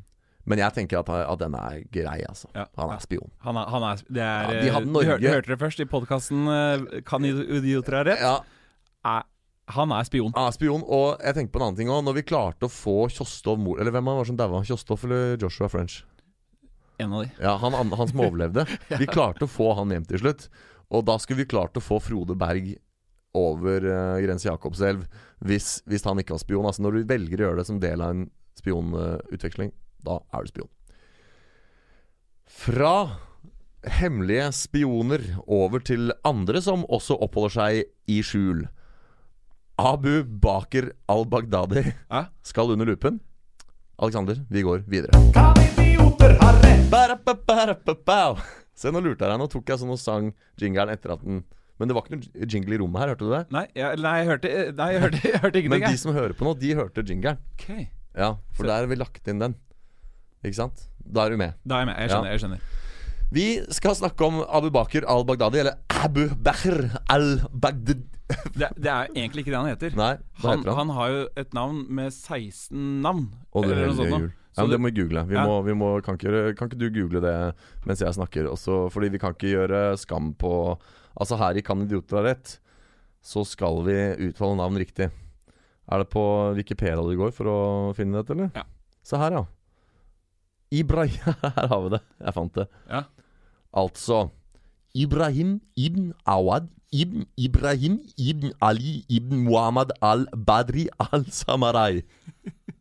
Men 0.49 0.59
jeg 0.59 0.73
tenker 0.73 0.99
at, 0.99 1.09
at 1.11 1.39
den 1.39 1.55
er 1.55 1.83
grei, 1.93 2.23
altså. 2.27 2.49
Ja. 2.57 2.65
Han 2.81 2.91
er 2.91 2.99
spion. 3.05 3.31
Han 3.45 3.57
er, 3.61 3.67
han 3.71 3.83
er 3.83 3.97
Det 4.09 4.23
er 4.25 4.43
Ja, 4.55 4.63
de 4.65 4.71
hadde 4.75 4.87
eh, 4.89 4.93
Norge- 4.93 5.05
du, 5.05 5.11
hør, 5.11 5.19
du 5.21 5.29
hørte 5.29 5.53
det 5.53 5.59
først 5.61 5.81
i 5.81 5.85
podkasten 5.85 7.05
'Kan 7.05 7.25
idioter 7.29 7.93
ha 8.01 8.03
rett'? 8.05 8.21
Ja, 8.21 8.41
Er, 9.05 9.23
han 9.69 9.93
er 9.93 10.03
spion. 10.05 10.33
er 10.35 10.51
spion. 10.51 10.83
Og 10.83 11.21
jeg 11.23 11.35
tenker 11.35 11.53
på 11.53 11.61
en 11.61 11.67
annen 11.69 11.77
ting 11.77 11.89
òg. 11.89 12.03
Når 12.05 12.15
vi 12.15 12.23
klarte 12.23 12.67
å 12.67 12.73
få 12.73 13.07
Kjostov 13.09 13.59
mor 13.59 13.79
Eller 13.79 13.93
hvem 13.93 14.05
var 14.05 14.19
det 14.25 14.27
som 14.27 14.37
daua? 14.37 14.65
Kjostov 14.65 15.05
eller 15.05 15.37
Joshua 15.39 15.69
French? 15.69 16.03
En 17.01 17.17
av 17.17 17.25
de. 17.25 17.33
Ja, 17.41 17.57
han, 17.63 17.75
han, 17.75 18.09
som 18.09 18.23
overlevde. 18.23 18.67
Vi 19.01 19.09
klarte 19.11 19.47
å 19.47 19.51
få 19.51 19.73
han 19.79 19.95
hjem 19.95 20.07
til 20.09 20.23
slutt. 20.23 20.49
Og 20.91 21.05
da 21.07 21.17
skulle 21.23 21.45
vi 21.45 21.51
klart 21.53 21.79
å 21.79 21.83
få 21.85 22.01
Frode 22.03 22.35
Berg 22.35 22.73
over 23.39 23.85
uh, 23.87 24.19
grense 24.19 24.49
Jakobselv 24.49 25.05
hvis, 25.47 25.85
hvis 25.87 26.03
han 26.03 26.19
ikke 26.19 26.35
var 26.35 26.43
spion. 26.43 26.67
Altså 26.67 26.83
Når 26.83 26.99
du 26.99 27.13
velger 27.13 27.41
å 27.41 27.47
gjøre 27.47 27.61
det 27.61 27.67
som 27.69 27.79
del 27.83 28.03
av 28.03 28.17
en 28.17 28.25
spionutveksling, 28.59 29.71
da 30.03 30.19
er 30.35 30.45
du 30.45 30.51
spion. 30.51 30.71
Fra 32.51 32.95
hemmelige 34.01 34.51
spioner 34.53 35.23
over 35.47 35.81
til 35.87 36.11
andre 36.27 36.61
som 36.65 36.83
også 36.91 37.17
oppholder 37.23 37.55
seg 37.55 38.11
i 38.11 38.21
skjul. 38.27 38.67
Abu 39.81 40.25
Baker 40.25 40.91
al-Baghdadi 41.09 41.87
skal 42.45 42.75
under 42.75 42.91
lupen. 42.91 43.23
Alexander, 44.01 44.43
vi 44.51 44.67
går 44.67 44.85
videre. 44.89 45.33
Kan 45.33 45.57
idioter 45.79 46.37
ha. 46.41 46.70
Se, 48.81 48.91
nå 48.91 48.99
lurte 49.05 49.23
jeg 49.23 49.31
deg. 49.31 49.39
Nå 49.39 49.47
tok 49.53 49.69
jeg 49.71 49.79
sånn 49.79 49.93
og 49.95 49.99
sang 50.01 50.31
jingeren 50.59 50.91
etter 50.91 51.13
at 51.15 51.23
den 51.23 51.43
Men 51.79 51.89
det 51.91 51.95
var 51.97 52.03
ikke 52.05 52.17
noe 52.19 52.49
jingle 52.51 52.75
i 52.77 52.81
rommet 52.83 53.01
her, 53.03 53.13
hørte 53.15 53.25
du 53.29 53.31
det? 53.33 53.43
Nei, 53.55 53.63
ja, 53.79 53.93
nei, 53.97 54.15
jeg 54.21 54.29
hørte, 54.29 54.51
nei, 54.77 54.89
jeg 54.97 55.03
hørte, 55.05 55.21
jeg 55.31 55.41
hørte 55.45 55.63
Men 55.73 55.85
de 55.87 56.01
som 56.03 56.13
hører 56.17 56.35
på 56.37 56.45
nå, 56.49 56.55
de 56.61 56.73
hørte 56.77 57.05
jingeren. 57.07 57.39
Okay. 57.55 57.87
Ja, 58.19 58.33
for 58.53 58.65
Så- 58.65 58.69
der 58.73 58.83
har 58.83 58.91
vi 58.91 58.99
lagt 58.99 59.31
inn 59.31 59.39
den. 59.39 59.55
Ikke 60.45 60.59
sant? 60.59 60.83
Da 61.01 61.25
er 61.27 61.31
du 61.31 61.37
med. 61.41 61.55
Da 61.65 61.79
er 61.79 61.85
jeg 61.87 61.91
med. 61.93 61.97
Jeg 62.03 62.11
skjønner. 62.11 62.31
jeg 62.35 62.41
skjønner 62.43 62.61
Vi 63.33 63.47
skal 63.79 63.95
snakke 63.95 64.27
om 64.27 64.41
Abu 64.49 64.71
Bakr 64.75 65.07
al-Baghdadi, 65.07 65.63
eller 65.63 65.79
Abu 66.03 66.27
Bakr 66.35 66.91
al-Baghdadi 67.09 68.03
det, 68.55 68.69
det 68.79 68.91
er 68.91 69.09
egentlig 69.15 69.43
ikke 69.43 69.51
det 69.55 69.59
han 69.59 69.71
heter. 69.71 69.95
Nei, 69.99 70.13
Han, 70.43 70.59
heter 70.61 70.71
han? 70.71 70.77
han 70.89 70.97
har 70.97 71.09
jo 71.11 71.23
et 71.37 71.55
navn 71.55 71.81
med 71.89 72.13
16 72.13 73.01
navn. 73.03 73.25
Og 73.55 73.65
det 73.67 73.73
eller 73.79 73.91
noe 73.95 73.97
sånt 74.11 74.37
Ja, 74.57 74.63
men 74.65 74.71
det- 74.71 74.81
må 74.81 74.91
vi 74.91 74.97
google. 75.03 75.25
Vi 75.29 75.35
Ja. 75.35 75.45
må, 75.47 75.63
vi 75.65 75.73
må, 75.73 76.03
kan, 76.03 76.17
ikke, 76.17 76.29
gjøre- 76.31 76.57
kan 76.57 76.69
ikke 76.69 76.79
du 76.79 76.91
google 76.91 77.21
det 77.21 77.55
mens 77.87 78.01
jeg 78.01 78.13
snakker? 78.15 78.49
Også, 78.51 78.91
fordi 78.91 79.09
vi 79.11 79.19
kan 79.19 79.33
ikke 79.35 79.53
gjøre 79.55 79.97
skam 79.99 80.35
på 80.35 80.79
Altså 81.21 81.37
her 81.39 81.57
i 81.59 81.61
Kan 81.63 81.83
idioter 81.83 82.17
ha 82.17 82.23
rett, 82.23 82.59
så 83.23 83.45
skal 83.45 83.83
vi 83.85 83.97
uttale 84.31 84.57
navn 84.57 84.77
riktig. 84.79 85.11
Er 85.91 85.99
det 85.99 86.09
på 86.11 86.55
Wikipedia 86.55 86.97
du 87.03 87.17
går 87.19 87.33
for 87.33 87.45
å 87.47 87.95
finne 87.97 88.13
dette, 88.23 88.31
eller? 88.31 88.51
Ja. 88.55 88.63
Se 89.03 89.17
her, 89.19 89.31
ja. 89.33 89.45
Ibrahim 90.73 91.35
Her 91.43 91.67
har 91.69 91.81
vi 91.83 91.89
det. 91.97 92.01
Jeg 92.25 92.35
fant 92.35 92.55
det. 92.55 92.69
Ja. 92.89 93.03
Altså 93.75 94.31
Ibrahim 94.95 95.61
ibn 95.77 96.13
Awad 96.27 96.69
ibn 96.93 97.27
Ibrahim 97.39 98.01
ibn 98.19 98.53
Ali 98.63 99.05
ibn 99.09 99.45
Muhammad 99.45 99.93
al-Badri 100.03 100.89
al-Samarai. 100.99 102.03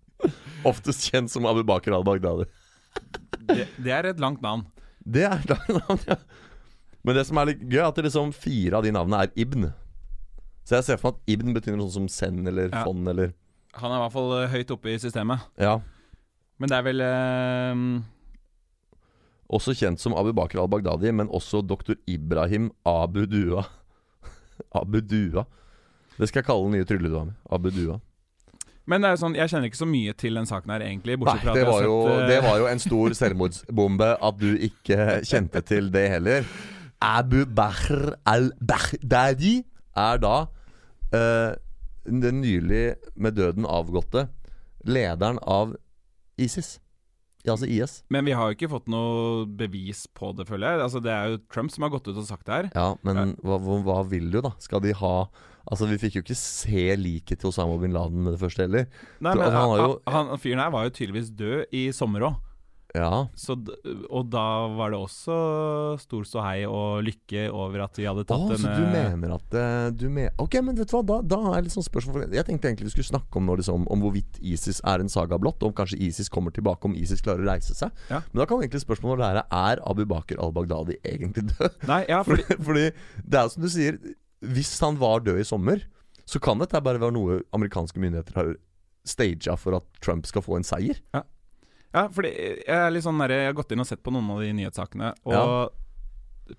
Oftest 0.68 1.06
kjent 1.10 1.32
som 1.32 1.46
Abu 1.50 1.62
Bakr 1.64 1.94
al-Baghdadi. 1.96 2.46
Det, 3.50 3.68
det 3.80 3.92
er 3.96 4.10
et 4.12 4.20
langt 4.20 4.42
navn. 4.44 4.66
Det 5.06 5.24
er 5.26 5.38
et 5.40 5.50
langt 5.54 5.70
navn, 5.78 6.00
ja. 6.10 6.18
Men 7.06 7.16
det 7.16 7.24
som 7.30 7.38
er 7.40 7.48
litt 7.54 7.62
gøy, 7.64 7.80
er 7.80 7.88
at 7.88 7.96
det 7.96 8.04
liksom 8.10 8.34
fire 8.36 8.76
av 8.80 8.84
de 8.84 8.92
navnene 8.92 9.22
er 9.24 9.32
Ibn. 9.40 9.70
Så 10.68 10.76
jeg 10.78 10.86
ser 10.90 11.00
for 11.02 11.14
meg 11.16 11.22
at 11.22 11.32
Ibn 11.38 11.54
betyr 11.56 11.78
noe 11.80 11.88
sånn 11.88 12.10
som 12.10 12.12
send 12.12 12.48
eller 12.52 12.70
Ja. 12.74 12.84
fond 12.86 13.08
eller 13.08 13.32
Han 13.80 13.92
er 13.94 13.98
i 13.98 14.02
hvert 14.04 14.14
fall 14.14 14.34
eh, 14.44 14.50
høyt 14.52 14.72
oppe 14.76 14.92
i 14.92 14.98
systemet. 15.00 15.40
Ja. 15.58 15.78
Men 16.60 16.70
det 16.70 16.76
er 16.78 16.84
vel 16.90 17.02
eh, 17.06 17.84
Også 19.50 19.74
kjent 19.78 20.02
som 20.02 20.14
Abu 20.20 20.34
Bakr 20.36 20.60
al-Baghdadi, 20.62 21.12
men 21.16 21.30
også 21.34 21.62
doktor 21.66 21.96
Ibrahim 22.06 22.70
Abu 22.86 23.24
Dua. 23.26 23.64
Abu 24.82 25.00
Dua. 25.02 25.46
Det 26.20 26.28
skal 26.30 26.42
jeg 26.44 26.50
kalle 26.50 26.68
den 26.68 26.76
nye 26.78 26.86
trylledua 26.90 27.24
mi. 27.30 27.34
Abu 27.50 27.70
Dua. 27.74 28.00
Men 28.90 29.04
det 29.04 29.10
er 29.10 29.16
jo 29.16 29.22
sånn, 29.22 29.38
jeg 29.38 29.52
kjenner 29.52 29.70
ikke 29.70 29.80
så 29.84 29.88
mye 29.90 30.14
til 30.18 30.40
den 30.40 30.50
saken 30.50 30.74
her, 30.74 30.84
egentlig. 30.88 31.20
Bortsett 31.22 31.44
fra 31.46 31.54
at 31.54 31.60
det 31.60 31.66
var, 31.68 31.84
jo, 31.86 31.96
sett, 32.08 32.22
eh, 32.24 32.28
det 32.32 32.40
var 32.48 32.58
jo 32.58 32.68
en 32.72 32.82
stor 32.82 33.16
selvmordsbombe 33.20 34.10
at 34.30 34.40
du 34.42 34.50
ikke 34.70 35.08
kjente 35.30 35.62
til 35.70 35.92
det 35.94 36.06
heller. 36.16 36.50
Abu 37.06 37.44
Bakr 37.46 38.16
al-Baghdadi 38.28 39.60
er 40.00 40.20
da 40.24 40.36
uh, 41.14 41.52
den 42.10 42.42
nylig 42.42 42.98
med 43.16 43.38
døden 43.38 43.68
avgåtte 43.70 44.26
lederen 44.90 45.40
av 45.46 45.78
ISIS. 46.40 46.80
Ja, 47.50 47.56
altså 47.58 47.68
IS. 47.68 47.98
Men 48.14 48.30
vi 48.30 48.38
har 48.38 48.48
jo 48.52 48.56
ikke 48.60 48.70
fått 48.72 48.88
noe 48.94 49.44
bevis 49.60 50.06
på 50.16 50.32
det, 50.38 50.46
føler 50.50 50.76
jeg. 50.78 50.86
Altså, 50.88 51.02
det 51.04 51.12
er 51.16 51.34
jo 51.34 51.42
Trump 51.52 51.74
som 51.74 51.86
har 51.88 51.92
gått 51.98 52.08
ut 52.12 52.18
og 52.22 52.28
sagt 52.30 52.46
det 52.48 52.56
her. 52.60 52.68
Ja, 52.78 52.88
men 53.04 53.34
hva, 53.42 53.58
hva, 53.60 53.80
hva 53.90 54.00
vil 54.08 54.30
du, 54.32 54.40
da? 54.46 54.54
Skal 54.62 54.86
de 54.86 54.94
ha 55.02 55.16
Altså, 55.70 55.86
vi 55.86 56.00
fikk 56.02 56.16
jo 56.18 56.22
ikke 56.24 56.34
se 56.40 56.84
liket 56.98 57.42
til 57.44 57.52
Osama 57.52 57.76
bin 57.78 57.92
Laden 57.94 58.24
med 58.26 58.34
det 58.34 58.40
første 58.42 58.64
heller. 58.64 58.88
Nei, 59.22 59.36
men 59.38 59.52
han 59.54 59.70
han, 59.70 59.82
jo- 59.84 60.00
han, 60.10 60.32
fyren 60.42 60.62
her 60.64 60.72
var 60.74 60.88
jo 60.88 60.94
tydeligvis 60.98 61.28
død 61.38 61.76
i 61.78 61.84
sommer 61.94 62.26
òg. 62.26 62.40
Ja. 62.98 63.28
Og 64.10 64.30
da 64.34 64.46
var 64.74 64.94
det 64.94 64.98
også 64.98 65.36
stor 66.02 66.26
ståhei 66.26 66.64
og 66.66 67.04
lykke 67.06 67.46
over 67.54 67.84
at 67.86 68.00
vi 68.00 68.08
hadde 68.10 68.24
tatt 68.26 68.42
oh, 68.42 68.50
denne 68.50 68.64
så 68.64 68.72
du 68.74 68.86
mener 68.90 69.36
at 69.36 69.58
eh, 69.60 69.90
du 69.94 70.08
men 70.10 70.32
Ok, 70.42 70.58
men 70.66 70.80
vet 70.80 70.90
du 70.90 70.96
hva, 70.98 71.04
da, 71.06 71.20
da 71.36 71.40
er 71.54 71.68
litt 71.68 71.76
sånn 71.76 71.86
spørsmål 71.86 72.34
Jeg 72.34 72.48
tenkte 72.48 72.72
egentlig 72.72 72.90
vi 72.90 72.96
skulle 72.96 73.12
snakke 73.12 73.38
om 73.38 73.46
nå 73.46 73.60
liksom 73.60 73.86
Om 73.94 74.06
hvorvidt 74.06 74.40
ISIS 74.42 74.82
er 74.90 75.04
en 75.04 75.12
saga 75.12 75.38
blått, 75.42 75.62
om 75.66 75.76
kanskje 75.76 76.00
ISIS 76.10 76.32
kommer 76.34 76.56
tilbake, 76.56 76.90
om 76.90 76.98
ISIS 76.98 77.22
klarer 77.26 77.46
å 77.46 77.52
reise 77.52 77.78
seg. 77.78 77.94
Ja. 78.10 78.24
Men 78.32 78.42
da 78.42 78.50
kan 78.50 78.64
egentlig 78.64 78.82
spørsmålet 78.86 79.22
være 79.22 79.46
Er 79.60 79.84
Abu 79.90 80.06
Bakr 80.10 80.42
al-Baghdadi 80.42 80.98
egentlig 81.04 81.50
død? 81.54 81.78
Nei, 81.90 82.04
ja, 82.10 82.24
fordi 82.28 82.40
Fordi, 82.50 82.64
fordi 82.66 82.86
det 83.30 83.40
er 83.40 83.54
som 83.54 83.64
du 83.66 83.70
sier, 83.72 83.98
hvis 84.56 84.72
han 84.82 84.98
var 85.02 85.22
død 85.26 85.42
i 85.42 85.48
sommer, 85.48 85.84
så 86.30 86.40
kan 86.42 86.62
dette 86.62 86.80
bare 86.86 87.02
være 87.02 87.14
noe 87.16 87.42
amerikanske 87.56 88.00
myndigheter 88.02 88.38
har 88.38 88.54
staged 89.08 89.50
for 89.60 89.78
at 89.78 89.86
Trump 90.04 90.28
skal 90.30 90.44
få 90.46 90.60
en 90.60 90.68
seier. 90.68 91.00
Ja, 91.16 91.24
fordi 92.14 92.30
jeg 92.32 92.76
er 92.76 92.92
litt 92.94 93.04
sånn 93.04 93.18
der, 93.20 93.30
Jeg 93.34 93.46
har 93.50 93.54
gått 93.58 93.72
inn 93.74 93.80
og 93.82 93.88
sett 93.90 94.04
på 94.06 94.12
noen 94.14 94.30
av 94.30 94.42
de 94.42 94.52
nyhetssakene. 94.54 95.14
Og 95.26 95.34
Ja. 95.34 95.70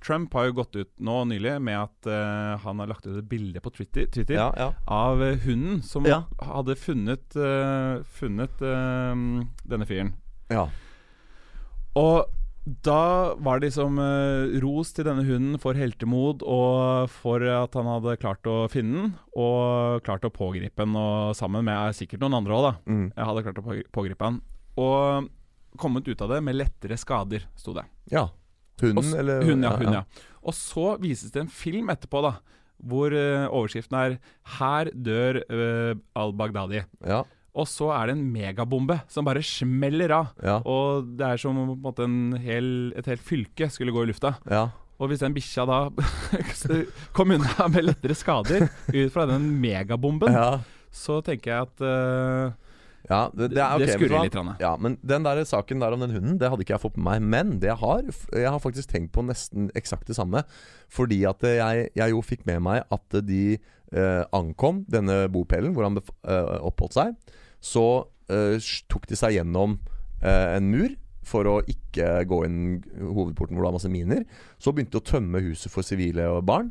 Trump 0.00 0.32
har 0.34 0.44
jo 0.46 0.52
gått 0.54 0.76
ut 0.76 0.90
nå 1.02 1.24
nylig 1.26 1.56
med 1.60 1.74
at 1.74 2.06
uh, 2.06 2.56
han 2.62 2.78
har 2.78 2.86
lagt 2.86 3.06
ut 3.08 3.16
et 3.18 3.28
bilde 3.28 3.58
på 3.60 3.72
Twitter, 3.74 4.06
Twitter 4.06 4.34
Ja, 4.36 4.52
ja. 4.56 4.68
av 4.86 5.20
eh, 5.20 5.34
hunden 5.42 5.82
som 5.82 6.06
Ja. 6.06 6.20
hadde 6.40 6.76
funnet, 6.78 7.34
uh, 7.34 7.98
funnet 8.06 8.56
denne 9.66 9.86
fyren. 9.86 10.12
ja. 10.48 10.68
Og 11.96 12.28
da 12.86 13.34
var 13.34 13.58
det 13.58 13.72
liksom 13.72 13.96
ros 14.62 14.92
til 14.94 15.04
denne 15.08 15.24
hunden 15.26 15.58
for 15.58 15.74
heltemod 15.74 16.44
og 16.46 17.08
for 17.10 17.42
at 17.42 17.74
han 17.74 17.88
hadde 17.90 18.14
klart 18.22 18.46
å 18.46 18.68
finne 18.70 18.94
den, 18.94 19.14
og 19.34 20.04
klart 20.06 20.22
å 20.22 20.30
pågripe 20.30 20.76
den, 20.84 20.94
og 20.94 21.34
sammen 21.34 21.64
med 21.66 21.96
sikkert 21.98 22.20
noen 22.22 22.36
andre 22.38 22.54
òg, 22.54 22.62
da. 22.68 22.72
Mm. 22.86 23.12
Jeg 23.16 23.26
hadde 23.26 23.42
klart 23.42 23.58
å 23.58 23.82
pågripe 23.90 24.22
han. 24.28 24.40
Og 24.80 25.28
kommet 25.80 26.08
ut 26.08 26.22
av 26.24 26.32
det 26.34 26.40
med 26.44 26.56
lettere 26.58 26.96
skader, 27.00 27.46
sto 27.58 27.76
det. 27.76 27.86
ja. 28.12 28.28
Hunden, 28.80 29.10
eller 29.12 29.42
Hun, 29.44 29.60
ja, 29.60 29.74
hun, 29.76 29.92
ja. 29.92 29.98
Og 30.40 30.54
så 30.56 30.94
vises 31.02 31.28
det 31.34 31.42
en 31.42 31.50
film 31.52 31.90
etterpå, 31.92 32.22
da. 32.24 32.30
Hvor 32.80 33.12
eh, 33.12 33.44
overskriften 33.44 33.92
er 33.98 34.14
'Her 34.56 34.88
dør 34.96 35.42
uh, 35.52 35.98
al-Baghdadi'. 36.16 36.86
Ja, 37.04 37.18
Og 37.52 37.66
så 37.68 37.90
er 37.92 38.06
det 38.08 38.14
en 38.16 38.32
megabombe 38.32 39.02
som 39.06 39.26
bare 39.28 39.42
smeller 39.44 40.10
av. 40.16 40.30
ja, 40.42 40.62
Og 40.64 41.12
det 41.18 41.26
er 41.26 41.36
som 41.36 41.58
om 41.58 41.74
en 41.74 41.82
måte 41.82 42.06
en 42.08 42.32
hel, 42.40 42.94
et 42.96 43.04
helt 43.04 43.20
fylke 43.20 43.68
skulle 43.68 43.92
gå 43.92 44.04
i 44.06 44.12
lufta. 44.14 44.38
ja. 44.48 44.70
Og 45.00 45.08
hvis 45.08 45.20
den 45.20 45.32
bikkja 45.34 45.64
da 45.64 45.88
kom 47.16 47.30
unna 47.32 47.68
med 47.68 47.84
lettere 47.84 48.14
skader 48.14 48.66
ut 48.92 49.12
fra 49.12 49.24
den 49.26 49.60
megabomben, 49.60 50.32
ja. 50.32 50.60
så 50.92 51.22
tenker 51.24 51.50
jeg 51.52 51.68
at 51.68 51.80
eh, 51.80 52.52
Ja, 53.08 53.30
det, 53.32 53.50
det 53.54 53.62
er 53.62 53.74
okay, 53.74 53.86
Det 53.86 53.96
skurrer 53.96 54.26
litt. 54.26 54.36
Ranne. 54.36 54.54
Ja, 54.60 54.74
men 54.80 54.96
den 55.06 55.24
der 55.26 55.40
saken 55.48 55.82
der 55.82 55.96
om 55.96 56.04
den 56.04 56.14
hunden, 56.14 56.38
det 56.40 56.50
hadde 56.52 56.64
ikke 56.66 56.76
jeg 56.76 56.84
fått 56.84 56.98
med 56.98 57.08
meg. 57.08 57.28
Men 57.32 57.52
det 57.62 57.70
jeg 57.70 57.80
har, 57.80 58.06
jeg 58.36 58.52
har 58.52 58.62
faktisk 58.62 58.92
tenkt 58.92 59.12
på 59.16 59.24
nesten 59.26 59.70
eksakt 59.78 60.10
det 60.10 60.18
samme. 60.18 60.44
Fordi 60.92 61.22
at 61.30 61.44
jeg, 61.46 61.90
jeg 61.96 62.14
jo 62.14 62.22
fikk 62.24 62.46
med 62.50 62.62
meg 62.66 62.84
at 62.92 63.20
de 63.26 63.44
eh, 63.56 64.24
ankom 64.36 64.84
denne 64.90 65.24
bopelen 65.32 65.74
hvor 65.76 65.88
han 65.88 65.98
bef 65.98 66.10
eh, 66.28 66.56
oppholdt 66.66 66.98
seg. 66.98 67.36
Så 67.60 67.86
eh, 68.32 68.72
tok 68.90 69.08
de 69.10 69.18
seg 69.18 69.38
gjennom 69.38 69.78
eh, 70.22 70.56
en 70.56 70.70
mur 70.72 70.92
for 71.30 71.46
å 71.46 71.58
ikke 71.68 72.24
gå 72.28 72.44
inn 72.46 72.60
hovedporten 72.96 73.54
hvor 73.54 73.64
det 73.64 73.68
var 73.68 73.76
masse 73.76 73.92
miner. 73.92 74.24
Så 74.58 74.72
begynte 74.74 74.98
de 74.98 75.02
å 75.02 75.10
tømme 75.12 75.42
huset 75.44 75.72
for 75.72 75.86
sivile 75.86 76.26
og 76.32 76.44
barn. 76.48 76.70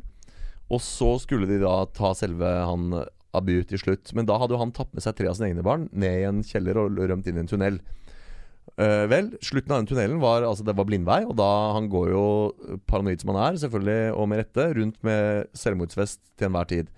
Og 0.70 0.82
så 0.84 1.16
skulle 1.22 1.48
de 1.50 1.58
da 1.62 1.82
ta 1.94 2.12
selve 2.14 2.46
han 2.46 2.92
Abu 3.36 3.56
til 3.68 3.80
slutt. 3.80 4.12
Men 4.16 4.28
da 4.28 4.38
hadde 4.40 4.56
jo 4.56 4.60
han 4.62 4.74
tatt 4.74 4.92
med 4.94 5.04
seg 5.04 5.16
tre 5.18 5.30
av 5.30 5.38
sine 5.38 5.50
egne 5.52 5.64
barn 5.66 5.88
ned 5.92 6.20
i 6.20 6.28
en 6.28 6.44
kjeller 6.46 6.80
og 6.82 6.98
rømt 6.98 7.28
inn 7.30 7.38
i 7.38 7.44
en 7.44 7.50
tunnel. 7.50 7.80
Uh, 8.80 9.04
vel, 9.10 9.32
slutten 9.44 9.74
av 9.74 9.80
den 9.80 9.90
tunnelen 9.90 10.20
var 10.22 10.44
altså 10.46 10.64
det 10.64 10.76
var 10.78 10.86
blindvei, 10.88 11.20
og 11.26 11.34
da 11.36 11.48
han 11.74 11.88
går 11.92 12.12
jo 12.12 12.24
paranoid 12.88 13.20
som 13.20 13.32
han 13.34 13.40
er, 13.48 13.58
selvfølgelig, 13.60 14.14
og 14.14 14.30
med 14.30 14.40
rette, 14.40 14.66
rundt 14.78 15.02
med 15.06 15.50
selvmordsvest 15.58 16.22
til 16.38 16.48
enhver 16.48 16.70
tid. 16.70 16.92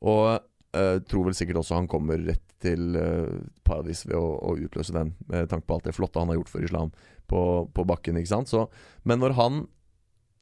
Og 0.00 0.24
uh, 0.38 0.98
tror 1.08 1.28
vel 1.28 1.36
sikkert 1.36 1.60
også 1.62 1.80
han 1.80 1.90
kommer 1.90 2.22
rett 2.22 2.44
til 2.62 2.96
uh, 2.96 3.42
paradis 3.66 4.04
ved 4.06 4.16
å, 4.16 4.24
å 4.52 4.54
utløse 4.62 4.94
den, 4.94 5.12
med 5.28 5.50
tanke 5.50 5.66
på 5.68 5.78
alt 5.78 5.90
det 5.90 5.96
flotte 5.96 6.22
han 6.22 6.30
har 6.32 6.38
gjort 6.38 6.52
for 6.54 6.64
islam 6.64 6.94
på, 7.28 7.42
på 7.74 7.86
bakken, 7.88 8.20
ikke 8.20 8.32
sant. 8.32 8.52
Så, 8.52 8.68
men 9.08 9.20
når 9.22 9.36
han 9.40 9.64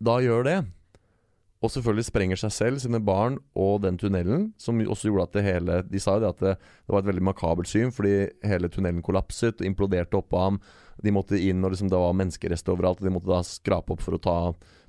da 0.01 0.21
gjør 0.23 0.47
det, 0.47 0.59
og 1.61 1.69
selvfølgelig 1.69 2.07
sprenger 2.09 2.39
seg 2.41 2.53
selv, 2.57 2.79
sine 2.81 3.01
barn 3.05 3.35
og 3.59 3.83
den 3.85 3.99
tunnelen, 4.01 4.47
som 4.57 4.79
også 4.81 5.11
gjorde 5.11 5.27
at 5.27 5.35
det 5.37 5.43
hele 5.45 5.75
De 5.85 6.01
sa 6.01 6.15
jo 6.17 6.23
det 6.23 6.31
at 6.31 6.41
det, 6.41 6.53
det 6.57 6.95
var 6.95 7.03
et 7.03 7.11
veldig 7.11 7.25
makabert 7.29 7.69
syn, 7.69 7.91
fordi 7.93 8.15
hele 8.49 8.71
tunnelen 8.73 9.03
kollapset 9.05 9.61
og 9.61 9.69
imploderte 9.69 10.17
oppå 10.17 10.41
ham. 10.41 10.61
De 11.05 11.13
måtte 11.13 11.37
inn, 11.37 11.61
og 11.65 11.75
liksom 11.75 11.91
det 11.93 12.01
var 12.01 12.17
menneskerester 12.17 12.73
overalt, 12.73 13.03
og 13.03 13.09
de 13.09 13.13
måtte 13.13 13.29
da 13.29 13.43
skrape 13.45 13.93
opp 13.93 14.01
for 14.05 14.17
å 14.17 14.23
ta 14.25 14.37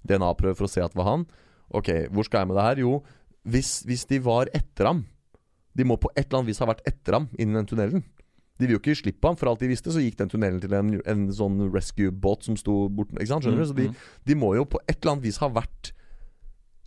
DNA-prøve 0.08 0.56
for 0.56 0.70
å 0.70 0.72
se 0.72 0.84
at 0.84 0.96
det 0.96 1.02
var 1.02 1.10
han. 1.12 1.28
Ok, 1.76 1.92
hvor 2.12 2.28
skal 2.28 2.46
jeg 2.46 2.52
med 2.52 2.58
det 2.60 2.66
her? 2.70 2.82
Jo, 2.84 2.94
hvis, 3.52 3.74
hvis 3.88 4.08
de 4.08 4.20
var 4.24 4.52
etter 4.54 4.86
ham 4.86 5.06
De 5.74 5.86
må 5.88 5.96
på 5.98 6.12
et 6.14 6.28
eller 6.28 6.42
annet 6.42 6.52
vis 6.52 6.60
ha 6.62 6.68
vært 6.70 6.84
etter 6.86 7.16
ham 7.16 7.30
inn 7.40 7.54
i 7.54 7.58
den 7.58 7.68
tunnelen. 7.70 8.04
De 8.60 8.68
vil 8.68 8.76
jo 8.76 8.82
ikke 8.82 8.96
slippe 9.00 9.28
ham, 9.28 9.38
for 9.40 9.50
alt 9.50 9.64
de 9.64 9.70
visste, 9.72 9.90
så 9.92 10.04
gikk 10.04 10.18
den 10.20 10.30
tunnelen 10.30 10.60
til 10.62 10.74
en, 10.78 10.92
en 11.10 11.22
sånn 11.34 11.64
rescue-båt 11.74 12.46
som 12.46 12.58
sto 12.60 12.86
borten. 12.92 13.18
Ikke 13.18 13.32
sant? 13.32 13.48
Skjønner 13.48 13.64
du? 13.64 13.70
Så 13.72 13.78
de, 13.78 13.88
Mm, 13.90 13.96
de 14.28 14.36
må 14.38 14.52
jo 14.60 14.66
på 14.70 14.80
et 14.86 14.98
eller 15.00 15.16
annet 15.16 15.26
vis 15.26 15.40
ha 15.42 15.48
vært 15.52 15.94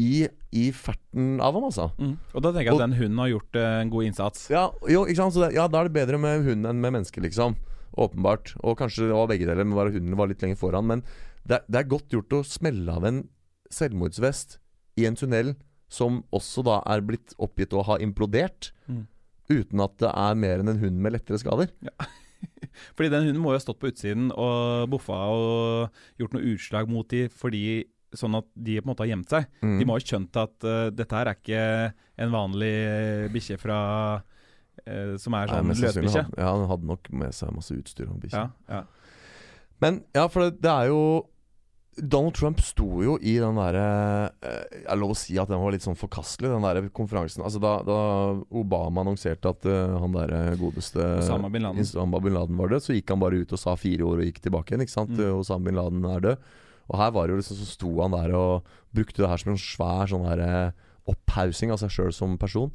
i, 0.00 0.26
i 0.50 0.64
ferten 0.74 1.36
av 1.44 1.54
ham, 1.54 1.68
altså. 1.68 1.90
mm. 1.98 2.14
Og 2.34 2.42
da 2.42 2.50
tenker 2.50 2.70
jeg 2.70 2.74
Og- 2.74 2.80
at 2.80 2.88
den 2.88 2.98
hunden 2.98 3.20
har 3.22 3.30
gjort 3.30 3.58
uh, 3.60 3.68
en 3.82 3.92
god 3.92 4.08
innsats. 4.08 4.48
Ja, 4.50 4.64
jo, 4.90 5.04
det, 5.06 5.52
ja, 5.54 5.68
da 5.68 5.80
er 5.80 5.88
det 5.90 5.94
bedre 5.94 6.18
med 6.18 6.44
hund 6.48 6.66
enn 6.66 6.80
med 6.82 6.96
menneske, 6.96 7.22
liksom. 7.22 7.54
Åpenbart. 7.94 8.56
Og 8.66 8.78
kanskje 8.80 9.06
det 9.06 9.14
var 9.14 9.30
begge 9.30 9.46
deler, 9.46 9.62
men 9.62 9.76
bare 9.78 9.94
hunden 9.94 10.16
var 10.18 10.26
litt 10.26 10.42
lenger 10.42 10.58
foran. 10.58 10.88
Men 10.90 11.04
det, 11.46 11.62
det 11.70 11.78
er 11.78 11.92
godt 11.92 12.10
gjort 12.10 12.34
å 12.34 12.42
smelle 12.42 12.90
av 12.90 13.06
en 13.06 13.22
selvmordsvest 13.70 14.58
i 14.98 15.06
en 15.06 15.18
tunnel 15.18 15.54
som 15.90 16.22
også 16.34 16.64
da 16.66 16.80
er 16.90 17.04
blitt 17.06 17.36
oppgitt 17.38 17.74
å 17.76 17.84
ha 17.86 18.00
implodert. 18.02 18.72
Mm. 18.90 19.06
Uten 19.52 19.82
at 19.84 19.96
det 20.02 20.10
er 20.10 20.38
mer 20.40 20.62
enn 20.62 20.72
en 20.72 20.82
hund 20.82 20.98
med 21.04 21.14
lettere 21.14 21.38
skader. 21.38 21.70
Fordi 22.96 23.10
den 23.12 23.28
hunden 23.28 23.42
må 23.42 23.52
jo 23.52 23.58
ha 23.60 23.62
stått 23.62 23.78
på 23.82 23.90
utsiden 23.92 24.30
og 24.32 24.88
boffa 24.92 25.18
og 25.30 26.00
gjort 26.20 26.34
noe 26.34 26.54
utslag 26.54 26.90
mot 26.90 27.08
de 27.12 27.26
fordi 27.32 27.84
Sånn 28.18 28.38
at 28.38 28.46
de 28.54 28.78
på 28.78 28.86
en 28.86 28.92
måte 28.92 29.04
har 29.04 29.10
gjemt 29.12 29.32
seg. 29.32 29.50
Mm. 29.64 29.76
De 29.80 29.88
må 29.88 29.96
ha 29.96 30.04
skjønt 30.04 30.40
at 30.42 30.68
uh, 30.68 30.86
dette 30.94 31.18
her 31.18 31.30
er 31.30 31.38
ikke 31.38 31.66
en 32.24 32.30
vanlig 32.34 32.72
eh, 32.78 33.26
bikkje 33.34 33.58
fra 33.58 33.78
uh, 34.22 35.14
Som 35.20 35.34
er 35.34 35.50
sånn 35.50 35.72
løsbikkje. 35.74 36.26
Ja, 36.38 36.50
han 36.52 36.66
hadde 36.70 36.90
nok 36.90 37.10
med 37.10 37.34
seg 37.34 37.54
masse 37.56 37.74
utstyr 37.74 38.10
om 38.10 38.20
bikkje. 38.22 38.44
Ja, 38.44 38.80
ja. 38.80 38.84
Men 39.82 40.04
ja, 40.14 40.28
for 40.30 40.46
det, 40.46 40.60
det 40.62 40.70
er 40.70 40.92
jo 40.92 41.00
Donald 41.94 42.34
Trump 42.34 42.58
sto 42.64 43.02
jo 43.04 43.14
i 43.22 43.36
den 43.38 43.58
derre 43.58 43.84
Jeg 44.42 44.86
er 44.90 44.98
lov 44.98 45.12
å 45.14 45.18
si 45.18 45.36
at 45.38 45.50
den 45.50 45.60
var 45.62 45.74
litt 45.74 45.84
sånn 45.84 45.98
forkastelig, 45.98 46.50
den 46.50 46.64
der 46.66 46.88
konferansen. 46.94 47.44
Altså 47.46 47.60
Da, 47.62 47.76
da 47.86 47.98
Obama 48.50 49.04
annonserte 49.04 49.52
at 49.52 49.68
uh, 49.68 49.98
han 50.02 50.16
derre 50.16 50.56
godeste 50.60 51.04
Osama 51.20 51.50
bin 51.54 51.66
Laden. 51.66 51.84
Osama 51.84 52.22
bin 52.24 52.34
Laden 52.34 52.58
var 52.58 52.74
død, 52.74 52.86
så 52.86 52.96
gikk 52.96 53.14
han 53.14 53.22
bare 53.22 53.42
ut 53.42 53.54
og 53.54 53.62
sa 53.62 53.76
fire 53.78 54.06
ord 54.06 54.22
og 54.22 54.28
gikk 54.30 54.42
tilbake 54.46 54.74
igjen. 54.74 54.86
Ikke 54.86 54.96
sant? 54.96 55.14
Mm. 55.14 55.38
Osama 55.38 55.70
bin 55.70 55.78
Laden 55.78 56.08
er 56.10 56.28
død. 56.28 56.52
Og 56.90 56.98
her 57.00 57.12
var 57.14 57.26
det 57.26 57.34
jo 57.34 57.40
liksom 57.40 57.60
så 57.60 57.68
sto 57.68 57.92
han 58.02 58.14
der 58.16 58.34
og 58.36 58.74
brukte 58.94 59.22
det 59.22 59.30
her 59.30 59.40
som 59.40 59.54
en 59.54 59.60
svær 59.60 60.10
sånn 60.10 60.26
der 60.26 60.42
eh, 60.44 60.82
opphaussing 61.10 61.72
av 61.72 61.80
seg 61.82 61.92
sjøl 61.92 62.12
som 62.14 62.36
person. 62.40 62.72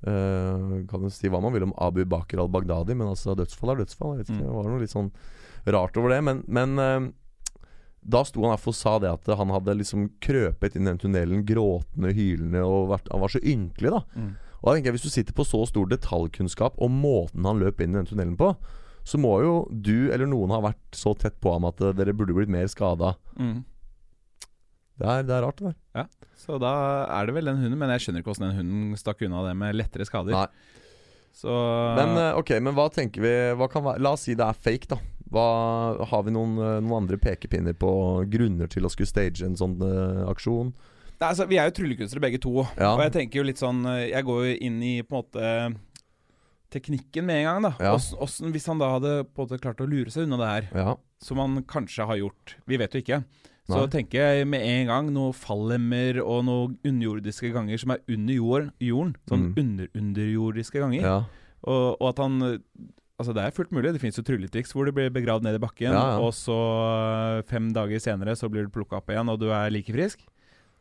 Uh, 0.00 0.80
kan 0.88 1.02
jo 1.04 1.10
si 1.12 1.28
hva 1.28 1.42
man 1.44 1.52
vil 1.52 1.66
om 1.66 1.74
Abu 1.76 2.06
Bakr 2.08 2.40
al-Baghdadi, 2.40 2.94
men 2.96 3.10
altså 3.10 3.34
dødsfall 3.36 3.74
er 3.74 3.82
dødsfall. 3.82 4.14
Jeg 4.16 4.22
vet 4.22 4.30
ikke, 4.32 4.40
Mm. 4.40 4.46
Det 4.48 4.56
var 4.56 4.68
noe 4.70 4.80
litt 4.80 4.94
sånn 4.94 5.10
rart 5.68 5.96
over 6.00 6.14
det. 6.14 6.20
Men, 6.24 6.44
men 6.48 6.80
uh, 6.80 7.10
da 8.00 8.22
sto 8.24 8.44
han 8.46 8.56
i 8.56 8.60
og 8.60 8.76
sa 8.76 8.96
det 8.98 9.10
at 9.12 9.28
han 9.36 9.52
hadde 9.52 9.76
liksom 9.76 10.08
krøpet 10.24 10.76
inn 10.76 10.86
i 10.86 10.90
den 10.90 11.02
tunnelen 11.02 11.44
gråtende, 11.44 12.14
hylende 12.16 12.64
og 12.64 12.88
vært, 12.94 13.10
Han 13.12 13.20
var 13.20 13.34
så 13.34 13.42
ynkelig, 13.44 13.90
da. 13.92 14.00
Mm. 14.16 14.30
Og 14.60 14.64
da 14.64 14.74
tenker 14.74 14.88
jeg 14.88 14.96
Hvis 14.96 15.04
du 15.04 15.10
sitter 15.12 15.36
på 15.36 15.44
så 15.48 15.64
stor 15.68 15.88
detaljkunnskap 15.88 16.80
om 16.80 17.00
måten 17.02 17.44
han 17.44 17.60
løp 17.60 17.80
inn 17.80 17.92
i 17.92 18.00
den 18.00 18.08
tunnelen 18.08 18.38
på, 18.40 18.54
så 19.10 19.18
må 19.18 19.32
jo 19.42 19.54
du 19.74 20.10
eller 20.14 20.28
noen 20.30 20.52
ha 20.54 20.60
vært 20.70 20.94
så 20.94 21.10
tett 21.18 21.40
på 21.42 21.50
ham 21.56 21.66
at 21.66 21.80
eh, 21.82 21.94
dere 21.98 22.14
burde 22.14 22.36
blitt 22.36 22.52
mer 22.52 22.68
skada. 22.70 23.16
Mm. 23.40 23.60
Det, 25.00 25.06
er- 25.08 25.24
det 25.26 25.34
er 25.34 25.42
rart, 25.46 25.60
det 25.62 25.72
der. 25.96 26.10
Så 26.40 26.56
da 26.60 26.70
er 27.18 27.26
det 27.28 27.34
vel 27.36 27.48
den 27.50 27.58
hunden, 27.60 27.78
men 27.80 27.90
jeg 27.94 28.04
skjønner 28.06 28.22
ikke 28.22 28.30
hvordan 28.32 28.48
den 28.52 28.60
hunden 28.62 29.00
stakk 29.00 29.24
unna 29.26 29.42
det 29.48 29.56
med 29.60 29.76
lettere 29.76 30.06
skader. 30.08 30.32
Nei. 30.36 30.76
Så 31.36 31.52
Men 31.98 32.16
eh, 32.18 32.36
ok, 32.40 32.54
men 32.64 32.74
hva 32.76 32.88
tenker 32.92 33.22
vi 33.22 33.32
hva 33.58 33.68
kan 33.70 33.84
være, 33.86 34.02
La 34.02 34.14
oss 34.16 34.24
si 34.26 34.34
det 34.38 34.46
er 34.46 34.56
fake, 34.56 34.88
da. 34.90 34.98
Hva, 35.30 35.44
har 36.10 36.24
vi 36.26 36.32
noen, 36.34 36.56
eh, 36.58 36.78
noen 36.82 37.04
andre 37.04 37.18
pekepinner 37.22 37.76
på 37.78 37.90
grunner 38.32 38.70
til 38.72 38.86
å 38.88 38.90
skulle 38.90 39.10
stage 39.10 39.44
en 39.46 39.54
sånn 39.58 39.76
uh, 39.84 40.24
aksjon? 40.32 40.72
Nei, 41.20 41.28
altså, 41.28 41.46
Vi 41.46 41.60
er 41.60 41.68
jo 41.70 41.76
tryllekunstnere 41.76 42.24
begge 42.24 42.40
to. 42.42 42.56
Ja. 42.80 42.94
Og 42.96 43.04
jeg 43.04 43.14
tenker 43.14 43.40
jo 43.42 43.46
litt 43.46 43.60
sånn 43.60 43.84
Jeg 44.00 44.24
går 44.26 44.42
jo 44.48 44.56
inn 44.66 44.80
i 44.82 44.94
på 45.06 45.12
en 45.14 45.20
måte 45.22 45.52
teknikken 46.70 47.24
med 47.26 47.40
en 47.40 47.44
gang. 47.44 47.62
da 47.62 47.72
Ja. 47.84 47.92
Også, 47.94 48.16
også, 48.18 48.50
Hvis 48.52 48.66
han 48.66 48.78
da 48.78 48.90
hadde 48.98 49.24
på 49.28 49.42
en 49.42 49.48
måte 49.48 49.60
klart 49.60 49.80
å 49.82 49.88
lure 49.88 50.10
seg 50.10 50.24
unna 50.24 50.36
det 50.38 50.50
her, 50.72 50.78
Ja. 50.84 50.94
som 51.20 51.38
han 51.38 51.62
kanskje 51.64 52.06
har 52.06 52.16
gjort 52.16 52.54
Vi 52.66 52.76
vet 52.76 52.92
jo 52.92 53.00
ikke. 53.00 53.24
Så 53.70 53.76
Nei. 53.86 53.86
tenker 53.86 54.18
jeg 54.18 54.46
med 54.48 54.62
en 54.62 54.86
gang 54.88 55.10
noen 55.14 55.32
fallemmer 55.32 56.18
og 56.24 56.44
noen 56.44 56.78
underjordiske 56.84 57.52
ganger 57.52 57.78
som 57.78 57.90
er 57.92 57.98
under 58.08 58.34
jorden. 58.34 58.72
jorden 58.80 59.14
sånn 59.28 59.54
Mm. 59.54 59.58
under-underjordiske 59.58 60.80
ganger. 60.80 61.02
ja. 61.02 61.24
Og, 61.62 61.96
og 62.00 62.08
at 62.08 62.18
han 62.18 62.40
Altså 63.20 63.34
Det 63.34 63.42
er 63.44 63.50
fullt 63.52 63.70
mulig. 63.70 63.92
Det 63.92 64.00
fins 64.00 64.16
jo 64.16 64.22
trylletriks 64.24 64.72
hvor 64.72 64.86
du 64.86 64.92
blir 64.92 65.10
begravd 65.12 65.42
ned 65.44 65.54
i 65.54 65.58
bakken, 65.60 65.92
og 65.92 66.32
så 66.32 66.54
eh, 67.36 67.42
fem 67.42 67.70
dager 67.70 68.00
senere 68.00 68.32
så 68.34 68.48
blir 68.48 68.64
du 68.64 68.70
plukka 68.72 68.96
opp 68.96 69.10
igjen, 69.12 69.28
og 69.28 69.38
du 69.38 69.50
er 69.52 69.68
like 69.70 69.92
frisk. 69.92 70.20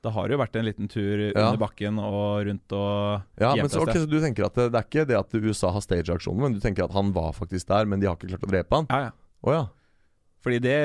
Da 0.02 0.10
har 0.16 0.28
det 0.30 0.38
jo 0.38 0.40
vært 0.40 0.56
en 0.56 0.66
liten 0.66 0.88
tur 0.88 1.20
Ja. 1.34 1.50
under 1.50 1.58
bakken 1.60 1.98
og 2.00 2.46
rundt 2.48 2.72
og 2.72 3.22
Ja, 3.42 3.54
men 3.56 3.68
så, 3.68 3.82
okay, 3.84 4.00
så 4.00 4.08
du 4.10 4.20
tenker 4.24 4.46
at 4.46 4.56
det, 4.56 4.70
det 4.72 4.80
er 4.80 4.88
ikke 4.88 5.08
det 5.10 5.18
at 5.20 5.34
USA 5.44 5.72
har 5.76 5.82
stage-aksjonen, 5.84 6.40
men 6.46 6.54
du 6.56 6.60
tenker 6.64 6.86
at 6.86 6.94
han 6.96 7.12
var 7.12 7.34
faktisk 7.36 7.68
der, 7.68 7.86
men 7.86 8.00
de 8.00 8.08
har 8.08 8.16
ikke 8.16 8.30
klart 8.32 8.48
å 8.48 8.52
drepe 8.54 8.76
han? 8.80 8.88
Ja, 8.90 9.00
ja. 9.10 9.12
Oh, 9.44 9.52
ja. 9.54 9.66
Fordi 10.44 10.60
det 10.64 10.78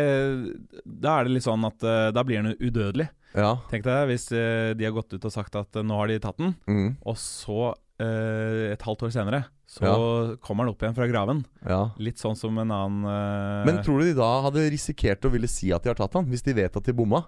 Da 0.85 1.20
er 1.20 1.24
det 1.29 1.35
litt 1.37 1.46
sånn 1.46 1.62
at 1.66 1.83
eh, 1.87 2.11
da 2.11 2.24
blir 2.27 2.42
han 2.42 2.55
udødelig. 2.59 3.09
Ja. 3.35 3.57
Tenk 3.70 3.85
deg 3.87 4.09
hvis 4.11 4.29
eh, 4.35 4.74
de 4.74 4.85
har 4.87 4.94
gått 4.94 5.14
ut 5.14 5.24
og 5.24 5.33
sagt 5.35 5.55
at 5.59 5.74
eh, 5.79 5.83
nå 5.87 5.94
har 5.98 6.11
de 6.11 6.18
tatt 6.22 6.38
den, 6.38 6.55
Mm. 6.66 6.96
og 7.07 7.14
så 7.18 7.74
eh, 8.00 8.72
et 8.74 8.83
halvt 8.83 9.07
år 9.07 9.12
senere 9.14 9.44
så 9.66 10.37
kommer 10.44 10.64
han 10.66 10.74
opp 10.74 10.83
igjen 10.83 10.94
fra 10.94 11.07
graven. 11.09 11.44
ja. 11.66 11.90
Litt 11.98 12.18
sånn 12.18 12.37
som 12.37 12.59
en 12.59 12.70
annen 12.70 13.07
eh, 13.07 13.64
Men 13.70 13.83
tror 13.83 14.03
du 14.03 14.11
de 14.11 14.18
da 14.18 14.42
hadde 14.42 14.66
risikert 14.70 15.24
å 15.27 15.31
ville 15.33 15.48
si 15.50 15.70
at 15.72 15.83
de 15.83 15.90
har 15.90 15.98
tatt 15.98 16.14
han, 16.18 16.27
hvis 16.27 16.42
de 16.42 16.53
vet 16.55 16.77
at 16.77 16.85
de 16.85 16.92
bomma? 16.92 17.24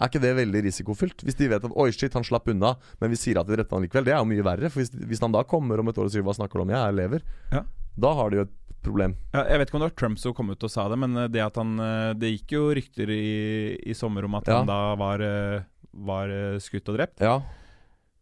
Er 0.00 0.08
ikke 0.08 0.20
det 0.22 0.32
veldig 0.38 0.62
risikofylt? 0.64 1.22
Hvis 1.26 1.36
de 1.36 1.48
vet 1.52 1.64
at 1.64 1.72
'oi, 1.76 1.90
shit, 1.92 2.12
han 2.16 2.24
slapp 2.24 2.48
unna', 2.48 2.76
men 3.00 3.10
vi 3.10 3.16
sier 3.20 3.38
at 3.40 3.46
de 3.46 3.56
drepte 3.56 3.76
han 3.76 3.82
likevel, 3.84 4.04
det 4.04 4.14
er 4.14 4.18
jo 4.22 4.24
mye 4.30 4.42
verre. 4.46 4.70
For 4.70 4.80
hvis, 4.80 4.90
hvis 4.96 5.20
han 5.20 5.32
da 5.32 5.42
kommer 5.44 5.78
om 5.78 5.88
et 5.88 5.98
år 5.98 6.04
og 6.08 6.10
sier 6.14 6.22
'hva 6.24 6.34
snakker 6.34 6.56
du 6.56 6.62
om, 6.62 6.70
jeg 6.70 6.80
er 6.80 6.92
lever', 6.96 7.22
Ja. 7.52 7.62
da 7.98 8.14
har 8.14 8.30
de 8.30 8.36
jo 8.36 8.42
et 8.42 8.54
problem. 8.82 9.14
ja, 9.34 9.44
Jeg 9.44 9.58
vet 9.58 9.68
ikke 9.68 9.74
om 9.74 9.80
det 9.84 9.90
var 9.92 9.96
Trump 10.00 10.18
som 10.18 10.32
kom 10.32 10.48
ut 10.50 10.64
og 10.64 10.70
sa 10.70 10.88
det, 10.88 10.96
men 10.98 11.16
eh, 11.16 11.28
det 11.28 11.40
at 11.44 11.54
han 11.56 11.78
eh, 11.78 12.14
Det 12.14 12.30
gikk 12.32 12.52
jo 12.52 12.74
rykter 12.74 13.10
i, 13.10 13.76
i 13.84 13.92
sommer 13.92 14.24
om 14.24 14.34
at 14.36 14.48
Ja. 14.48 14.56
han 14.58 14.66
da 14.66 14.94
var, 14.96 15.20
eh, 15.20 15.60
var 15.92 16.28
skutt 16.58 16.88
og 16.88 16.96
drept. 16.96 17.20
Ja. 17.20 17.42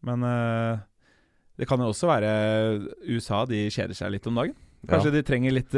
Men 0.03 0.21
det 1.59 1.67
kan 1.69 1.79
jo 1.79 1.91
også 1.91 2.07
være 2.07 2.89
USA 3.09 3.45
de 3.47 3.69
kjeder 3.69 3.95
seg 3.95 4.11
litt 4.13 4.27
om 4.27 4.35
dagen. 4.35 4.55
Kanskje 4.87 5.11
de 5.13 5.23
trenger 5.23 5.53
litt 5.53 5.73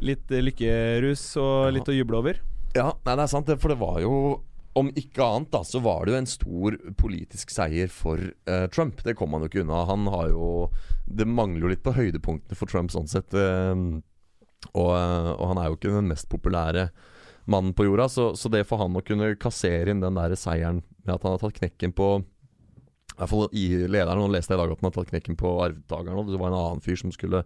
Litt 0.00 0.26
lykkerus 0.32 1.36
og 1.36 1.72
litt 1.74 1.84
å 1.90 1.92
juble 1.94 2.16
over. 2.16 2.38
Ja, 2.74 2.92
nei, 3.04 3.16
det 3.16 3.22
er 3.24 3.26
sant 3.28 3.46
for 3.60 3.68
det 3.68 3.78
var 3.78 4.00
jo 4.00 4.40
om 4.78 4.90
ikke 4.94 5.24
annet 5.24 5.50
da, 5.50 5.64
så 5.66 5.80
var 5.82 6.04
det 6.06 6.12
jo 6.12 6.18
en 6.20 6.30
stor 6.30 6.76
politisk 7.00 7.50
seier 7.50 7.90
for 7.90 8.20
uh, 8.46 8.66
Trump. 8.70 9.02
Det 9.02 9.16
kom 9.18 9.34
han 9.34 9.42
jo 9.42 9.50
ikke 9.50 9.64
unna. 9.64 9.82
Han 9.88 10.06
har 10.12 10.30
jo 10.30 10.70
Det 11.10 11.26
mangler 11.26 11.64
jo 11.64 11.72
litt 11.72 11.82
på 11.82 11.96
høydepunktene 11.96 12.58
for 12.58 12.70
Trump 12.70 12.92
sånn 12.94 13.10
sett. 13.10 13.34
Uh, 13.34 13.98
og, 14.76 14.90
eh, 14.92 15.30
og 15.32 15.46
han 15.50 15.58
er 15.58 15.70
jo 15.70 15.78
ikke 15.78 15.94
den 15.94 16.10
mest 16.10 16.28
populære 16.30 16.90
mannen 17.50 17.72
på 17.74 17.86
jorda, 17.86 18.06
så, 18.12 18.26
så 18.36 18.50
det 18.52 18.66
for 18.68 18.82
han 18.82 18.94
å 18.94 19.02
kunne 19.02 19.32
kassere 19.40 19.90
inn 19.90 20.02
den 20.02 20.18
der 20.18 20.34
seieren 20.38 20.82
med 21.06 21.14
at 21.14 21.24
han 21.24 21.34
har 21.34 21.40
tatt 21.42 21.56
knekken 21.56 21.94
på 21.96 22.10
i 22.20 23.16
hvert 23.16 23.30
fall 23.32 23.48
i 23.56 23.64
lederen, 23.90 24.22
og 24.22 24.32
leste 24.32 24.54
jeg 24.54 24.58
i 24.58 24.62
dag 24.62 24.72
at 24.72 24.82
han 24.82 24.88
har 24.90 24.94
tatt 24.96 25.10
knekken 25.10 25.38
på 25.40 25.50
arvtakeren. 25.64 26.28
Det 26.28 26.40
var 26.40 26.52
en 26.52 26.58
annen 26.60 26.84
fyr 26.84 27.00
som 27.00 27.12
skulle 27.12 27.42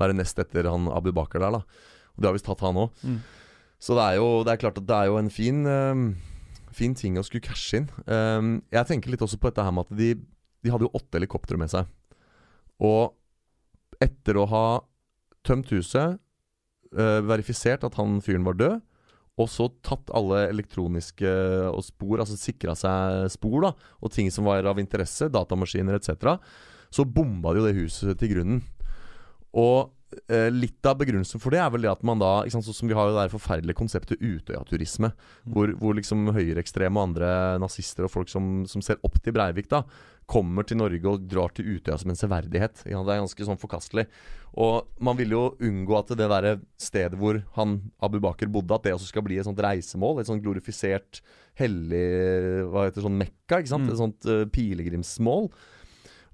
være 0.00 0.16
nest 0.16 0.40
etter 0.42 0.68
han 0.68 0.90
Abu 0.92 1.12
Bakar 1.16 1.44
der, 1.44 1.60
da. 1.60 1.84
Og 2.16 2.20
Det 2.20 2.28
har 2.28 2.36
visst 2.36 2.48
tatt 2.48 2.64
han 2.64 2.80
òg. 2.82 3.04
Mm. 3.04 3.20
Så 3.80 3.96
det 3.96 4.04
er 4.08 4.18
jo 4.18 4.28
det 4.44 4.52
er 4.52 4.60
klart 4.64 4.80
at 4.80 4.88
det 4.88 4.98
er 4.98 5.08
jo 5.08 5.20
en 5.20 5.32
fin 5.32 5.62
Fin 6.76 6.96
ting 6.96 7.16
å 7.16 7.24
skulle 7.24 7.44
cashe 7.46 7.80
inn. 7.80 7.86
Um, 8.04 8.58
jeg 8.74 8.88
tenker 8.90 9.12
litt 9.12 9.24
også 9.24 9.38
på 9.40 9.48
dette 9.48 9.64
her 9.64 9.72
med 9.72 9.86
at 9.86 9.96
de, 9.96 10.10
de 10.64 10.72
hadde 10.72 10.84
jo 10.88 10.92
åtte 10.98 11.16
helikoptre 11.16 11.58
med 11.60 11.72
seg. 11.72 11.88
Og 12.84 13.16
etter 14.04 14.36
å 14.36 14.44
ha 14.50 14.66
tømt 15.46 15.72
huset, 15.72 16.18
uh, 16.96 17.20
verifisert 17.24 17.86
at 17.86 17.96
han 17.96 18.20
fyren 18.24 18.44
var 18.46 18.58
død, 18.60 18.84
og 19.36 19.50
så 19.52 19.68
tatt 19.84 20.12
alle 20.16 20.46
elektroniske 20.48 21.32
og 21.68 21.82
spor, 21.84 22.22
altså 22.22 22.38
sikra 22.40 22.72
seg 22.78 23.26
spor 23.34 23.66
da, 23.66 23.72
og 24.00 24.12
ting 24.12 24.30
som 24.32 24.48
var 24.48 24.64
av 24.68 24.80
interesse, 24.80 25.28
datamaskiner 25.32 25.98
etc., 25.98 26.38
så 26.92 27.04
bomba 27.04 27.52
de 27.52 27.60
jo 27.60 27.66
det 27.66 27.76
huset 27.76 28.16
til 28.20 28.30
grunnen. 28.32 28.62
Og 29.56 29.90
eh, 30.32 30.48
litt 30.52 30.86
av 30.88 30.98
begrunnelsen 31.00 31.42
for 31.42 31.54
det 31.54 31.60
er 31.62 31.70
vel 31.72 31.86
det 31.86 31.92
at 31.92 32.02
man 32.06 32.20
da 32.22 32.32
ikke 32.42 32.56
sant, 32.56 32.66
Sånn 32.66 32.76
som 32.80 32.90
Vi 32.90 32.96
har 32.96 33.08
jo 33.08 33.14
det 33.14 33.22
der 33.24 33.32
forferdelige 33.32 33.78
konseptet 33.78 34.22
Utøya-turisme. 34.22 35.12
Hvor, 35.52 35.72
hvor 35.80 35.96
liksom 35.98 36.30
høyreekstreme 36.36 36.98
og 36.98 37.10
andre 37.10 37.30
nazister 37.62 38.08
og 38.08 38.12
folk 38.12 38.32
som, 38.32 38.64
som 38.70 38.84
ser 38.84 39.00
opp 39.06 39.20
til 39.22 39.36
Breivik, 39.36 39.70
da 39.72 39.84
kommer 40.26 40.66
til 40.66 40.80
Norge 40.80 41.06
og 41.06 41.28
drar 41.30 41.52
til 41.54 41.76
Utøya 41.76 41.96
som 42.00 42.10
en 42.10 42.18
severdighet. 42.18 42.82
Ja, 42.90 43.02
det 43.06 43.14
er 43.14 43.22
ganske 43.22 43.46
sånn 43.46 43.60
forkastelig. 43.62 44.06
Og 44.58 44.88
man 45.04 45.18
vil 45.18 45.34
jo 45.36 45.44
unngå 45.62 45.98
at 45.98 46.10
det 46.18 46.28
der 46.32 46.48
stedet 46.80 47.18
hvor 47.20 47.38
han 47.58 47.78
Abu 48.02 48.18
Baker 48.24 48.50
bodde, 48.50 48.74
at 48.74 48.88
det 48.88 48.96
også 48.96 49.12
skal 49.12 49.24
bli 49.26 49.38
et 49.38 49.46
sånt 49.46 49.62
reisemål. 49.62 50.20
Et 50.20 50.28
sånt 50.28 50.42
glorifisert 50.42 51.22
hellig 51.56 52.04
Hva 52.72 52.86
heter 52.86 52.98
det, 52.98 53.06
sånn 53.06 53.20
Mekka, 53.20 53.60
ikke 53.60 53.72
sant? 53.72 53.86
Mm. 53.86 53.92
Et 53.92 54.02
sånt 54.02 54.28
uh, 54.28 54.42
pilegrimsmål. 54.52 55.50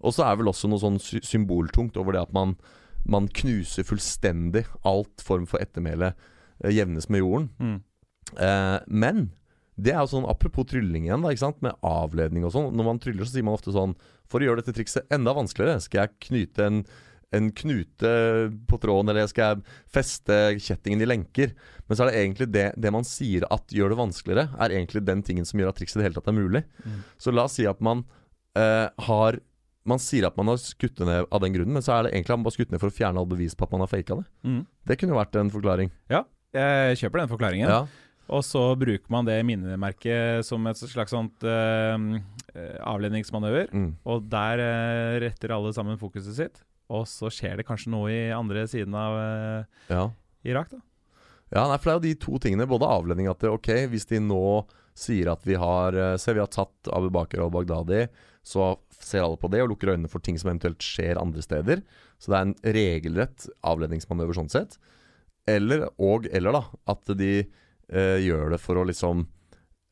Og 0.03 0.15
så 0.17 0.25
er 0.27 0.39
vel 0.39 0.51
også 0.51 0.71
noe 0.71 0.83
sånn 0.83 0.99
sy 1.03 1.21
symboltungt 1.27 1.99
over 2.01 2.17
det 2.17 2.25
at 2.25 2.33
man, 2.35 2.57
man 3.09 3.29
knuser 3.29 3.87
fullstendig 3.87 4.65
alt 4.87 5.25
form 5.25 5.47
for 5.51 5.63
ettermæle 5.63 6.13
eh, 6.13 6.73
jevnes 6.75 7.09
med 7.11 7.25
jorden. 7.25 7.49
Mm. 7.59 7.79
Eh, 8.39 8.79
men 8.87 9.31
det 9.81 9.95
er 9.95 10.03
jo 10.03 10.11
sånn 10.13 10.29
apropos 10.29 10.69
trylling 10.69 11.07
igjen, 11.07 11.25
da, 11.25 11.53
med 11.65 11.79
avledning 11.87 12.45
og 12.47 12.53
sånn. 12.55 12.75
Når 12.77 12.89
man 12.89 13.01
tryller, 13.03 13.27
så 13.27 13.37
sier 13.37 13.47
man 13.47 13.57
ofte 13.57 13.75
sånn 13.75 13.97
For 14.31 14.41
å 14.41 14.47
gjøre 14.47 14.63
dette 14.63 14.77
trikset 14.77 15.09
enda 15.13 15.35
vanskeligere, 15.37 15.81
skal 15.83 16.05
jeg 16.05 16.29
knyte 16.29 16.67
en, 16.69 16.83
en 17.37 17.49
knute 17.57 18.13
på 18.69 18.79
tråden, 18.81 19.13
eller 19.13 19.29
skal 19.31 19.49
jeg 19.57 19.79
feste 19.93 20.39
kjettingen 20.61 21.05
i 21.05 21.09
lenker? 21.09 21.55
Men 21.89 21.99
så 21.99 22.05
er 22.05 22.11
det 22.11 22.21
egentlig 22.23 22.49
det, 22.53 22.67
det 22.81 22.93
man 22.95 23.09
sier 23.09 23.49
at 23.53 23.75
gjør 23.75 23.93
det 23.93 24.01
vanskeligere, 24.01 24.47
er 24.57 24.77
egentlig 24.77 25.05
den 25.09 25.25
tingen 25.27 25.49
som 25.49 25.61
gjør 25.61 25.73
at 25.73 25.81
trikset 25.81 25.99
i 25.99 26.03
det 26.03 26.11
hele 26.11 26.21
tatt 26.21 26.31
er 26.33 26.39
mulig. 26.39 26.65
Mm. 26.85 27.01
Så 27.21 27.35
la 27.35 27.49
oss 27.49 27.59
si 27.59 27.67
at 27.69 27.83
man 27.85 28.05
eh, 28.57 28.89
har 29.09 29.41
Man 29.89 29.99
sier 29.99 30.29
at 30.29 30.37
man 30.39 30.53
har 30.53 30.61
skutt 30.63 30.95
det 31.01 31.09
ned 31.09 31.27
av 31.27 31.43
den 31.43 31.57
grunnen, 31.57 31.75
men 31.75 31.83
så 31.83 31.97
er 31.97 32.07
det 32.07 32.13
egentlig 32.13 32.35
at 32.35 32.39
man 32.39 32.47
bare 32.47 32.55
skutt 32.55 32.71
ned 32.71 32.83
for 32.83 32.93
å 32.93 32.95
fjerne 32.95 33.19
all 33.19 33.27
bevis 33.27 33.57
på 33.59 33.67
at 33.67 33.73
man 33.75 33.83
har 33.83 33.91
faka 33.91 34.21
det. 34.21 34.27
Mm. 34.47 34.63
Det 34.87 34.97
kunne 35.01 35.15
jo 35.17 35.19
vært 35.19 35.39
en 35.41 35.51
forklaring. 35.51 35.91
Ja, 36.13 36.23
Jeg 36.55 36.99
kjøper 37.01 37.23
den 37.23 37.33
forklaringen. 37.33 37.71
Ja. 37.71 37.87
Og 38.33 38.45
så 38.47 38.61
bruker 38.79 39.11
man 39.13 39.27
det 39.27 39.39
minnemerket 39.49 40.47
som 40.47 40.67
et 40.71 40.79
slags 40.79 41.13
sånt 41.13 41.43
eh, 41.45 42.05
avledningsmanøver. 42.87 43.73
Mm. 43.75 43.91
Og 44.09 44.29
der 44.33 44.63
uh, 44.63 45.21
retter 45.25 45.55
alle 45.57 45.73
sammen 45.75 46.01
fokuset 46.01 46.37
sitt. 46.39 46.63
Og 46.93 47.07
så 47.09 47.31
skjer 47.33 47.59
det 47.59 47.67
kanskje 47.69 47.93
noe 47.93 48.13
i 48.13 48.23
andre 48.35 48.67
siden 48.71 48.95
av 48.99 49.19
uh, 49.19 49.83
Ja. 49.91 50.07
Irak, 50.47 50.73
da. 50.73 50.81
Ja, 51.53 51.67
nei, 51.69 51.77
for 51.77 51.89
det 51.89 51.93
er 51.93 51.99
jo 51.99 52.07
de 52.07 52.15
to 52.23 52.39
tingene. 52.43 52.69
Både 52.69 52.89
avledning 52.89 53.29
at 53.31 53.43
det, 53.43 53.51
ok, 53.53 53.71
hvis 53.93 54.09
de 54.11 54.23
nå 54.23 54.63
sier 54.97 55.31
at 55.33 55.45
vi 55.49 55.55
har 55.57 55.97
Se, 56.21 56.33
vi 56.35 56.41
har 56.41 56.51
tatt 56.53 56.89
Abu 56.93 57.09
Bakr 57.13 57.41
al-Baghdadi, 57.45 58.07
så 58.43 58.73
ser 59.03 59.23
alle 59.25 59.39
på 59.39 59.51
det 59.53 59.63
og 59.63 59.73
lukker 59.73 59.93
øynene 59.95 60.11
for 60.11 60.23
ting 60.23 60.39
som 60.39 60.51
eventuelt 60.51 60.83
skjer 60.83 61.21
andre 61.21 61.43
steder. 61.45 61.83
Så 62.19 62.31
det 62.33 62.39
er 62.39 62.49
en 62.49 62.57
regelrett 62.77 63.47
avledningsmanøver 63.67 64.39
sånn 64.39 64.51
sett. 64.53 64.79
Eller, 65.51 65.89
og, 65.99 66.27
eller 66.31 66.55
da, 66.55 66.65
at 66.93 67.13
de 67.19 67.31
eh, 67.43 68.19
gjør 68.23 68.53
det 68.55 68.61
for 68.63 68.79
å 68.79 68.85
liksom 68.87 69.25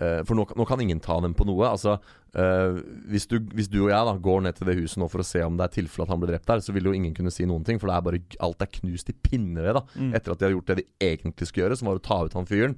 eh, 0.01 0.21
For 0.27 0.39
nå, 0.39 0.45
nå 0.55 0.67
kan 0.69 0.81
ingen 0.83 1.01
ta 1.03 1.17
dem 1.23 1.35
på 1.35 1.47
noe. 1.49 1.67
Altså, 1.73 1.97
eh, 2.39 2.79
hvis, 3.11 3.27
du, 3.31 3.41
hvis 3.55 3.71
du 3.71 3.81
og 3.83 3.91
jeg 3.91 4.07
da 4.11 4.15
går 4.23 4.45
ned 4.47 4.59
til 4.59 4.71
det 4.71 4.77
huset 4.79 5.03
nå 5.03 5.09
for 5.11 5.25
å 5.25 5.27
se 5.27 5.43
om 5.47 5.59
det 5.59 5.67
er 5.67 5.75
tilfelle 5.81 6.07
at 6.07 6.15
han 6.15 6.23
ble 6.23 6.31
drept 6.31 6.47
der, 6.51 6.63
så 6.63 6.75
vil 6.77 6.87
jo 6.91 6.95
ingen 6.95 7.15
kunne 7.17 7.35
si 7.35 7.47
noen 7.51 7.67
ting, 7.67 7.83
for 7.83 7.91
det 7.91 7.97
er 7.99 8.07
bare, 8.07 8.23
alt 8.47 8.63
er 8.63 8.71
knust 8.79 9.11
i 9.11 9.17
pinneved 9.27 9.81
da 9.81 9.85
Mm. 9.91 10.15
etter 10.15 10.33
at 10.33 10.39
de 10.39 10.47
har 10.47 10.55
gjort 10.55 10.71
det 10.71 10.79
de 10.83 10.87
egentlig 11.11 11.47
skulle 11.51 11.67
gjøre, 11.67 11.77
som 11.81 11.91
var 11.91 11.99
å 11.99 12.07
ta 12.07 12.21
ut 12.27 12.39
han 12.39 12.47
fyren. 12.47 12.77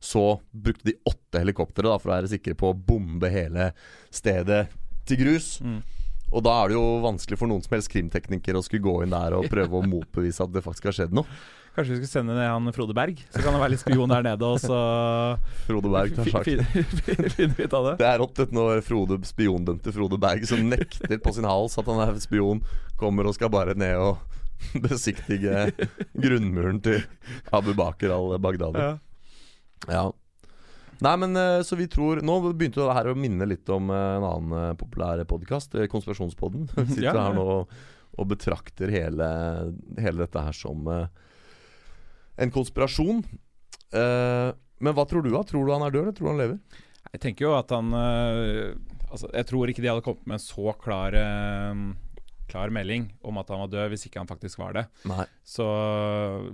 Så 0.00 0.40
brukte 0.52 0.88
de 0.88 0.96
åtte 1.08 1.40
helikoptre 1.40 1.88
for 2.00 2.08
å 2.10 2.16
være 2.16 2.28
sikre 2.32 2.56
på 2.56 2.72
å 2.72 2.76
bombe 2.76 3.28
hele 3.32 3.70
stedet 4.12 4.66
til 5.08 5.20
grus. 5.24 5.50
Mm. 5.64 5.80
Og 6.34 6.42
da 6.42 6.56
er 6.64 6.72
det 6.72 6.76
jo 6.78 6.86
vanskelig 7.04 7.38
for 7.38 7.46
noen 7.50 7.62
som 7.62 7.76
helst 7.76 7.90
krimtekniker 7.92 8.56
å 8.58 8.64
skulle 8.66 8.82
gå 8.82 8.96
inn 9.04 9.12
der 9.14 9.36
og 9.38 9.46
prøve 9.52 9.78
å 9.78 9.86
motbevise 9.86 10.42
at 10.42 10.52
det 10.56 10.64
faktisk 10.66 10.88
har 10.90 10.96
skjedd 11.00 11.14
noe. 11.14 11.26
Kanskje 11.76 11.92
vi 11.92 11.98
skulle 12.00 12.08
sende 12.14 12.32
ned 12.38 12.48
han 12.48 12.72
Frode 12.72 12.94
Berg? 12.96 13.18
Så 13.34 13.42
kan 13.44 13.52
han 13.52 13.60
være 13.60 13.74
litt 13.74 13.82
spion 13.84 14.08
der 14.08 14.22
nede, 14.24 14.48
og 14.48 14.56
så 14.62 14.78
Frode 15.66 15.90
Berg 15.92 16.14
tar 16.16 16.30
sak. 16.32 16.46
fin- 16.48 16.64
fin- 17.04 17.28
finner 17.34 17.66
ut 17.68 17.74
av 17.76 17.88
det. 17.90 17.92
Det 18.00 18.06
er 18.08 18.22
rått 18.22 18.40
når 18.56 18.80
Frode, 18.86 19.18
spiondømte 19.28 19.92
Frode 19.92 20.16
Berg, 20.22 20.46
som 20.48 20.62
nekter 20.72 21.20
på 21.20 21.34
sin 21.36 21.44
hals 21.44 21.76
at 21.78 21.90
han 21.92 22.00
er 22.06 22.16
spion, 22.24 22.62
kommer 22.96 23.28
og 23.28 23.36
skal 23.36 23.52
bare 23.52 23.76
ned 23.76 24.00
og 24.00 24.24
besiktige 24.88 25.66
grunnmuren 26.16 26.80
til 26.80 27.02
Abu 27.52 27.74
Bakr 27.76 28.08
al-Baghdadi. 28.16 28.80
Ja. 28.80 28.94
Ja. 29.92 30.06
Nei, 31.04 31.12
men 31.20 31.36
eh, 31.36 31.60
så 31.66 31.76
vi 31.76 31.88
tror 31.92 32.22
Nå 32.24 32.38
begynte 32.46 32.80
det 32.80 32.96
her 32.96 33.10
å 33.10 33.18
minne 33.18 33.48
litt 33.48 33.68
om 33.72 33.90
eh, 33.92 34.04
en 34.16 34.24
annen 34.26 34.56
eh, 34.56 34.74
populær 34.80 35.20
podkast, 35.28 35.76
Konspirasjonspodden. 35.92 36.68
Vi 36.72 36.86
Sitter 36.94 37.10
Ja, 37.10 37.16
her 37.28 37.36
nå 37.36 37.46
og, 38.16 38.24
betrakter 38.30 38.88
hele, 38.88 39.26
hele 40.00 40.22
dette 40.22 40.40
her 40.40 40.54
som 40.56 40.86
en 40.88 42.52
konspirasjon. 42.54 43.18
Men 43.92 44.96
hva 44.96 45.04
tror 45.04 45.26
du, 45.26 45.28
da? 45.34 45.42
Tror 45.44 45.68
du 45.68 45.72
han 45.74 45.84
er 45.84 45.92
død, 45.92 46.06
eller 46.06 46.16
tror 46.16 46.24
du 46.24 46.30
han 46.30 46.40
lever? 46.40 46.86
Jeg 47.12 47.20
tenker 47.26 47.44
jo 47.44 47.52
at 47.58 47.74
han 47.76 47.92
Altså, 47.92 49.28
jeg 49.36 49.46
tror 49.50 49.68
ikke 49.68 49.84
de 49.84 49.90
hadde 49.92 50.04
kommet 50.06 50.24
med 50.32 50.38
en 50.38 50.46
så 50.46 50.72
klar 50.80 51.18
Klar 52.50 52.70
melding 52.74 53.08
om 53.26 53.38
at 53.40 53.48
han 53.50 53.64
var 53.64 53.70
død, 53.72 53.88
hvis 53.92 54.06
ikke 54.08 54.22
han 54.22 54.30
faktisk 54.30 54.60
var 54.62 54.76
det. 54.76 54.84
Nei. 55.10 55.24
Så 55.46 55.66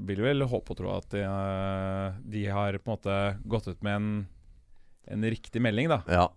vil 0.09 0.23
vel 0.25 0.47
håpe 0.49 0.73
og 0.73 0.79
tro 0.79 0.93
at 0.95 1.09
de, 1.13 1.25
øh, 1.27 2.21
de 2.33 2.47
har 2.49 2.79
på 2.81 2.89
en 2.89 2.95
måte 2.97 3.19
gått 3.45 3.69
ut 3.69 3.83
med 3.85 3.99
en, 3.99 4.13
en 5.13 5.29
riktig 5.35 5.61
melding, 5.65 5.91
da. 5.93 6.01
Ja. 6.09 6.31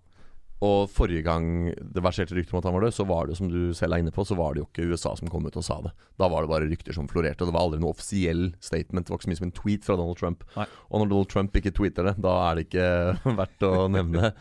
Og 0.64 0.88
forrige 0.90 1.24
gang 1.26 1.68
det 1.76 2.04
verserte 2.04 2.36
rykter 2.36 2.56
om 2.56 2.62
at 2.62 2.68
han 2.70 2.76
var 2.78 2.86
død, 2.86 2.96
så 2.96 3.06
var 3.08 3.28
det 3.28 3.36
som 3.38 3.50
du 3.52 3.74
selv 3.76 3.96
er 3.96 4.04
inne 4.04 4.14
på, 4.16 4.24
så 4.28 4.38
var 4.40 4.56
det 4.56 4.64
jo 4.64 4.68
ikke 4.70 4.88
USA 4.94 5.12
som 5.20 5.30
kom 5.32 5.46
ut 5.48 5.58
og 5.60 5.66
sa 5.68 5.82
det. 5.84 5.92
Da 6.20 6.30
var 6.32 6.46
det 6.46 6.52
bare 6.52 6.70
rykter 6.70 6.96
som 6.96 7.10
florerte. 7.12 7.44
og 7.44 7.52
Det 7.52 7.56
var 7.58 7.66
aldri 7.68 7.82
noe 7.84 7.92
offisiell 7.92 8.48
statement. 8.64 9.06
Det 9.06 9.14
var 9.14 9.20
ikke 9.20 9.28
så 9.28 9.34
mye 9.34 9.42
som 9.42 9.50
en 9.50 9.58
tweet 9.60 9.88
fra 9.88 9.98
Donald 10.00 10.20
Trump. 10.22 10.46
Nei. 10.56 10.68
Og 10.90 11.04
når 11.04 11.12
Donald 11.12 11.32
Trump 11.34 11.60
ikke 11.60 11.76
tweeter 11.76 12.08
det, 12.08 12.16
da 12.24 12.36
er 12.48 12.56
det 12.56 12.68
ikke 12.70 12.90
verdt 13.42 13.68
å 13.68 13.74
nevne. 13.92 14.32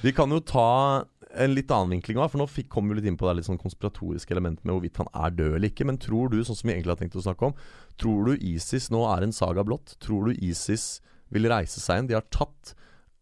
Vi 0.00 0.14
kan 0.16 0.32
jo 0.32 0.40
ta 0.40 0.68
en 1.34 1.54
litt 1.54 1.70
annen 1.70 1.94
vinkling 1.94 2.18
òg, 2.18 2.30
for 2.32 2.40
nå 2.40 2.46
fikk, 2.50 2.68
kom 2.72 2.90
vi 2.90 2.96
litt 2.98 3.06
inn 3.06 3.18
på 3.18 3.28
det 3.28 3.38
litt 3.38 3.46
sånn 3.46 3.60
konspiratoriske 3.60 4.34
elementet 4.34 4.66
med 4.66 4.74
hvorvidt 4.74 4.98
han 5.00 5.10
er 5.14 5.34
død 5.36 5.56
eller 5.56 5.70
ikke. 5.70 5.86
Men 5.86 6.00
tror 6.02 6.32
du, 6.32 6.40
sånn 6.44 6.58
som 6.58 6.70
vi 6.70 6.74
egentlig 6.74 6.94
har 6.96 7.00
tenkt 7.02 7.18
å 7.18 7.24
snakke 7.24 7.50
om, 7.50 7.56
tror 8.00 8.30
du 8.30 8.46
ISIS 8.52 8.90
nå 8.94 9.04
er 9.12 9.26
en 9.26 9.34
saga 9.36 9.64
blått? 9.66 9.94
Tror 10.02 10.28
du 10.30 10.46
ISIS 10.46 11.00
vil 11.30 11.48
reise 11.50 11.82
seg 11.82 12.00
igjen? 12.00 12.10
De 12.10 12.18
har 12.18 12.26
tatt 12.34 12.74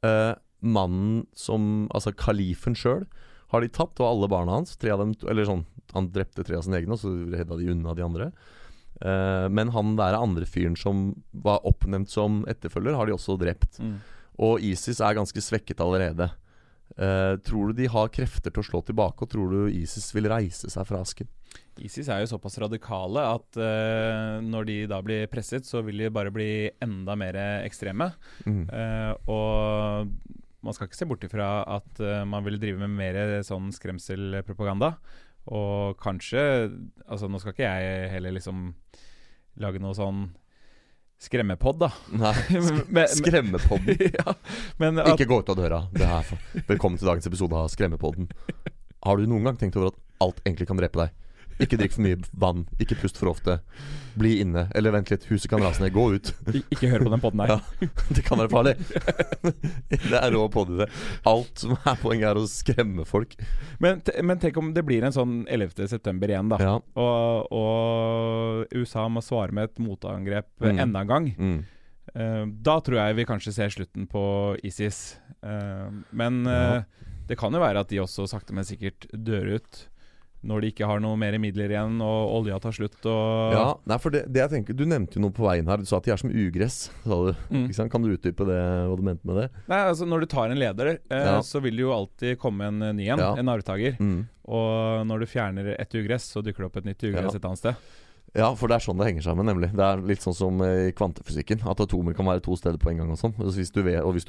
uh, 0.06 0.34
mannen 0.64 1.26
som 1.38 1.86
Altså 1.94 2.10
kalifen 2.16 2.74
sjøl 2.78 3.04
har 3.52 3.62
de 3.64 3.70
tatt, 3.72 3.96
og 4.00 4.08
alle 4.08 4.28
barna 4.28 4.58
hans. 4.58 4.76
Tre 4.80 4.92
av 4.92 5.02
dem, 5.02 5.14
eller 5.28 5.48
sånn 5.48 5.66
Han 5.96 6.10
drepte 6.12 6.44
tre 6.44 6.58
av 6.58 6.66
sine 6.66 6.80
egne, 6.80 6.96
og 6.96 7.00
så 7.00 7.12
redda 7.32 7.56
de 7.56 7.70
unna 7.72 7.94
de 7.96 8.04
andre. 8.04 8.32
Uh, 8.98 9.46
men 9.52 9.70
han 9.76 9.94
der 10.00 10.16
andre 10.18 10.48
fyren 10.48 10.76
som 10.76 11.10
var 11.32 11.64
oppnevnt 11.68 12.10
som 12.12 12.42
etterfølger, 12.50 12.96
har 12.96 13.08
de 13.08 13.16
også 13.16 13.38
drept. 13.40 13.80
Mm. 13.80 13.98
Og 14.48 14.64
ISIS 14.64 15.00
er 15.00 15.16
ganske 15.16 15.42
svekket 15.42 15.80
allerede. 15.84 16.28
Eh, 16.96 17.34
tror 17.44 17.68
du 17.68 17.78
de 17.82 17.88
har 17.90 18.08
krefter 18.14 18.52
til 18.52 18.62
å 18.62 18.66
slå 18.66 18.80
tilbake, 18.86 19.22
og 19.22 19.30
tror 19.30 19.52
du 19.52 19.74
ISIS 19.74 20.08
vil 20.16 20.28
reise 20.30 20.70
seg 20.72 20.86
fra 20.88 21.02
asken? 21.04 21.28
ISIS 21.78 22.08
er 22.10 22.22
jo 22.22 22.30
såpass 22.32 22.58
radikale 22.60 23.22
at 23.36 23.58
uh, 23.60 24.40
når 24.42 24.66
de 24.68 24.76
da 24.90 24.98
blir 25.04 25.28
presset, 25.30 25.66
så 25.68 25.80
vil 25.86 26.02
de 26.02 26.10
bare 26.12 26.32
bli 26.34 26.68
enda 26.84 27.14
mer 27.18 27.38
ekstreme. 27.62 28.10
Mm. 28.44 28.64
Uh, 28.66 29.12
og 29.30 30.10
man 30.66 30.74
skal 30.74 30.88
ikke 30.88 30.98
se 30.98 31.08
bort 31.08 31.24
ifra 31.24 31.62
at 31.70 32.00
man 32.26 32.42
vil 32.44 32.58
drive 32.60 32.82
med 32.82 32.96
mer 32.98 33.38
sånn 33.46 33.70
skremselpropaganda. 33.72 34.96
Og 35.54 35.94
kanskje 36.02 36.42
Altså, 37.06 37.28
nå 37.30 37.38
skal 37.40 37.54
ikke 37.54 37.70
jeg 37.70 38.10
heller 38.12 38.34
liksom 38.34 38.72
lage 39.62 39.80
noe 39.80 39.94
sånn 39.96 40.26
skremmepod, 41.18 41.78
da. 41.82 41.90
Nei, 42.14 42.34
Men- 42.94 43.08
Skremmepodden. 43.08 43.96
ja, 44.18 44.34
men 44.78 44.98
at, 45.02 45.12
Ikke 45.14 45.28
gå 45.30 45.40
ut 45.42 45.48
av 45.52 45.58
døra. 45.58 45.80
Velkommen 46.68 46.98
til 47.00 47.08
dagens 47.10 47.26
episode 47.30 47.58
av 47.58 47.70
Skremmepodden. 47.72 48.28
Har 49.06 49.18
du 49.18 49.26
noen 49.30 49.46
gang 49.46 49.58
tenkt 49.60 49.78
over 49.78 49.92
at 49.92 49.98
alt 50.24 50.40
egentlig 50.46 50.68
kan 50.70 50.78
drepe 50.80 51.04
deg? 51.06 51.16
Ikke 51.58 51.76
drikk 51.80 51.92
for 51.96 52.04
mye 52.04 52.16
vann, 52.38 52.66
ikke 52.78 52.94
pust 53.00 53.16
for 53.18 53.30
ofte. 53.32 53.58
Bli 54.18 54.36
inne. 54.42 54.66
Eller 54.78 54.92
vent 54.94 55.10
litt, 55.10 55.24
huset 55.30 55.50
kan 55.50 55.62
rase 55.62 55.82
ned. 55.82 55.92
Gå 55.94 56.04
ut. 56.14 56.30
I- 56.54 56.62
Ikke 56.74 56.90
hør 56.92 57.04
på 57.06 57.10
den 57.14 57.22
poden 57.22 57.42
her. 57.42 57.52
Ja. 57.56 57.88
Det 58.14 58.24
kan 58.26 58.38
være 58.38 58.52
farlig. 58.52 58.74
Det 59.88 60.18
er 60.20 60.30
rå 60.34 60.44
på 60.52 60.64
det. 60.68 60.86
Alt 61.28 61.62
som 61.64 61.74
er 61.78 61.98
poenget, 62.00 62.28
er 62.30 62.40
å 62.40 62.46
skremme 62.50 63.04
folk. 63.08 63.34
Men, 63.82 64.02
men 64.22 64.38
tenk 64.42 64.56
om 64.60 64.70
det 64.76 64.84
blir 64.86 65.06
en 65.06 65.14
sånn 65.14 65.40
11. 65.50 65.86
september 65.90 66.30
igjen, 66.30 66.50
da. 66.52 66.58
Ja. 66.62 66.76
Og, 66.98 67.50
og 67.54 68.78
USA 68.78 69.06
må 69.10 69.22
svare 69.24 69.54
med 69.54 69.70
et 69.72 69.82
motangrep 69.82 70.46
Mm. 70.58 70.78
enda 70.82 71.00
en 71.04 71.08
gang. 71.10 71.26
Mm. 71.38 71.58
Eh, 72.14 72.44
da 72.66 72.78
tror 72.84 72.98
jeg 72.98 73.16
vi 73.18 73.24
kanskje 73.28 73.52
ser 73.54 73.70
slutten 73.72 74.06
på 74.10 74.22
ISIS. 74.66 75.18
Eh, 75.42 75.90
men 76.12 76.42
Ja. 76.46 76.76
eh, 76.78 76.82
det 77.28 77.36
kan 77.38 77.52
jo 77.52 77.60
være 77.60 77.80
at 77.84 77.88
de 77.92 78.00
også 78.02 78.26
sakte, 78.30 78.54
men 78.56 78.64
sikkert 78.64 79.06
dør 79.12 79.54
ut. 79.58 79.82
Når 80.46 80.60
de 80.62 80.68
ikke 80.70 80.86
har 80.86 81.00
noe 81.02 81.16
mer 81.18 81.34
midler 81.42 81.72
igjen, 81.72 81.96
og 82.04 82.30
olja 82.36 82.60
tar 82.62 82.70
slutt 82.76 82.94
og 83.10 83.52
Ja, 83.56 83.64
nei, 83.90 83.96
for 83.98 84.14
det, 84.14 84.20
det 84.30 84.38
jeg 84.44 84.52
tenker 84.52 84.76
Du 84.78 84.84
nevnte 84.86 85.18
jo 85.18 85.22
noe 85.24 85.34
på 85.34 85.42
veien 85.42 85.66
her. 85.66 85.82
Du 85.82 85.88
sa 85.90 85.98
at 85.98 86.06
de 86.06 86.12
er 86.14 86.20
som 86.20 86.30
ugress. 86.30 86.76
Sa 87.02 87.18
du. 87.26 87.32
Mm. 87.50 87.66
Kan 87.90 88.02
du 88.06 88.12
utdype 88.14 88.46
det, 88.46 88.58
hva 88.86 88.96
du 88.96 89.02
mente 89.02 89.26
med 89.26 89.40
det? 89.42 89.48
Nei, 89.66 89.80
altså 89.90 90.06
Når 90.06 90.20
du 90.22 90.26
tar 90.30 90.50
en 90.54 90.58
leder, 90.62 90.92
eh, 91.10 91.24
Ja. 91.26 91.40
så 91.42 91.60
vil 91.60 91.74
det 91.74 91.82
jo 91.82 91.90
alltid 91.92 92.38
komme 92.38 92.68
en 92.70 92.78
ny 92.78 93.08
en. 93.10 93.18
Ja. 93.18 93.34
En 93.36 93.48
arvtaker. 93.50 93.98
Mm. 93.98 94.28
Og 94.46 95.06
når 95.10 95.20
du 95.20 95.26
fjerner 95.26 95.74
et 95.78 95.94
ugress, 95.98 96.30
så 96.32 96.40
dukker 96.40 96.62
det 96.64 96.70
opp 96.70 96.76
et 96.76 96.84
nytt 96.92 97.02
ugress 97.10 97.34
Ja. 97.34 97.36
et 97.36 97.44
annet 97.44 97.58
sted. 97.58 97.74
Ja, 98.36 98.50
for 98.58 98.68
det 98.68 98.76
er 98.76 98.82
sånn 98.84 98.98
det 99.00 99.06
henger 99.08 99.24
sammen, 99.24 99.46
nemlig. 99.48 99.70
Det 99.72 99.84
er 99.84 100.02
litt 100.04 100.20
sånn 100.24 100.34
som 100.36 100.58
eh, 100.60 100.90
i 100.90 100.92
kvantefysikken. 100.96 101.62
At 101.70 101.80
atomer 101.80 102.12
kan 102.16 102.26
være 102.28 102.42
to 102.44 102.56
steder 102.60 102.76
på 102.80 102.90
en 102.92 103.00
gang 103.00 103.12
og 103.14 103.16
sånn. 103.20 103.32
Og 103.40 103.54
hvis 103.56 103.72
du, 103.72 103.80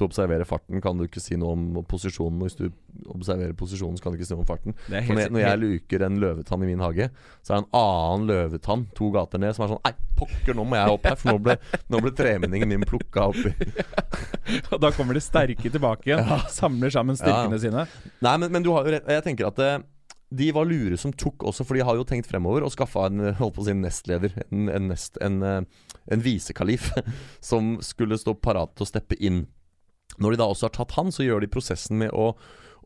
observerer 0.06 0.48
farten, 0.48 0.80
kan 0.80 0.96
du 0.96 1.04
ikke 1.04 1.20
si 1.20 1.36
noe 1.36 1.52
om 1.52 1.82
posisjonen. 1.88 2.40
Og 2.40 2.48
hvis 2.48 2.56
du 2.56 2.64
observerer 3.12 3.52
posisjonen, 3.58 3.98
så 4.00 4.06
kan 4.06 4.14
du 4.14 4.18
ikke 4.18 4.30
si 4.30 4.34
noe 4.34 4.46
om 4.46 4.48
farten. 4.48 4.76
Helt, 4.88 5.12
når, 5.12 5.34
når 5.36 5.44
jeg 5.44 5.60
luker 5.66 6.06
en 6.08 6.18
løvetann 6.24 6.64
i 6.64 6.70
min 6.72 6.80
hage, 6.86 7.10
så 7.44 7.52
er 7.52 7.60
det 7.60 7.66
en 7.66 7.70
annen 7.82 8.26
løvetann 8.32 8.86
to 8.96 9.12
gater 9.14 9.44
ned 9.44 9.54
som 9.58 9.66
er 9.66 9.74
sånn 9.74 9.84
Nei, 9.84 9.94
pokker, 10.20 10.56
nå 10.56 10.64
må 10.68 10.80
jeg 10.80 10.96
opp 10.96 11.06
her, 11.10 11.20
for 11.20 11.32
nå 11.34 11.38
ble, 11.44 11.58
nå 11.92 12.00
ble 12.04 12.14
tremenningen 12.16 12.72
min 12.72 12.88
plukka 12.88 13.28
oppi. 13.34 13.52
Og 14.72 14.80
da 14.82 14.90
kommer 14.96 15.16
det 15.16 15.22
sterke 15.28 15.70
tilbake 15.70 16.08
igjen. 16.10 16.24
Samler 16.52 16.92
sammen 16.94 17.20
styrkene 17.20 17.60
Ja. 17.60 17.62
sine. 17.68 17.86
Nei, 18.24 18.36
men, 18.42 18.48
men 18.56 18.64
du 18.64 18.72
har 18.74 18.88
jo 18.88 18.96
rett. 18.96 19.08
Jeg 19.12 19.28
tenker 19.28 19.52
at 19.52 19.60
eh, 19.64 19.78
de 20.30 20.52
var 20.54 20.68
lure 20.70 20.96
som 21.00 21.12
tok 21.12 21.44
også, 21.50 21.66
for 21.66 21.76
de 21.76 21.84
har 21.86 21.98
jo 21.98 22.06
tenkt 22.06 22.28
fremover 22.30 22.62
og 22.62 22.72
skaffa 22.74 23.08
en 23.08 23.32
holdt 23.40 23.56
på 23.56 23.64
å 23.64 23.68
si 23.68 23.76
nestleder, 23.76 24.36
en, 24.48 24.68
en, 24.70 24.88
nest, 24.92 25.18
en, 25.24 25.40
eh, 25.42 25.60
en 26.14 26.24
visekalif, 26.24 26.92
som 27.50 27.76
skulle 27.84 28.18
stå 28.20 28.36
parat 28.38 28.76
til 28.76 28.86
å 28.86 28.90
steppe 28.92 29.18
inn. 29.18 29.44
Når 30.20 30.34
de 30.34 30.42
da 30.42 30.50
også 30.50 30.68
har 30.68 30.76
tatt 30.76 30.96
han, 30.98 31.12
så 31.14 31.26
gjør 31.26 31.42
de 31.42 31.52
prosessen 31.52 31.98
med 32.00 32.14
å 32.14 32.32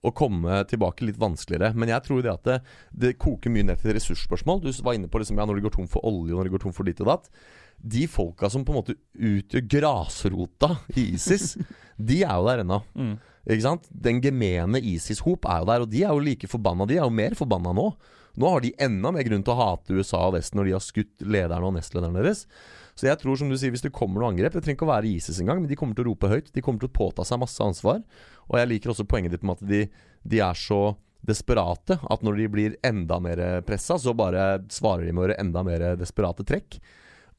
å 0.04 0.12
komme 0.12 0.60
tilbake 0.68 1.06
litt 1.08 1.20
vanskeligere. 1.20 1.72
Men 1.78 1.88
jeg 1.88 2.04
tror 2.06 2.24
det 2.24 2.32
at 2.32 2.48
det, 2.48 2.56
det 2.92 3.14
koker 3.20 3.52
mye 3.52 3.64
ned 3.70 3.80
til 3.80 3.94
ressursspørsmål. 3.96 4.60
Du 4.60 4.68
var 4.84 4.98
inne 4.98 5.08
på 5.08 5.20
liksom, 5.20 5.38
ja, 5.40 5.46
når 5.48 5.58
de 5.58 5.64
går 5.66 5.76
tom 5.78 5.88
for 5.90 6.04
olje, 6.04 6.34
og 6.34 6.40
når 6.42 6.48
de 6.48 6.54
går 6.54 6.64
tom 6.66 6.74
for 6.76 6.88
ditt 6.88 7.00
og 7.04 7.08
datt. 7.08 7.30
De 7.94 8.04
folka 8.10 8.50
som 8.52 8.66
på 8.66 8.74
en 8.74 8.80
måte 8.82 8.98
utgjør 9.14 9.64
grasrota 9.76 10.74
i 10.94 11.08
ISIS, 11.16 11.54
de 12.10 12.20
er 12.22 12.36
jo 12.36 12.48
der 12.50 12.64
ennå. 12.64 12.82
Mm. 12.92 13.14
Ikke 13.44 13.64
sant? 13.66 13.88
Den 13.90 14.22
gemene 14.24 14.80
ISIS-hop 14.80 15.44
er 15.50 15.62
jo 15.62 15.68
der, 15.68 15.84
og 15.84 15.90
de 15.92 16.02
er 16.04 16.12
jo 16.12 16.22
like 16.24 16.48
forbanna. 16.48 16.86
De 16.88 16.96
er 16.96 17.04
jo 17.04 17.12
mer 17.12 17.36
forbanna 17.38 17.74
nå. 17.76 17.90
Nå 18.40 18.50
har 18.50 18.64
de 18.64 18.72
enda 18.82 19.12
mer 19.14 19.26
grunn 19.28 19.44
til 19.46 19.54
å 19.54 19.60
hate 19.60 19.94
USA 19.94 20.24
og 20.26 20.34
Vesten 20.34 20.58
når 20.58 20.66
de 20.66 20.74
har 20.74 20.82
skutt 20.82 21.22
lederen 21.22 21.66
og 21.68 21.76
nestlederen 21.76 22.16
deres. 22.18 22.44
Så 22.98 23.06
jeg 23.08 23.18
tror, 23.20 23.38
som 23.38 23.50
du 23.50 23.56
sier, 23.58 23.72
hvis 23.74 23.84
det 23.84 23.94
kommer 23.94 24.22
noe 24.22 24.30
angrep 24.30 24.54
Det 24.54 24.62
trenger 24.62 24.78
ikke 24.78 24.86
å 24.86 24.92
være 24.92 25.10
ISIS 25.10 25.40
engang, 25.42 25.60
men 25.62 25.70
de 25.70 25.78
kommer 25.78 25.98
til 25.98 26.06
å 26.06 26.12
rope 26.12 26.30
høyt. 26.30 26.50
De 26.54 26.62
kommer 26.64 26.82
til 26.82 26.90
å 26.90 26.94
påta 26.94 27.26
seg 27.26 27.42
masse 27.42 27.62
ansvar. 27.62 28.02
Og 28.50 28.58
jeg 28.58 28.70
liker 28.70 28.94
også 28.94 29.06
poenget 29.10 29.34
ditt 29.34 29.46
med 29.46 29.58
at 29.58 29.70
de, 29.70 29.80
de 30.22 30.42
er 30.42 30.58
så 30.58 30.82
desperate 31.24 31.96
at 31.96 32.26
når 32.26 32.40
de 32.40 32.50
blir 32.52 32.76
enda 32.84 33.16
mer 33.22 33.40
pressa, 33.66 33.96
så 34.00 34.12
bare 34.16 34.64
svarer 34.72 35.06
de 35.06 35.14
med 35.14 35.22
å 35.22 35.26
gjøre 35.26 35.40
enda 35.40 35.64
mer 35.66 35.86
desperate 36.00 36.46
trekk. 36.48 36.78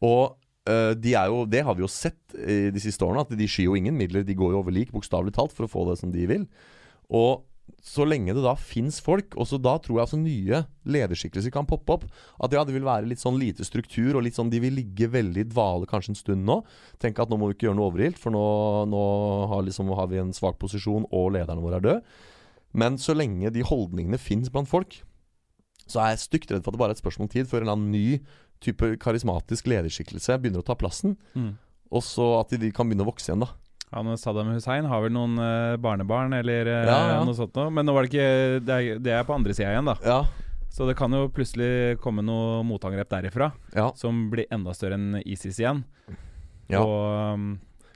Og 0.06 0.36
de 0.66 1.11
er 1.13 1.30
jo, 1.30 1.43
det 1.45 1.61
har 1.61 1.76
vi 1.78 1.84
jo 1.84 1.89
sett 1.91 2.34
de 2.34 2.82
siste 2.82 3.05
årene, 3.05 3.22
at 3.22 3.34
de 3.38 3.47
skyr 3.49 3.68
jo 3.70 3.76
ingen 3.78 3.97
midler. 3.97 4.26
De 4.26 4.38
går 4.38 4.55
jo 4.55 4.61
over 4.63 4.74
lik, 4.74 4.93
bokstavelig 4.93 5.36
talt, 5.36 5.53
for 5.53 5.68
å 5.68 5.72
få 5.72 5.84
det 5.91 5.99
som 6.01 6.13
de 6.13 6.26
vil. 6.30 6.47
Og 7.13 7.43
så 7.86 8.05
lenge 8.05 8.34
det 8.34 8.41
da 8.41 8.55
fins 8.57 8.97
folk, 9.01 9.36
og 9.38 9.45
så 9.49 9.59
da 9.61 9.76
tror 9.82 9.97
jeg 9.99 10.03
altså 10.03 10.18
nye 10.18 10.63
lederskikkelser 10.89 11.53
kan 11.53 11.68
poppe 11.70 11.95
opp. 11.95 12.05
At 12.41 12.53
ja, 12.53 12.63
det 12.66 12.74
vil 12.74 12.86
være 12.86 13.09
litt 13.09 13.22
sånn 13.22 13.38
lite 13.41 13.66
struktur, 13.66 14.16
og 14.16 14.26
litt 14.26 14.38
sånn 14.38 14.49
de 14.53 14.61
vil 14.61 14.74
ligge 14.78 15.09
veldig 15.13 15.43
i 15.43 15.49
dvale 15.49 15.89
kanskje 15.89 16.13
en 16.13 16.20
stund 16.20 16.45
nå. 16.49 16.59
Tenke 17.01 17.22
at 17.22 17.30
nå 17.30 17.38
må 17.41 17.49
vi 17.49 17.57
ikke 17.57 17.70
gjøre 17.70 17.80
noe 17.80 17.91
overilt, 17.91 18.22
for 18.22 18.34
nå, 18.34 18.45
nå 18.89 19.03
har, 19.51 19.66
liksom, 19.68 19.93
har 19.97 20.09
vi 20.13 20.22
en 20.22 20.34
svak 20.34 20.57
posisjon, 20.61 21.05
og 21.13 21.36
lederne 21.38 21.61
våre 21.61 21.82
er 21.82 21.86
døde. 21.86 22.24
Men 22.76 22.97
så 23.01 23.16
lenge 23.18 23.53
de 23.53 23.66
holdningene 23.66 24.20
fins 24.22 24.49
blant 24.53 24.70
folk, 24.70 24.99
så 25.86 26.01
er 26.01 26.16
jeg 26.16 26.24
stygt 26.26 26.51
redd 26.51 26.66
for 26.66 26.74
at 26.74 26.78
det 26.78 26.82
bare 26.82 26.95
er 26.95 26.97
et 26.97 27.03
spørsmål 27.03 27.28
om 27.28 27.34
tid 27.36 27.49
før 27.49 27.61
en 27.61 27.68
eller 27.68 27.78
annen 27.78 27.93
ny 27.93 28.07
type 28.64 28.93
karismatisk 29.01 29.68
lederskikkelse 29.70 30.38
begynner 30.41 30.64
å 30.64 30.68
ta 30.68 30.76
plassen. 30.80 31.16
Mm. 31.36 31.53
Og 31.95 32.03
så 32.03 32.26
at 32.39 32.53
de 32.60 32.72
kan 32.76 32.88
begynne 32.89 33.06
å 33.06 33.10
vokse 33.12 33.30
igjen, 33.32 33.43
da. 33.45 33.51
Ja, 33.91 34.01
men 34.03 34.18
Saddam 34.20 34.49
Hussein 34.51 34.88
har 34.89 35.03
vel 35.03 35.14
noen 35.14 35.38
uh, 35.39 35.76
barnebarn 35.80 36.34
eller 36.36 36.68
uh, 36.68 36.80
Ja, 36.89 36.95
ja. 37.14 37.20
noe 37.24 37.36
sånt 37.38 37.56
noe. 37.56 37.70
Men 37.72 37.86
nå 37.88 37.93
var 37.95 38.03
det 38.03 38.10
ikke 38.12 38.64
Det 38.66 38.74
er, 38.76 38.99
det 38.99 39.14
er 39.14 39.28
på 39.28 39.36
andre 39.36 39.53
sida 39.56 39.70
igjen, 39.72 39.88
da. 39.88 39.95
Ja, 40.03 40.18
Så 40.74 40.88
det 40.89 40.97
kan 40.99 41.14
jo 41.16 41.30
plutselig 41.32 41.99
komme 42.03 42.26
noe 42.26 42.64
motangrep 42.68 43.08
derifra 43.14 43.51
som 43.95 44.26
blir 44.34 44.49
enda 44.51 44.74
større 44.76 44.97
enn 44.99 45.22
ISIS 45.24 45.62
igjen. 45.62 45.86
ja. 46.68 46.82
Og 46.82 47.38
um, 47.38 47.45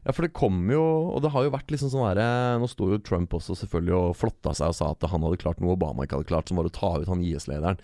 Ja, 0.10 0.14
for 0.16 0.26
det 0.26 0.34
kommer 0.34 0.74
jo 0.74 0.84
Og 1.14 1.22
det 1.22 1.30
har 1.36 1.43
jo 1.45 1.53
vært 1.53 1.70
liksom 1.70 1.91
sånn 1.93 2.07
herre 2.07 2.57
Nå 2.57 2.66
sto 2.72 2.88
jo 2.89 2.97
Trump 3.05 3.36
også 3.38 3.53
selvfølgelig 3.60 3.93
og 3.93 4.16
flotta 4.18 4.55
seg 4.57 4.74
og 4.74 4.78
sa 4.80 4.88
at 4.95 5.05
han 5.12 5.26
hadde 5.26 5.38
klart 5.43 5.62
noe 5.62 5.76
Obama 5.76 6.07
ikke 6.07 6.18
hadde 6.18 6.30
klart, 6.32 6.49
som 6.49 6.57
var 6.57 6.66
å 6.66 6.74
ta 6.74 6.89
ut 6.97 7.12
han 7.12 7.22
IS-lederen. 7.22 7.78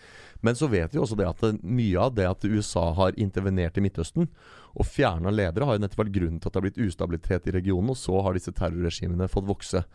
Men 0.46 0.58
så 0.58 0.68
vet 0.72 0.94
vi 0.94 1.02
også 1.02 1.18
det 1.20 1.28
at 1.30 1.44
det, 1.44 1.52
mye 1.62 2.02
av 2.02 2.16
det 2.18 2.26
at 2.26 2.46
USA 2.50 2.88
har 2.98 3.16
intervenert 3.22 3.78
i 3.78 3.84
Midtøsten 3.86 4.28
og 4.76 4.90
fjerna 4.90 5.32
ledere, 5.32 5.68
har 5.70 5.78
jo 5.78 5.84
nettopp 5.86 6.02
vært 6.04 6.16
grunnen 6.18 6.42
til 6.42 6.50
at 6.50 6.56
det 6.56 6.60
har 6.60 6.66
blitt 6.66 6.82
ustabilitet 6.84 7.48
i 7.48 7.56
regionen, 7.56 7.94
og 7.94 8.00
så 8.00 8.20
har 8.26 8.36
disse 8.36 8.54
terrorregimene 8.58 9.30
fått 9.32 9.48
vokse. 9.48 9.86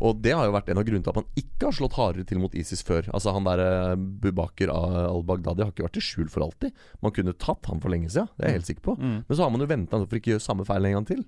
Og 0.00 0.20
det 0.24 0.32
har 0.36 0.46
jo 0.46 0.54
vært 0.54 0.70
en 0.72 0.80
av 0.80 0.86
grunnene 0.86 1.04
til 1.04 1.12
at 1.12 1.20
man 1.20 1.42
ikke 1.42 1.66
har 1.66 1.76
slått 1.76 1.98
hardere 1.98 2.28
til 2.28 2.40
mot 2.40 2.54
ISIS 2.56 2.84
før. 2.86 3.10
Altså 3.12 3.34
Han 3.36 3.48
der 3.48 3.96
Bubaker 3.98 4.72
al-Baghdadi 4.72 5.66
har 5.66 5.74
ikke 5.74 5.88
vært 5.88 6.00
i 6.00 6.04
skjul 6.04 6.30
for 6.32 6.46
alltid. 6.46 6.72
Man 7.04 7.12
kunne 7.16 7.36
tatt 7.36 7.68
han 7.68 7.82
for 7.82 7.92
lenge 7.92 8.08
siden, 8.12 8.30
det 8.36 8.46
er 8.46 8.54
jeg 8.54 8.60
helt 8.60 8.70
sikker 8.70 8.86
på. 8.86 8.96
mm. 9.00 9.18
Men 9.28 9.36
så 9.36 9.44
har 9.44 9.52
man 9.52 9.64
jo 9.64 9.72
venta 9.74 10.00
for 10.04 10.20
ikke 10.20 10.32
å 10.32 10.36
gjøre 10.36 10.46
samme 10.46 10.68
feil 10.68 10.88
en 10.88 11.00
gang 11.00 11.10
til. 11.10 11.24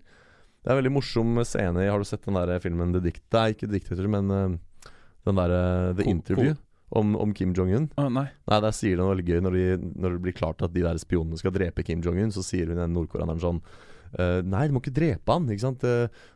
Det 0.62 0.70
er 0.70 0.76
en 0.76 0.78
veldig 0.78 0.94
morsom 0.94 1.40
scene 1.42 1.82
i 1.82 1.88
Har 1.90 1.98
du 1.98 2.06
sett 2.06 2.22
den 2.26 2.38
der 2.38 2.60
filmen 2.62 2.94
The 2.94 3.02
Dict... 3.02 3.24
Nei, 3.34 3.48
ikke 3.54 3.70
Dictator, 3.70 4.06
men 4.10 4.30
uh, 4.30 4.92
den 5.26 5.40
der 5.40 5.54
uh, 5.54 5.94
The 5.98 6.06
Interview 6.06 6.54
om, 6.92 7.14
om 7.16 7.32
Kim 7.34 7.54
Jong-un. 7.56 7.88
Å, 7.96 8.06
nei. 8.12 8.26
Nei, 8.50 8.58
der 8.62 8.74
sier 8.76 8.94
det 8.94 9.00
noe 9.00 9.14
veldig 9.14 9.24
gøy 9.26 9.40
når, 9.42 9.56
de, 9.56 9.92
når 10.04 10.14
det 10.14 10.22
blir 10.26 10.36
klart 10.36 10.62
at 10.62 10.74
de 10.74 10.84
der 10.84 11.00
spionene 11.00 11.40
skal 11.40 11.54
drepe 11.54 11.84
Kim 11.86 12.02
Jong-un, 12.04 12.30
så 12.34 12.44
sier 12.46 12.68
hun 12.70 12.78
den 12.78 12.94
nordkoreaneren 12.94 13.42
sånn 13.42 13.62
uh, 13.64 14.40
Nei, 14.44 14.66
du 14.68 14.76
må 14.76 14.84
ikke 14.84 14.94
drepe 14.94 15.34
han, 15.34 15.48
ikke 15.50 15.64
sant. 15.64 15.86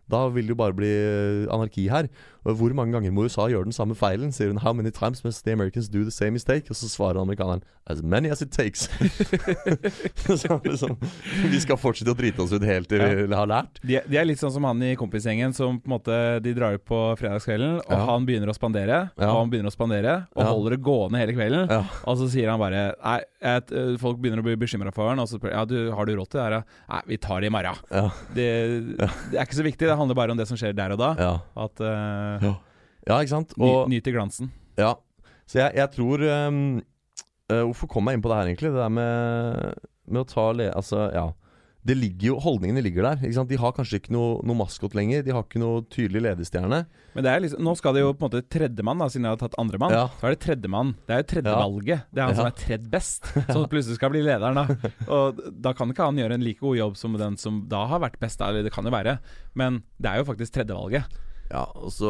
Eh, 0.06 0.10
da 0.10 0.28
vil 0.28 0.46
det 0.46 0.50
jo 0.54 0.54
bare 0.54 0.72
bli 0.76 0.86
eh, 0.88 1.46
anarki 1.52 1.88
her. 1.90 2.08
Og 2.46 2.54
hvor 2.54 2.72
mange 2.78 2.92
ganger 2.94 3.10
må 3.10 3.24
USA 3.26 3.48
gjøre 3.50 3.64
den 3.66 3.72
samme 3.74 3.96
feilen? 3.98 4.30
Sier 4.32 4.48
hun 4.52 4.58
How 4.62 4.72
many 4.72 4.90
times 4.94 5.24
must 5.24 5.44
the 5.44 5.52
Americans 5.52 5.88
do 5.88 6.04
the 6.04 6.12
same 6.14 6.30
mistake? 6.38 6.70
Og 6.70 6.76
så 6.76 6.86
svarer 6.88 7.18
amerikaneren 7.20 7.62
As 7.90 8.02
many 8.02 8.28
as 8.30 8.40
it 8.42 8.50
takes. 8.52 8.88
så 10.42 10.60
liksom 10.64 10.96
Vi 11.50 11.60
skal 11.62 11.78
fortsette 11.78 12.10
å 12.12 12.16
drite 12.18 12.42
oss 12.42 12.52
ut 12.54 12.62
helt 12.66 12.88
til 12.90 13.02
vi 13.02 13.34
har 13.34 13.48
lært. 13.50 13.80
De, 13.82 13.98
de 14.06 14.18
er 14.20 14.26
litt 14.28 14.38
sånn 14.40 14.52
som 14.54 14.66
han 14.68 14.82
i 14.86 14.92
kompisgjengen 14.98 15.54
som 15.56 15.80
på 15.82 15.90
en 15.90 15.94
måte 15.96 16.16
De 16.44 16.54
drar 16.56 16.78
ut 16.78 16.84
på 16.86 17.00
fredagskvelden, 17.20 17.80
og 17.82 17.92
Ja. 17.96 18.04
han 18.12 18.26
begynner 18.28 18.50
å 18.52 18.54
spandere, 18.56 18.98
Ja. 19.16 19.30
og 19.30 19.40
han 19.40 19.50
begynner 19.50 19.70
å 19.70 19.74
spandere, 19.74 20.14
og 20.36 20.42
Ja. 20.42 20.50
holder 20.52 20.70
det 20.76 20.80
gående 20.86 21.18
hele 21.18 21.32
kvelden. 21.34 21.70
Og 22.06 22.18
så 22.18 22.28
sier 22.30 22.50
han 22.50 22.60
bare 22.60 22.94
Nei, 23.02 23.20
jeg, 23.42 23.62
øh, 23.72 23.98
folk 23.98 24.18
begynner 24.22 24.42
å 24.42 24.46
bli 24.46 24.56
bekymra 24.56 24.92
for 24.94 25.08
han, 25.10 25.18
og 25.18 25.26
så 25.28 25.38
spør 25.40 25.50
ja, 25.52 25.64
du, 25.64 25.90
har 25.90 26.04
du 26.06 26.14
råd 26.16 26.30
til 26.30 26.40
det 26.40 26.46
her? 26.46 26.64
Nei, 26.90 27.02
vi 27.06 27.16
tar 27.16 27.40
det 27.40 27.50
i 27.50 27.54
morgen. 27.54 27.82
Det, 28.34 28.48
det 28.96 29.38
er 29.38 29.44
ikke 29.46 29.58
så 29.62 29.66
viktig, 29.66 29.95
det 29.96 30.02
handler 30.04 30.18
bare 30.20 30.34
om 30.36 30.38
det 30.40 30.46
som 30.50 30.58
skjer 30.60 30.76
der 30.76 30.92
og 30.94 31.00
da. 31.00 31.10
Ja. 31.16 31.32
At 31.64 31.80
uh, 31.80 32.44
Ja. 33.06 33.16
ikke 33.22 33.32
sant? 33.32 33.56
ny, 33.56 33.64
Og, 33.72 33.88
Nyter 33.90 34.12
glansen. 34.16 34.52
ja. 34.78 34.92
Så 35.46 35.60
jeg, 35.60 35.76
jeg 35.78 35.90
tror 35.94 36.22
um, 36.26 36.56
uh, 37.52 37.60
Hvorfor 37.68 37.86
kom 37.88 38.08
jeg 38.10 38.18
inn 38.18 38.22
på 38.24 38.30
det 38.32 38.36
her, 38.40 38.48
egentlig? 38.50 38.72
Det 38.74 38.80
der 38.82 38.90
med, 38.90 39.76
med 40.10 40.20
å 40.24 40.26
ta 40.26 40.46
le... 40.58 40.66
Altså, 40.74 41.04
ja. 41.14 41.28
Det 41.86 41.94
ligger 41.94 42.32
jo, 42.32 42.36
Holdningene 42.42 42.82
ligger 42.82 43.06
der. 43.06 43.44
De 43.46 43.58
har 43.62 43.72
kanskje 43.76 44.00
ikke 44.00 44.10
noe, 44.14 44.40
noe 44.46 44.58
maskot 44.58 44.94
lenger. 44.98 45.22
De 45.22 45.30
har 45.34 45.44
ikke 45.46 45.60
noe 45.62 45.84
tydelig 45.92 46.22
ledestjerne. 46.24 46.80
Men 47.14 47.24
det 47.24 47.30
er 47.30 47.42
liksom, 47.44 47.62
nå 47.62 47.74
skal 47.78 47.94
det 47.94 48.02
jo 48.02 48.08
på 48.12 48.24
en 48.26 48.26
måte 48.26 48.42
tredjemann, 48.50 49.04
siden 49.06 49.28
jeg 49.28 49.36
har 49.36 49.42
tatt 49.44 49.54
andremann. 49.62 49.94
Ja. 49.94 50.08
Så 50.18 50.26
er 50.26 50.34
det 50.34 50.40
tredjemann. 50.42 50.94
Det 51.06 51.14
er 51.14 51.22
jo 51.22 51.28
tredje 51.30 51.52
Ja. 51.54 51.98
Det 52.10 52.20
er 52.20 52.26
han 52.26 52.34
Ja. 52.34 52.40
som 52.40 52.50
er 52.50 52.56
tredd 52.58 52.90
best, 52.90 53.30
som 53.52 53.68
plutselig 53.70 54.00
skal 54.00 54.10
bli 54.10 54.24
lederen. 54.26 54.58
da 54.58 54.90
Og 55.06 55.40
da 55.62 55.72
kan 55.78 55.92
ikke 55.94 56.08
han 56.10 56.18
gjøre 56.18 56.34
en 56.40 56.44
like 56.44 56.60
god 56.60 56.76
jobb 56.76 56.96
som 56.98 57.14
den 57.16 57.36
som 57.38 57.62
da 57.70 57.86
har 57.86 58.02
vært 58.02 58.18
best. 58.18 58.40
Eller 58.42 58.66
det 58.66 58.72
kan 58.74 58.84
jo 58.84 58.90
være, 58.90 59.18
men 59.54 59.82
det 60.02 60.10
er 60.10 60.18
jo 60.24 60.28
faktisk 60.32 60.58
tredjevalget. 60.58 61.06
Ja, 61.46 61.62
og 61.78 61.92
så 61.94 62.08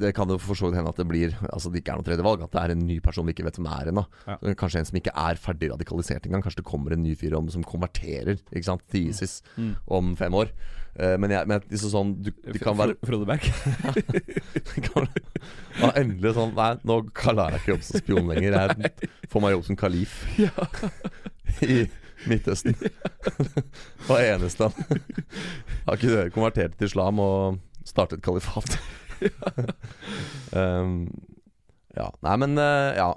Det 0.00 0.10
kan 0.16 0.28
jo 0.28 0.36
for 0.36 0.52
så 0.58 0.68
vidt 0.68 0.76
hende 0.76 0.90
at 0.92 0.98
det 1.00 1.06
blir 1.08 1.32
Altså 1.48 1.70
det 1.72 1.80
ikke 1.80 1.94
er 1.94 2.00
noe 2.02 2.08
tredje 2.08 2.26
valg. 2.26 2.42
At 2.44 2.52
det 2.52 2.60
er 2.62 2.74
en 2.74 2.84
ny 2.88 2.98
person 3.04 3.24
vi 3.26 3.32
ikke 3.32 3.46
vet 3.46 3.56
hvem 3.60 3.70
er 3.72 3.88
ennå. 3.92 4.04
Ja. 4.28 4.36
Kanskje 4.60 4.82
en 4.82 4.88
som 4.90 4.98
ikke 5.00 5.14
er 5.16 5.40
ferdig 5.40 5.70
radikalisert 5.72 6.26
engang. 6.28 6.44
Kanskje 6.44 6.60
det 6.60 6.68
kommer 6.68 6.92
en 6.92 7.04
ny 7.06 7.14
fyr 7.16 7.36
om, 7.38 7.48
som 7.52 7.64
konverterer 7.64 8.36
ikke 8.52 8.68
sant, 8.68 8.84
til 8.92 9.08
ISIS 9.08 9.40
Mm. 9.56 9.74
om 9.86 10.12
fem 10.16 10.34
år. 10.36 10.52
Uh, 10.92 11.16
men 11.16 11.30
jeg, 11.32 11.48
men 11.48 11.62
liksom 11.70 11.88
sånn 11.92 12.10
du, 12.20 12.28
du 12.52 12.58
kan 12.60 12.76
være 12.76 12.98
Frode 13.08 13.24
Berg. 13.24 13.46
ja, 15.80 15.88
Endelig 15.96 16.34
sånn 16.36 16.52
Nei, 16.56 16.74
nå 16.88 16.98
kaller 17.16 17.54
jeg 17.56 17.62
ikke 17.62 17.72
jobb 17.72 17.86
som 17.86 18.02
spion 18.02 18.28
lenger. 18.28 18.58
Jeg 18.58 19.08
får 19.32 19.44
meg 19.44 19.54
jobb 19.56 19.64
som 19.70 19.78
kalif 19.80 20.18
i 21.64 21.78
Midtøsten. 22.28 22.76
Og 24.10 24.18
eneste 24.22 24.68
han 24.68 24.74
Har 25.88 25.98
ikke 25.98 26.28
konvertert 26.34 26.76
til 26.78 26.90
islam 26.90 27.18
og 27.22 27.58
startet 27.88 28.22
kalifat? 28.24 28.76
um, 30.56 31.06
ja. 31.96 32.08
Nei, 32.24 32.36
men 32.42 32.56
uh, 32.58 32.92
ja. 32.96 33.10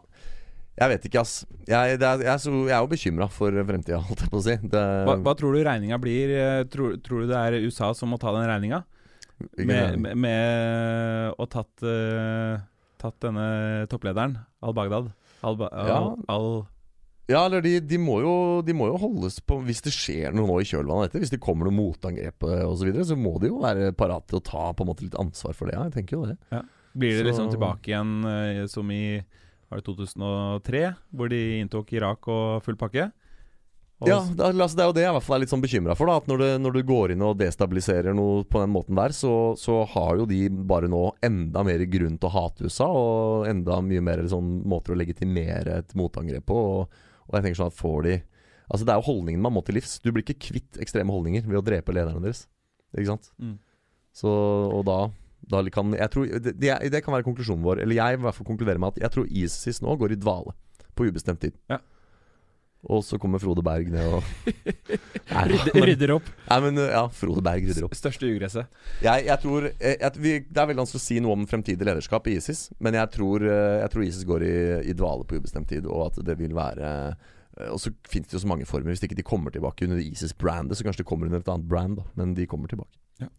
Jeg 0.75 0.91
vet 0.91 1.05
ikke, 1.07 1.21
ass. 1.23 1.33
Jeg, 1.69 1.95
er, 1.95 2.01
jeg, 2.01 2.25
er, 2.27 2.39
så, 2.43 2.51
jeg 2.67 2.75
er 2.75 2.81
jo 2.83 2.89
bekymra 2.91 3.29
for 3.31 3.55
fremtida, 3.69 4.01
holdt 4.03 4.25
jeg 4.25 4.31
på 4.33 4.41
å 4.41 4.43
si. 4.43 4.55
Det, 4.59 4.81
Hva, 5.07 5.13
hva 5.23 5.33
tror 5.39 5.55
du 5.55 5.61
regninga 5.63 5.95
blir? 6.03 6.33
Eh, 6.35 6.63
Tror, 6.67 6.97
tror 7.05 7.23
du 7.23 7.29
det 7.31 7.37
er 7.39 7.55
USA 7.63 7.93
som 7.95 8.11
må 8.11 8.19
ta 8.19 8.33
den 8.35 8.43
regninga? 8.49 8.81
Med, 9.55 9.95
med, 10.03 10.19
med 10.19 11.39
å 11.39 11.47
tatt, 11.51 11.71
uh, 11.87 12.59
tatt 12.99 13.15
denne 13.23 13.47
topplederen, 13.91 14.35
al-Baghdad? 14.63 15.07
Al, 15.47 15.57
al, 15.63 15.87
Ja. 15.87 15.97
al, 16.35 16.49
Ja, 17.31 17.45
eller 17.47 17.63
de, 17.65 17.79
de, 17.81 17.97
må 17.97 18.19
jo, 18.21 18.33
de 18.61 18.73
må 18.77 18.85
jo 18.91 18.99
holdes 19.01 19.39
på 19.41 19.57
Hvis 19.65 19.79
det 19.81 19.95
skjer 19.95 20.35
noe 20.35 20.45
nå 20.45 20.59
i 20.61 20.67
kjølvannet 20.69 21.09
dette, 21.09 21.23
hvis 21.23 21.33
det 21.33 21.41
kommer 21.41 21.65
noe 21.65 21.73
motangrep 21.73 22.45
osv., 22.45 22.75
så, 22.77 22.85
videre, 22.85 23.07
så 23.09 23.17
må 23.17 23.33
de 23.41 23.49
jo 23.49 23.63
være 23.63 23.95
parate 23.97 24.29
til 24.29 24.41
å 24.41 24.45
ta 24.45 24.67
på 24.77 24.85
en 24.85 24.91
måte 24.91 25.07
litt 25.07 25.17
ansvar 25.17 25.57
for 25.57 25.69
det. 25.69 25.77
Ja, 25.77 25.87
jeg 25.87 25.95
tenker 25.97 26.19
jo 26.19 26.27
det. 26.29 26.61
Blir 26.95 27.17
det 27.17 27.25
liksom 27.27 27.49
tilbake 27.51 27.91
igjen 27.91 28.13
eh, 28.29 28.61
som 28.71 28.91
i 28.93 29.19
var 29.65 29.81
det 29.81 29.87
2003, 29.89 30.81
hvor 31.17 31.29
de 31.31 31.39
inntok 31.59 31.93
Irak 31.97 32.27
og 32.29 32.65
full 32.65 32.77
pakke? 32.79 33.09
Og 34.03 34.09
Ja, 34.09 34.19
det, 34.27 34.51
altså, 34.51 34.75
det 34.75 34.83
er 34.83 34.89
jo 34.89 34.95
det 34.95 35.03
jeg 35.05 35.11
i 35.11 35.15
hvert 35.15 35.25
fall 35.25 35.37
er 35.37 35.43
litt 35.45 35.53
sånn 35.53 35.63
bekymra 35.63 35.95
for. 35.95 36.11
da 36.11 36.19
At 36.19 36.27
når, 36.29 36.41
du, 36.41 36.47
når 36.65 36.75
du 36.75 36.81
går 36.87 37.13
inn 37.13 37.23
og 37.25 37.37
destabiliserer 37.39 38.15
noe 38.15 38.43
på 38.43 38.61
den 38.61 38.73
måten 38.73 38.99
der, 38.99 39.15
så, 39.15 39.33
så 39.59 39.81
har 39.95 40.19
jo 40.19 40.27
de 40.29 40.43
bare 40.67 40.89
nå 40.91 41.01
enda 41.25 41.63
mer 41.65 41.83
grunn 41.89 42.19
til 42.19 42.29
å 42.29 42.33
hate 42.35 42.67
USA, 42.67 42.89
og 42.91 43.49
enda 43.49 43.79
mye 43.83 44.03
mer 44.03 44.23
sånn 44.31 44.59
måter 44.67 44.93
å 44.93 44.99
legitimere 44.99 45.79
et 45.81 45.95
motangrep 45.97 46.45
på. 46.51 46.61
Og, 46.75 47.01
og 47.27 47.37
jeg 47.37 47.45
tenker 47.45 47.59
sånn 47.61 47.73
at 47.73 47.77
får 47.77 47.99
de 48.07 48.15
Altså 48.65 48.81
Det 48.81 48.93
er 48.95 48.97
jo 48.97 49.05
holdningen 49.05 49.43
man 49.45 49.53
må 49.53 49.61
til 49.61 49.75
livs. 49.77 49.99
Du 50.01 50.07
blir 50.09 50.23
ikke 50.25 50.47
kvitt 50.47 50.79
ekstreme 50.81 51.13
holdninger 51.13 51.43
ved 51.45 51.59
å 51.59 51.61
drepe 51.61 51.93
lederne 51.93 52.17
deres. 52.23 52.47
Ikke 52.97 53.11
sant? 53.11 53.27
Mm. 53.37 53.59
Så, 54.15 54.31
og 54.73 54.81
da, 54.87 54.95
da 55.51 55.61
kan 55.69 55.93
Jeg 55.93 56.09
tror 56.09 56.31
det, 56.41 56.55
det, 56.57 57.01
kan 57.05 57.13
være 57.13 57.27
konklusjonen 57.27 57.61
vår. 57.61 57.83
Eller 57.83 57.99
jeg 57.99 58.17
i 58.17 58.23
hvert 58.23 58.37
fall 58.39 58.47
konkluderer 58.47 58.81
med 58.81 58.95
at 58.95 59.03
jeg 59.03 59.13
tror 59.13 59.29
ISIS 59.29 59.83
nå 59.85 59.93
går 60.01 60.15
i 60.15 60.17
dvale 60.17 60.55
på 60.97 61.05
ubestemt 61.05 61.43
tid. 61.45 61.53
Ja. 61.69 61.77
Og 62.85 63.01
så 63.05 63.17
kommer 63.21 63.41
Frode 63.41 63.63
Berg 63.65 63.89
ned 63.89 64.05
og 64.13 64.25
Nei, 65.31 65.43
Rydder, 65.49 65.85
rydder 65.89 66.11
opp. 66.15 66.27
Nei, 66.49 66.57
men 66.67 66.81
ja, 66.83 67.05
Frode 67.13 67.41
Berg 67.45 67.65
rydder 67.65 67.87
opp. 67.87 67.95
Største 67.97 68.29
ugresset. 68.29 68.69
Jeg, 69.01 69.25
jeg 69.25 69.41
tror 69.41 69.69
jeg, 69.71 69.95
jeg, 69.97 70.11
vi, 70.21 70.33
Det 70.45 70.61
er 70.61 70.69
veldig 70.69 70.83
vanskelig 70.83 71.01
å 71.01 71.05
si 71.05 71.17
noe 71.23 71.37
om 71.37 71.47
fremtidig 71.49 71.87
lederskap 71.87 72.29
i 72.29 72.35
ISIS, 72.37 72.67
men 72.83 72.97
jeg 72.99 73.11
tror, 73.15 73.45
eh, 73.49 73.85
tror 73.91 74.05
ISIS 74.05 74.27
går 74.29 74.45
i, 74.45 74.57
i 74.91 74.97
dvale 74.97 75.25
på 75.25 75.39
ubestemt 75.39 75.69
tid, 75.71 75.89
og 75.89 76.11
at 76.11 76.21
det 76.27 76.37
vil 76.41 76.53
være 76.57 76.91
eh, 76.91 77.71
Og 77.73 77.79
så 77.81 77.93
finnes 78.11 78.29
det 78.29 78.37
jo 78.37 78.43
så 78.43 78.51
mange 78.51 78.69
former. 78.69 78.93
Hvis 78.93 79.05
ikke 79.07 79.17
de 79.17 79.25
kommer 79.25 79.53
tilbake 79.55 79.87
under 79.87 80.01
ISIS-brandet, 80.03 80.77
så 80.77 80.85
kanskje 80.85 81.01
de 81.01 81.09
kommer 81.09 81.31
under 81.31 81.41
et 81.41 81.51
annet 81.51 81.69
brand, 81.71 81.97
da. 82.01 82.05
Men 82.19 82.35
de 82.37 82.45
kommer 82.51 82.69
tilbake. 82.69 82.99
Ja. 83.23 83.31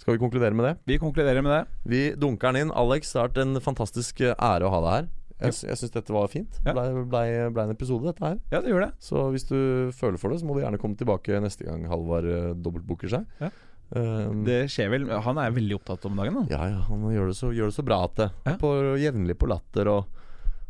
Skal 0.00 0.16
vi 0.16 0.20
konkludere 0.22 0.56
med 0.56 0.64
det? 0.64 0.74
Vi 0.88 0.96
konkluderer 0.98 1.44
med 1.44 1.52
det. 1.52 1.64
Vi 1.84 2.02
dunker 2.16 2.52
den 2.52 2.66
inn. 2.66 2.70
Alex, 2.72 3.12
det 3.12 3.20
har 3.20 3.28
vært 3.28 3.40
en 3.42 3.60
fantastisk 3.62 4.22
eh, 4.24 4.36
ære 4.36 4.68
å 4.68 4.72
ha 4.72 4.84
deg 4.84 4.94
her. 4.96 5.10
Jeg, 5.40 5.56
jeg 5.70 5.80
syns 5.80 5.94
dette 5.94 6.12
var 6.14 6.28
fint. 6.32 6.60
Ja. 6.66 6.74
Blei 6.76 6.86
ble, 6.92 7.24
ble 7.54 7.64
en 7.64 7.72
episode, 7.74 8.04
dette 8.10 8.24
her. 8.26 8.38
Ja, 8.52 8.60
det 8.60 8.72
gjør 8.72 8.84
det. 8.86 8.90
Så 9.00 9.24
hvis 9.34 9.46
du 9.48 9.56
føler 9.96 10.20
for 10.20 10.32
det, 10.32 10.40
så 10.42 10.48
må 10.48 10.56
du 10.56 10.62
gjerne 10.62 10.80
komme 10.82 10.98
tilbake 11.00 11.40
neste 11.42 11.64
gang 11.68 11.86
Halvard 11.90 12.28
uh, 12.28 12.52
dobbeltbooker 12.60 13.12
seg. 13.12 13.26
Ja. 13.40 13.50
Um, 13.90 14.44
Det 14.46 14.68
skjer 14.70 14.86
vel 14.92 15.08
Han 15.10 15.38
er 15.42 15.50
veldig 15.50 15.74
opptatt 15.80 16.04
om 16.06 16.20
dagen, 16.20 16.36
da. 16.38 16.42
ja, 16.52 16.66
ja, 16.70 16.82
han 16.86 17.08
gjør 17.10 17.32
det 17.32 17.34
så, 17.34 17.48
gjør 17.50 17.72
det 17.72 17.74
så 17.74 17.82
bra 17.82 17.96
at 18.06 18.20
det. 18.20 18.28
På, 18.60 18.68
jevnlig 19.02 19.34
på 19.34 19.48
latter 19.50 19.90
og 19.90 20.04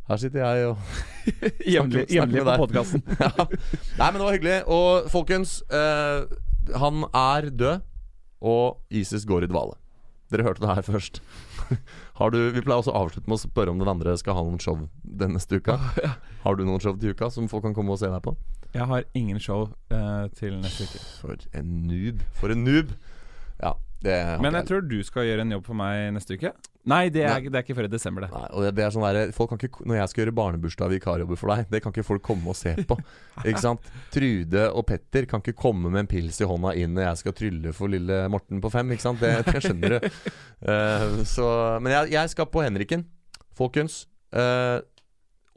Her 0.08 0.22
sitter 0.22 0.40
jeg 0.40 0.70
og 0.70 1.26
Jevnlig 1.74 2.46
på 2.48 2.56
podkasten. 2.62 3.04
ja. 3.20 3.28
Nei, 3.44 4.06
men 4.06 4.16
det 4.16 4.24
var 4.24 4.38
hyggelig. 4.38 4.56
Og 4.72 5.10
folkens, 5.12 5.58
uh, 5.68 6.24
han 6.80 7.04
er 7.10 7.50
død, 7.52 7.84
og 8.40 8.80
ISIS 8.88 9.28
går 9.28 9.44
i 9.44 9.50
dvale. 9.52 9.76
Dere 10.32 10.46
hørte 10.46 10.64
det 10.64 10.72
her 10.72 10.86
først. 10.86 11.20
Har 12.20 12.32
du, 12.34 12.38
vi 12.54 12.62
pleier 12.62 12.80
også 12.80 12.94
å 12.94 13.02
avslutte 13.04 13.30
med 13.30 13.38
å 13.38 13.42
spørre 13.42 13.74
om 13.74 13.82
den 13.82 13.90
andre 13.90 14.16
skal 14.20 14.38
ha 14.38 14.44
noen 14.46 14.60
show 14.62 14.78
den 15.02 15.36
neste 15.36 15.60
uka. 15.60 15.78
Har 16.44 16.56
du 16.56 16.64
noen 16.64 16.82
show 16.82 16.96
til 16.96 17.14
uka 17.14 17.30
som 17.32 17.48
folk 17.50 17.66
kan 17.66 17.76
komme 17.76 17.94
og 17.94 18.02
se 18.02 18.10
deg 18.10 18.22
på? 18.24 18.34
Jeg 18.74 18.86
har 18.86 19.06
ingen 19.18 19.40
show 19.42 19.66
uh, 19.90 20.26
til 20.38 20.54
neste 20.62 20.86
uke. 20.86 21.02
For 21.20 21.46
en 21.58 21.70
noob. 21.90 22.20
For 22.38 22.54
en 22.54 22.62
noob. 22.66 22.92
Ja, 23.60 23.74
Men 24.02 24.56
jeg 24.56 24.68
tror 24.68 24.84
du 24.88 24.98
skal 25.04 25.26
gjøre 25.28 25.44
en 25.44 25.54
jobb 25.56 25.66
for 25.66 25.76
meg 25.76 26.10
neste 26.16 26.38
uke. 26.38 26.52
Nei, 26.88 27.10
det 27.12 27.26
er, 27.28 27.42
det 27.44 27.58
er 27.58 27.64
ikke 27.64 27.76
før 27.76 27.86
i 27.90 27.92
desember, 27.92 28.24
det. 28.24 28.30
Nei, 28.32 28.46
og 28.56 28.64
det, 28.64 28.70
det 28.78 28.84
er 28.86 28.94
sånn 28.94 29.04
der, 29.04 29.32
folk 29.36 29.50
kan 29.52 29.60
ikke, 29.60 29.84
Når 29.84 29.98
jeg 29.98 30.10
skal 30.12 30.22
gjøre 30.22 30.34
barnebursdag 30.38 30.92
vikarjobber 30.94 31.40
for 31.40 31.52
deg, 31.52 31.66
det 31.68 31.82
kan 31.84 31.92
ikke 31.92 32.06
folk 32.08 32.24
komme 32.24 32.48
og 32.52 32.56
se 32.56 32.72
på. 32.88 32.96
Ikke 33.50 33.60
sant? 33.60 33.90
Trude 34.14 34.64
og 34.72 34.86
Petter 34.88 35.28
kan 35.28 35.44
ikke 35.44 35.56
komme 35.56 35.92
med 35.92 36.02
en 36.02 36.08
pils 36.10 36.40
i 36.40 36.48
hånda 36.48 36.72
inn 36.80 36.96
når 36.96 37.06
jeg 37.06 37.20
skal 37.20 37.36
trylle 37.36 37.74
for 37.76 37.92
lille 37.92 38.22
Morten 38.32 38.62
på 38.64 38.72
fem. 38.72 38.94
Ikke 38.96 39.04
sant? 39.04 39.20
Det, 39.20 39.34
det 39.48 39.62
skjønner 39.64 39.96
du. 39.96 40.08
Uh, 40.64 41.20
så, 41.34 41.46
men 41.84 41.94
jeg, 41.94 42.14
jeg 42.16 42.32
skal 42.32 42.48
på 42.52 42.64
Henriken. 42.64 43.04
Folkens. 43.56 44.02
Uh, 44.32 44.80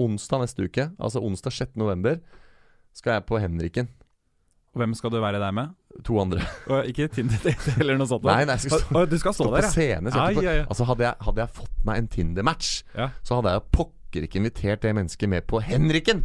onsdag 0.03 0.43
neste 0.43 0.67
uke, 0.67 0.89
altså 0.97 1.21
onsdag 1.23 1.55
6. 1.55 1.75
november, 1.79 2.19
skal 2.97 3.17
jeg 3.17 3.27
på 3.29 3.39
Henriken. 3.39 3.91
Hvem 4.73 4.95
skal 4.97 5.13
du 5.13 5.19
være 5.21 5.39
der 5.39 5.53
med? 5.53 5.75
To 6.03 6.15
andre. 6.19 6.41
Og 6.73 6.87
ikke 6.89 7.05
Tinder-date 7.13 7.75
eller 7.81 7.97
noe 7.99 8.09
sånt? 8.09 8.23
Nei, 8.25 8.39
nei, 8.49 8.55
jeg 8.57 8.65
skal 8.71 8.81
stå, 8.81 8.95
Å, 8.97 9.03
du 9.09 9.17
skal 9.21 9.35
stå 9.37 9.45
stå 9.45 9.51
der, 9.53 9.67
på 9.67 9.73
scene. 9.75 10.09
Ja, 10.13 10.23
på- 10.33 10.41
ai, 10.41 10.47
ai. 10.49 10.63
Altså 10.65 10.87
hadde 10.89 11.05
jeg, 11.05 11.15
hadde 11.27 11.43
jeg 11.45 11.53
fått 11.59 11.83
meg 11.85 12.01
en 12.01 12.07
Tinder-match, 12.15 12.71
Ja. 12.97 13.09
så 13.23 13.37
hadde 13.39 13.53
jeg 13.53 13.65
pokker 13.77 14.25
ikke 14.27 14.37
invitert 14.41 14.81
det 14.85 14.91
mennesket 14.93 15.29
med 15.29 15.45
på 15.49 15.61
Henriken! 15.65 16.23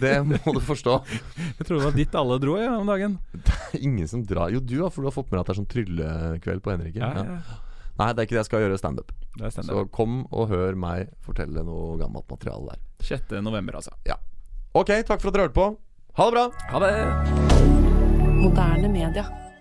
Det 0.00 0.14
må 0.26 0.36
du 0.52 0.60
forstå. 0.60 0.98
Jeg 1.58 1.64
trodde 1.64 1.78
det 1.78 1.86
var 1.86 1.94
dit 1.96 2.16
alle 2.20 2.36
dro 2.42 2.56
ja, 2.60 2.72
om 2.76 2.88
dagen. 2.90 3.14
Det 3.32 3.54
er 3.72 3.84
Ingen 3.86 4.08
som 4.10 4.24
drar 4.28 4.50
Jo, 4.52 4.60
du 4.60 4.74
for 4.90 5.00
du 5.00 5.08
har 5.08 5.14
fått 5.16 5.30
med 5.30 5.38
deg 5.38 5.44
at 5.44 5.48
det 5.48 5.54
er 5.54 5.60
sånn 5.62 5.70
tryllekveld 5.72 6.64
på 6.66 6.74
Henriken. 6.74 7.00
Ja, 7.00 7.12
Ja. 7.22 7.38
ja. 7.38 7.60
Nei, 8.02 8.08
det 8.12 8.22
er 8.22 8.26
ikke 8.26 8.36
det 8.36 8.40
jeg 8.42 8.48
skal 8.50 8.62
gjøre 8.64 8.78
standup. 8.80 9.12
Er 9.40 9.52
Så 9.52 9.84
kom 9.92 10.22
og 10.32 10.48
hør 10.52 10.76
meg 10.76 11.12
fortelle 11.24 11.64
noe 11.64 11.96
gammelt 12.00 12.28
materiale 12.32 12.72
der. 12.72 12.82
6. 13.04 13.36
november, 13.44 13.80
altså. 13.80 13.92
Ok, 14.74 14.92
takk 15.04 15.20
for 15.20 15.28
at 15.28 15.36
dere 15.36 15.48
hørte 15.48 15.56
på. 15.60 15.70
Ha 16.16 16.28
det 16.28 16.36
bra! 16.36 16.46
Ha 16.72 16.84
det! 16.84 17.91
Moderne 18.42 18.88
media. 18.88 19.51